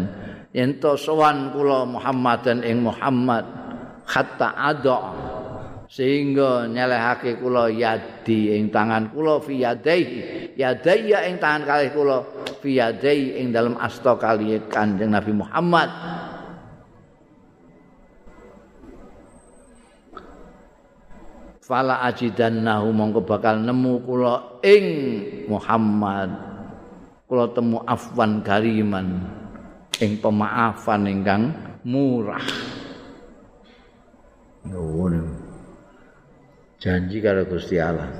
Yen 0.55 0.79
to 0.79 0.95
sowan 0.95 1.51
kula 1.51 1.83
Muhammadan 1.83 2.63
ing 2.63 2.87
Muhammad 2.87 3.43
hatta 4.07 4.55
ada 4.55 4.99
sehingga 5.87 6.65
nyelehake 6.69 7.37
kula 7.39 7.69
yadi 7.69 8.55
ing 8.55 8.71
tangan 8.71 9.11
kula 9.11 9.39
fi 9.43 9.63
yadaihi. 9.63 10.19
Yadaya 10.53 11.27
ing 11.27 11.41
tangan 11.41 11.63
kalih 11.65 11.89
kula 11.91 12.17
fi 12.61 12.79
yadai 12.79 13.41
ing 13.41 13.49
dalam 13.49 13.75
asta 13.81 14.15
kali 14.15 14.57
Kanjeng 14.69 15.11
Nabi 15.11 15.33
Muhammad. 15.33 15.89
Fala 21.63 22.03
ajidannahu 22.11 22.91
mongko 22.91 23.23
bakal 23.23 23.55
nemu 23.63 24.03
kula 24.03 24.61
ing 24.61 24.85
Muhammad. 25.47 26.29
Kula 27.23 27.49
temu 27.55 27.81
afwan 27.87 28.43
kariman 28.43 29.25
ing 29.97 30.19
pemaafan 30.19 31.07
ingkang 31.07 31.43
murah. 31.87 32.43
Ngono 34.63 35.32
janji 36.83 37.23
karo 37.23 37.47
Gusti 37.47 37.79
Allah. 37.79 38.11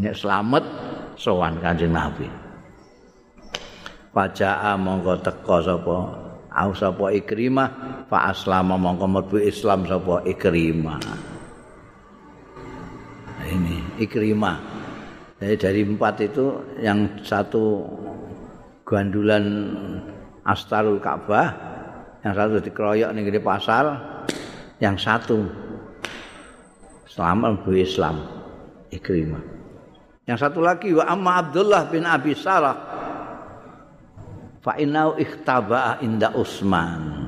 Nek 0.00 0.16
slamet 0.16 0.64
sowan 1.20 1.60
Kanjeng 1.60 1.92
Nabi. 1.92 2.24
Pajaa 4.16 4.72
monggo 4.80 5.20
teka 5.20 5.60
sapa 5.60 5.96
au 6.52 6.70
sapa 6.72 7.12
ikrimah 7.12 7.68
fa 8.08 8.32
aslama 8.32 8.76
mongko 8.76 9.06
mlebu 9.08 9.36
islam 9.40 9.88
sapa 9.88 10.20
ikrimah 10.28 11.00
ini 13.48 13.80
ikrimah 13.96 14.60
jadi 15.40 15.56
dari 15.56 15.80
empat 15.82 16.14
itu 16.22 16.60
yang 16.84 17.08
satu 17.24 17.88
gandulan 18.84 19.74
astarul 20.44 21.00
ka'bah 21.00 21.50
yang 22.22 22.36
satu 22.36 22.60
dikeroyok 22.60 23.10
di 23.16 23.40
pasar 23.40 23.84
yang 24.78 24.94
satu 25.00 25.61
selamat 27.12 27.60
mlebu 27.60 27.70
islam 27.76 28.16
ikrimah 28.88 29.44
yang 30.24 30.40
satu 30.40 30.64
lagi 30.64 30.96
wa 30.96 31.04
amma 31.04 31.44
Abdullah 31.44 31.92
bin 31.92 32.08
Abi 32.08 32.32
Sarah 32.32 32.92
fa 34.62 34.78
innahu 34.78 35.18
ikhtaba'a 35.18 36.00
inda 36.00 36.30
Utsman. 36.32 37.26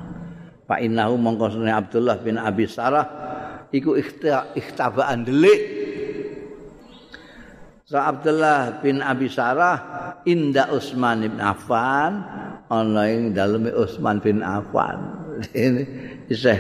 Fa 0.65 0.81
innahu 0.81 1.19
mongko 1.19 1.61
Abdullah 1.67 2.17
bin 2.23 2.39
Abi 2.39 2.65
Sarah 2.71 3.05
iku 3.75 3.99
ikhtaba'an 4.55 5.27
delik. 5.27 5.61
So 7.85 8.01
Abdullah 8.01 8.81
bin 8.81 9.05
Abi 9.05 9.29
Sarah 9.29 9.77
inda 10.25 10.71
Utsman 10.73 11.27
bin 11.27 11.37
Affan 11.43 12.25
ing 12.73 13.37
daleme 13.37 13.75
Utsman 13.75 14.23
bin 14.23 14.41
Affan. 14.41 15.21
Ini 15.53 15.83
isih 16.31 16.59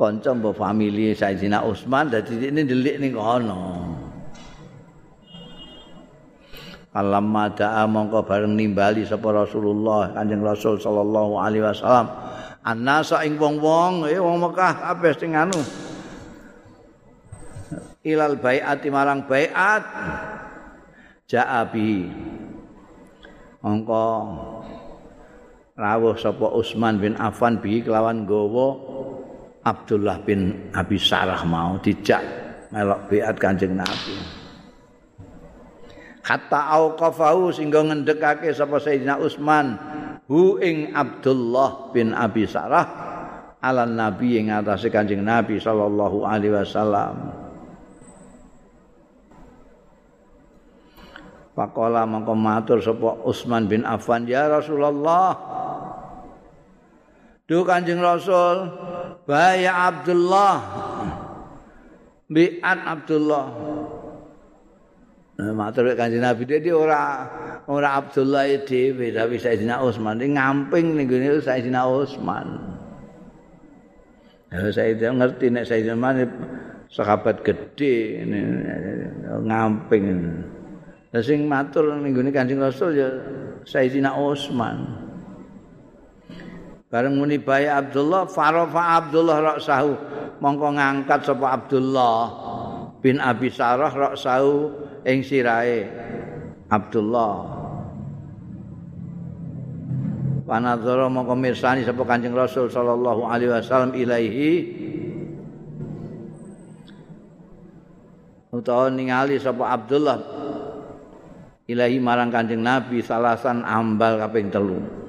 kanca 0.00 0.32
mbok 0.32 0.56
famili 0.56 1.12
Sayyidina 1.12 1.60
Utsman 1.60 2.08
dadi 2.08 2.40
ini 2.40 2.64
delik 2.64 2.96
ning 2.96 3.12
kono. 3.12 3.84
Alamma 6.90 7.52
da'a 7.52 7.84
mongko 7.86 8.24
bareng 8.26 8.56
nimbali 8.56 9.06
sapa 9.06 9.30
Rasulullah 9.30 10.10
Kanjeng 10.10 10.42
Rasul 10.42 10.80
sallallahu 10.80 11.36
alaihi 11.38 11.62
wasallam. 11.62 12.08
Annasa 12.64 13.22
ing 13.28 13.36
wong-wong 13.36 14.08
eh 14.08 14.18
wong 14.18 14.40
Mekah 14.40 14.74
kabeh 14.88 15.12
sing 15.14 15.36
anu. 15.36 15.60
Ilal 18.00 18.40
bai'ati 18.40 18.88
marang 18.88 19.28
bai'at. 19.28 19.84
Ja'a 21.28 21.62
bi. 21.68 22.10
Mongko 23.60 24.08
rawuh 25.78 26.16
sapa 26.18 26.48
Utsman 26.56 26.98
bin 26.98 27.14
Affan 27.20 27.60
bi 27.62 27.84
kelawan 27.84 28.26
gawa 28.26 28.68
Abdullah 29.60 30.24
bin 30.24 30.72
Abi 30.72 30.96
Sarah 30.96 31.44
mau 31.44 31.76
dijak 31.84 32.24
melok 32.72 33.12
bai'at 33.12 33.36
Kanjeng 33.36 33.76
Nabi. 33.76 34.16
Kata 36.24 36.76
auqafahu 36.80 37.52
sehingga 37.52 37.84
ngendekake 37.84 38.52
sapa 38.56 38.80
Sayyidina 38.80 39.20
Utsman 39.20 39.76
hu 40.30 40.56
ing 40.62 40.96
Abdullah 40.96 41.92
bin 41.92 42.16
Abi 42.16 42.46
Sarah 42.46 42.86
ala 43.60 43.84
nabi 43.84 44.40
ing 44.40 44.48
atase 44.48 44.88
Kanjeng 44.88 45.20
Nabi 45.20 45.60
sallallahu 45.60 46.24
alaihi 46.24 46.56
wasallam. 46.56 47.16
Pakola 51.52 52.08
mangko 52.08 52.32
matur 52.32 52.80
sapa 52.80 53.20
Utsman 53.28 53.68
bin 53.68 53.84
Affan 53.84 54.24
ya 54.24 54.48
Rasulullah 54.48 55.36
Duh 57.50 57.66
Kanjeng 57.66 57.98
Rasul 57.98 58.70
Baya 59.26 59.90
Abdullah 59.90 60.56
Bi'at 62.30 62.78
Abdullah 62.86 63.46
matur 65.48 65.88
kanjeng 65.96 66.20
Nabi 66.20 66.44
dadi 66.44 66.68
ora 66.68 67.24
ora 67.64 67.96
Abdullah 67.96 68.44
dhewe 68.68 69.08
tapi 69.08 69.40
Sayyidina 69.40 69.80
Utsman 69.80 70.20
iki 70.20 70.36
ngamping 70.36 71.00
ning 71.00 71.08
gone 71.08 71.40
Sayyidina 71.40 71.80
Utsman. 71.88 72.48
Ya 74.52 74.68
Sayyidina 74.68 75.16
ngerti 75.16 75.46
nek 75.48 75.64
Sayyidina 75.64 75.96
Utsman 75.96 76.16
sahabat 76.92 77.40
gede 77.40 78.20
ngamping. 79.48 80.04
Lah 81.10 81.22
sing 81.24 81.48
matur 81.48 81.88
ning 81.96 82.12
gone 82.12 82.28
Kanjeng 82.28 82.60
Rasul 82.60 83.00
ya 83.00 83.08
Sayyidina 83.64 84.12
Utsman. 84.12 85.08
Bareng 86.90 87.22
muni 87.22 87.38
bayi 87.38 87.70
Abdullah, 87.70 88.26
Farofa 88.26 88.98
Abdullah 88.98 89.54
Raksahu. 89.54 89.92
Mongko 90.42 90.74
ngangkat 90.74 91.22
sapa 91.22 91.54
Abdullah 91.54 92.18
bin 92.98 93.22
Abi 93.22 93.46
Sarah 93.46 93.94
Raksahu 93.94 94.74
ing 95.06 95.22
sirahe. 95.22 95.86
Abdullah. 96.66 97.62
Panadzara 100.50 101.06
mongko 101.06 101.38
mirsani 101.38 101.86
sapa 101.86 102.02
Kanjeng 102.02 102.34
Rasul 102.34 102.66
sallallahu 102.66 103.22
alaihi 103.22 103.54
wasallam 103.54 103.94
ilaihi. 103.94 104.50
Utawa 108.50 108.90
ningali 108.90 109.38
sapa 109.38 109.78
Abdullah 109.78 110.18
ilahi 111.70 112.02
marang 112.02 112.34
Kanjeng 112.34 112.66
Nabi 112.66 112.98
salasan 112.98 113.62
ambal 113.62 114.18
kaping 114.18 114.50
telu 114.50 114.99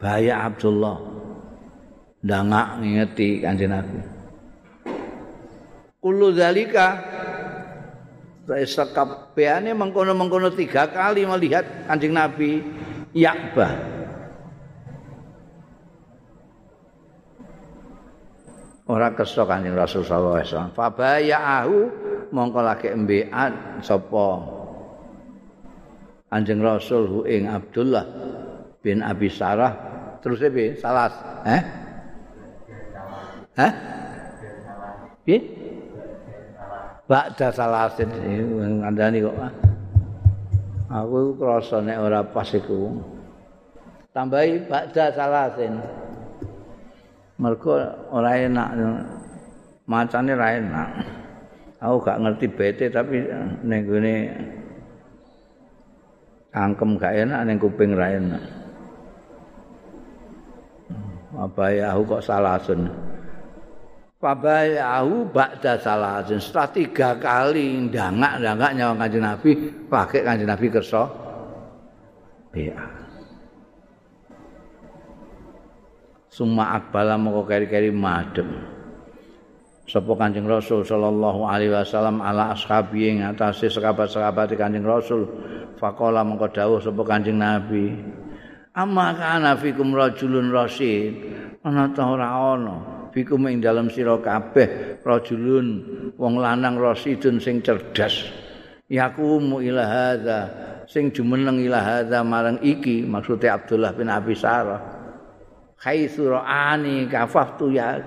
Bahaya 0.00 0.48
Abdullah 0.48 0.96
ndangak 2.24 2.80
ngingeti 2.80 3.44
Kanjeng 3.44 3.68
Nabi 3.68 4.00
Kullu 6.00 6.32
zalika 6.32 6.96
sekabehane 8.48 9.76
mengkono-mengkono 9.76 10.48
tiga 10.56 10.88
kali 10.88 11.28
melihat 11.28 11.86
Kanjeng 11.86 12.16
Nabi 12.16 12.64
Ya'bah. 13.12 13.72
Ora 18.90 19.12
kersa 19.14 19.44
Kanjeng 19.46 19.76
Rasul 19.76 20.02
sallallahu 20.02 20.36
alaihi 20.40 20.48
wasallam. 20.50 20.72
Fabaya'ahu 20.74 21.76
mongko 22.32 22.60
lagi 22.64 22.88
embeat 22.90 23.84
sapa 23.84 24.28
Kanjeng 26.32 26.64
Rasul 26.64 27.06
hu 27.06 27.18
ing 27.28 27.44
Abdullah 27.46 28.06
bin 28.80 29.04
Abi 29.04 29.28
Sarah 29.28 29.89
terus 30.20 30.40
e 30.44 30.76
salas, 30.76 31.12
eh? 31.48 31.62
Hah? 33.56 33.72
Piye? 35.26 35.38
Ba'da 37.10 37.50
salasin 37.50 38.06
ngandani 38.80 39.18
kok. 39.26 39.34
Aku 40.90 41.34
krasa 41.34 41.82
nek 41.82 41.98
ora 41.98 42.22
pas 42.22 42.46
iku. 42.54 43.02
Tambahi 44.14 44.70
ba'da 44.70 45.10
salasin. 45.10 45.74
Mergo 47.40 47.82
ora 48.14 48.38
enak 48.38 48.68
macane 49.90 50.38
ora 50.38 50.54
enak. 50.54 50.88
Aku 51.80 51.96
gak 52.04 52.20
ngerti 52.20 52.46
bete 52.52 52.86
tapi 52.92 53.24
ning 53.64 53.80
gone 53.88 54.14
angkem 56.52 57.00
gak 57.00 57.16
enak 57.26 57.40
ning 57.48 57.56
kuping 57.58 57.96
ra 57.96 58.14
enak. 58.14 58.59
Apa 61.36 61.64
ya 61.70 61.94
aku 61.94 62.18
kok 62.18 62.24
salasun. 62.26 62.90
Fabayahu 64.20 65.32
ba'da 65.32 65.80
salasin. 65.80 66.42
Setelah 66.42 66.68
tiga 66.76 67.10
kali 67.16 67.88
ndangak-ndangak 67.88 68.70
nyawa 68.76 68.94
kanjeng 69.00 69.24
Nabi, 69.24 69.50
pakai 69.88 70.20
kanjeng 70.20 70.50
Nabi 70.50 70.66
kerso. 70.68 71.08
Ya. 72.52 72.76
Suma 76.28 76.76
akbala 76.76 77.16
moko 77.16 77.48
keri-keri 77.48 77.88
madem. 77.90 78.78
Sapa 79.90 80.14
Kanjeng 80.14 80.46
Rasul 80.46 80.86
sallallahu 80.86 81.50
alaihi 81.50 81.74
wasallam 81.74 82.22
ala 82.22 82.54
ashabi 82.54 83.10
ing 83.10 83.26
atase 83.26 83.66
sekabat-sekabat 83.66 84.54
Kanjeng 84.54 84.86
Rasul. 84.86 85.26
Faqala 85.82 86.22
mengko 86.22 86.46
dawuh 86.46 86.78
sapa 86.78 87.02
Kanjeng 87.02 87.42
Nabi. 87.42 87.98
Amma 88.74 89.14
kana 89.18 89.56
fikum 89.58 89.90
rajulun 89.94 90.54
rasyid. 90.54 91.14
Ana 91.64 91.92
ta 91.94 92.06
ora 92.06 92.28
ana? 92.54 93.00
fikum 93.10 93.50
ing 93.50 93.58
dalam 93.60 93.90
sira 93.90 94.16
kabeh 94.18 95.02
rajulun 95.02 95.68
wong 96.14 96.34
lanang 96.38 96.78
rasidun 96.78 97.42
sing 97.42 97.58
cerdas 97.60 98.30
yakumu 98.86 99.58
ila 99.62 99.84
hadza 99.84 100.38
sing 100.86 101.10
jumeneng 101.10 101.62
ila 101.66 101.78
hadza 101.82 102.22
marang 102.22 102.62
iki 102.62 103.02
maksude 103.02 103.50
Abdullah 103.50 103.94
bin 103.94 104.08
Abi 104.10 104.34
Sarah 104.38 104.80
khaitsu 105.78 106.30
ra'ani 106.30 107.10
kafaftu 107.10 107.74
ya 107.74 107.98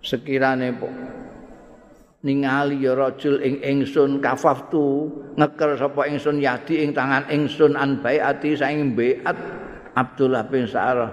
sekirane 0.00 0.72
ningali 2.24 2.80
ya 2.80 2.96
rajul 2.96 3.42
ing 3.44 3.60
ingsun 3.60 4.22
kafaftu 4.24 5.10
ngeker 5.36 5.76
sapa 5.76 6.08
ingsun 6.08 6.40
yadi 6.40 6.86
ing 6.86 6.96
tangan 6.96 7.28
ingsun 7.28 7.76
an 7.76 8.00
baiati 8.00 8.56
saing 8.56 8.96
baiat 8.96 9.36
Abdullah 9.96 10.44
bin 10.44 10.68
Sarah. 10.68 11.08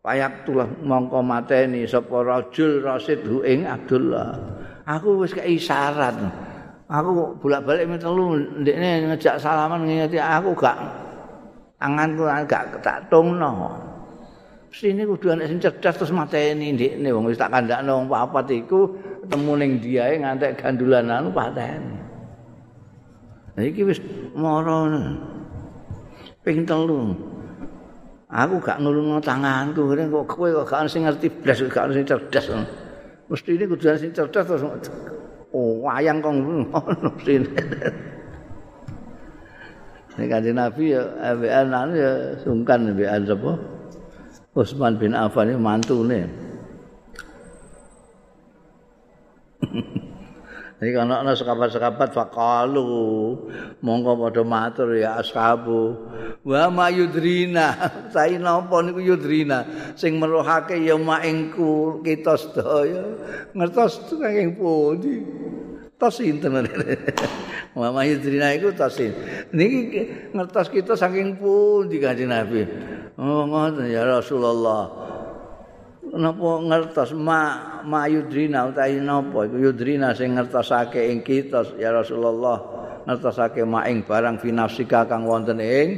Payak 0.00 0.48
tulah 0.48 0.64
mongko 0.64 1.20
mateni 1.20 1.84
sapa 1.84 2.24
rajul 2.24 2.80
rasid 2.80 3.20
hu 3.28 3.44
ing 3.44 3.68
Abdullah. 3.68 4.32
Aku 4.88 5.20
wis 5.20 5.36
kei 5.36 5.60
syarat. 5.60 6.16
Aku 6.88 7.36
bolak-balik 7.36 8.00
telu 8.00 8.32
ndekne 8.64 9.12
ngejak 9.12 9.36
salaman 9.36 9.84
ngingeti 9.84 10.16
aku 10.16 10.56
gak 10.56 10.80
tanganku 11.76 12.24
gak 12.48 12.80
tak 12.80 13.04
tungno. 13.12 13.76
Sini 14.72 15.04
kudu 15.04 15.36
anak 15.36 15.52
sing 15.52 15.60
cerdas 15.60 16.00
terus 16.00 16.12
mateni 16.16 16.72
ndekne 16.72 17.12
wong 17.12 17.28
wis 17.28 17.36
tak 17.36 17.52
kandakno 17.52 18.00
wong 18.00 18.08
papat 18.08 18.48
iku 18.64 18.88
ketemu 19.24 19.52
ning 19.58 19.70
diae 19.82 20.14
ngantek 20.20 20.58
gandulan 20.60 21.10
anu 21.10 21.28
pateni 21.34 22.08
iki 23.58 23.82
wis 23.82 23.98
mara 24.38 24.86
ping 26.46 26.62
telu. 26.62 27.14
Aku 28.28 28.60
gak 28.60 28.84
nulungno 28.84 29.24
tanganku 29.24 29.96
kok 29.96 30.28
kowe 30.28 30.48
kok 30.52 30.68
gak 30.68 30.84
sing 30.92 31.08
ngerti 31.08 31.32
blas 31.32 31.58
gak 31.64 31.88
sing 31.96 32.04
cerdas. 32.04 32.46
Mesti 33.28 33.50
ini 33.56 33.64
kudu 33.64 33.88
sing 33.96 34.12
cerdas 34.12 34.44
terus 34.44 34.62
oh 35.56 35.80
wayang 35.80 36.20
kong 36.20 36.44
ngono 36.44 37.08
sini 37.24 37.48
Ini 40.18 40.26
kanjeng 40.26 40.58
Nabi 40.58 40.98
ya 40.98 41.02
ambekan 41.30 41.70
anu 41.72 41.94
ya 41.94 42.10
sungkan 42.42 42.90
ambekan 42.90 43.22
sapa? 43.22 43.52
Utsman 44.58 44.98
bin 44.98 45.14
Affan 45.14 45.54
mantune. 45.56 46.26
Jadi 50.78 50.94
kalau 50.94 51.10
ada 51.10 51.34
sekabat-sekabat 51.34 52.14
fakalu 52.14 52.86
mongko 53.82 54.14
pada 54.14 54.42
matur 54.46 54.94
ya 54.94 55.18
ashabu. 55.18 55.98
Wa 56.46 56.70
ma 56.70 56.86
yudrina 56.86 57.74
sai 58.14 58.38
napa 58.38 58.78
niku 58.86 59.02
yudrina? 59.02 59.66
Sing 59.98 60.22
meruhake 60.22 60.78
ya 60.78 60.94
maingku 60.94 61.98
kita 62.06 62.38
sedaya. 62.38 63.10
Ngertos 63.58 64.06
saking 64.06 64.54
pundi? 64.54 65.18
Tos 65.98 66.22
sinten? 66.22 66.62
Wa 67.78 67.90
ma 67.90 68.06
yudrina 68.06 68.54
iku 68.54 68.70
tos 68.70 69.02
niki 69.50 70.30
ngertos 70.30 70.70
kita 70.70 70.94
saking 70.94 71.42
pundi 71.42 71.98
kanjeng 71.98 72.30
Nabi? 72.30 72.62
Oh 73.18 73.50
ngoten 73.50 73.90
ya 73.90 74.06
Rasulullah 74.06 75.17
napa 76.16 76.48
ngertos? 76.64 77.12
Ma 77.12 77.40
ma 77.84 78.08
yudrina 78.08 78.70
utawi 78.70 79.02
napa 79.02 79.44
iku? 79.44 79.56
Yudrina 79.58 80.16
sing 80.16 80.38
ngertosake 80.38 81.12
ing 81.12 81.20
kita 81.20 81.76
ya 81.76 81.92
Rasulullah. 81.92 82.58
Ngertosake 83.04 83.66
ma 83.68 83.84
ing 83.84 84.06
barang 84.06 84.40
finafsika 84.40 85.04
kang 85.04 85.28
wonten 85.28 85.60
ing 85.60 85.88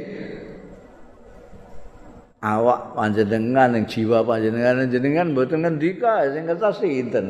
awak 2.41 2.97
panjenengan 2.97 3.77
ing 3.77 3.85
jiwa 3.87 4.25
panjenengan. 4.25 4.89
Jenengan 4.91 5.31
mboten 5.31 5.63
ngendika 5.63 6.27
sing 6.33 6.49
ngertos 6.49 6.81
sinten? 6.81 7.25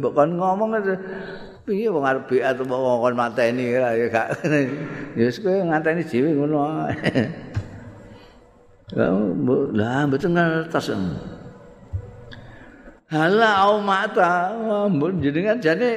Bukan 0.00 0.40
ngomong 0.40 0.80
piye 1.64 1.88
wong 1.88 2.04
arep 2.04 2.28
be 2.28 2.44
atau 2.44 2.64
wong 2.68 3.00
kon 3.04 3.16
mateni? 3.16 3.72
Ya 3.72 3.92
gak. 4.08 4.40
Ya 5.18 5.30
wis 5.30 5.38
kowe 5.38 5.54
ngateni 5.54 6.02
dhewe 6.02 6.34
ngono 6.34 6.90
lah 9.78 10.04
mboten 10.06 10.34
ngertos 10.36 10.90
Hala 13.14 13.62
au 13.70 13.78
mata. 13.78 14.50
Jenengan 15.22 15.62
jane 15.62 15.90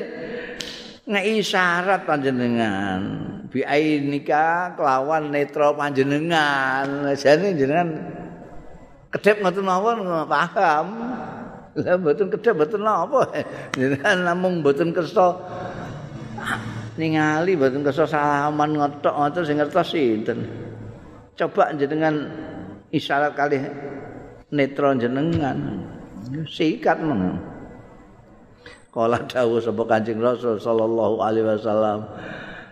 ngei 1.09 1.41
syarat 1.41 2.05
panjenengan. 2.05 3.01
Bi 3.49 3.65
ainika 3.65 4.77
kelawan 4.77 5.33
netra 5.33 5.73
panjenengan. 5.73 7.09
Jane 7.17 7.57
jenengan 7.57 7.89
kedep 9.09 9.41
ngoten 9.41 9.65
mawon 9.65 9.97
paham? 10.29 10.87
Lah 11.77 11.97
mboten 11.97 12.29
kedep 12.29 12.53
mboten 12.53 12.81
napa 12.85 13.21
jenengan 13.73 14.17
namung 14.25 14.61
mboten 14.61 14.93
kersa 14.93 15.37
ningali 16.97 17.53
mboten 17.53 17.85
kersa 17.85 18.09
salaman 18.09 18.77
ngotok 18.77 19.13
ngoten 19.13 19.41
sing 19.45 19.57
ngertos 19.57 19.89
sinten. 19.89 20.39
Coba 21.37 21.73
jenengan 21.73 22.29
isyarat 22.93 23.33
kali 23.37 23.61
netra 24.53 24.93
jenengan 24.97 25.86
sikat 26.47 26.99
men. 27.01 27.39
Kala 28.91 29.21
dawuh 29.29 29.61
sapa 29.61 29.83
Kanjeng 29.85 30.17
Rasul 30.17 30.57
sallallahu 30.57 31.21
alaihi 31.21 31.45
wasallam, 31.45 32.09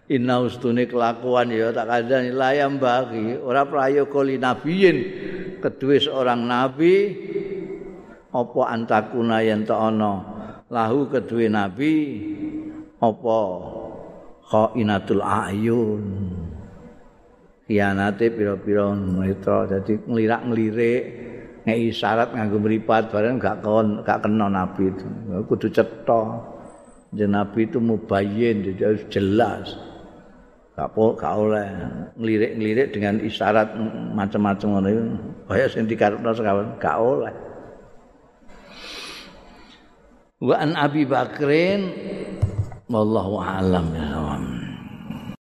inna 0.10 0.42
ustune 0.42 0.90
kelakuan 0.90 1.54
ya 1.54 1.70
tak 1.70 1.86
kandhani 1.86 2.34
layam 2.34 2.82
bagi 2.82 3.38
ora 3.38 3.62
prayoga 3.62 4.26
li 4.26 4.36
nabiyin 4.42 4.98
kedue 5.62 6.02
seorang 6.02 6.46
nabi 6.50 7.14
apa 8.34 8.60
antakuna 8.74 9.46
yen 9.46 9.70
ta 9.70 9.90
ana? 9.90 10.14
Lahu 10.66 11.08
kedue 11.14 11.46
nabi 11.46 11.94
apa? 12.98 13.40
Khainatul 14.46 15.26
ayun. 15.26 16.06
Kianate 17.66 18.30
pira-pira 18.30 18.94
mitra 18.94 19.66
dadi 19.66 19.98
nglirak-nglirik 20.06 21.25
ngei 21.66 21.90
syarat 21.90 22.30
nganggo 22.32 22.62
mripat 22.62 23.10
bareng 23.10 23.42
gak 23.42 23.66
kon 23.66 24.06
gak 24.06 24.22
kena 24.22 24.48
nabi 24.48 24.94
itu. 24.94 25.06
Kudu 25.50 25.68
cetha. 25.74 26.22
Jeneng 27.16 27.42
nabi 27.42 27.66
itu 27.66 27.82
mubayyin 27.82 28.62
jadi 28.62 29.02
jelas. 29.10 29.74
Gak 30.78 30.94
po 30.94 31.18
gak 31.18 31.34
oleh. 31.34 31.66
Ngelirik-ngelirik 32.16 32.94
dengan 32.94 33.18
isyarat 33.20 33.74
macam-macam 34.14 34.68
ngono 34.78 34.90
itu. 34.94 35.04
Kaya 35.50 35.66
sing 35.68 35.90
dikarepno 35.90 36.30
sekawan 36.32 36.78
gak 36.78 36.98
oleh. 37.02 37.34
Wa 40.44 40.56
an 40.62 40.78
abi 40.78 41.08
bakrin 41.08 41.90
wallahu 42.86 43.42
alam 43.42 43.90
ya 43.96 44.06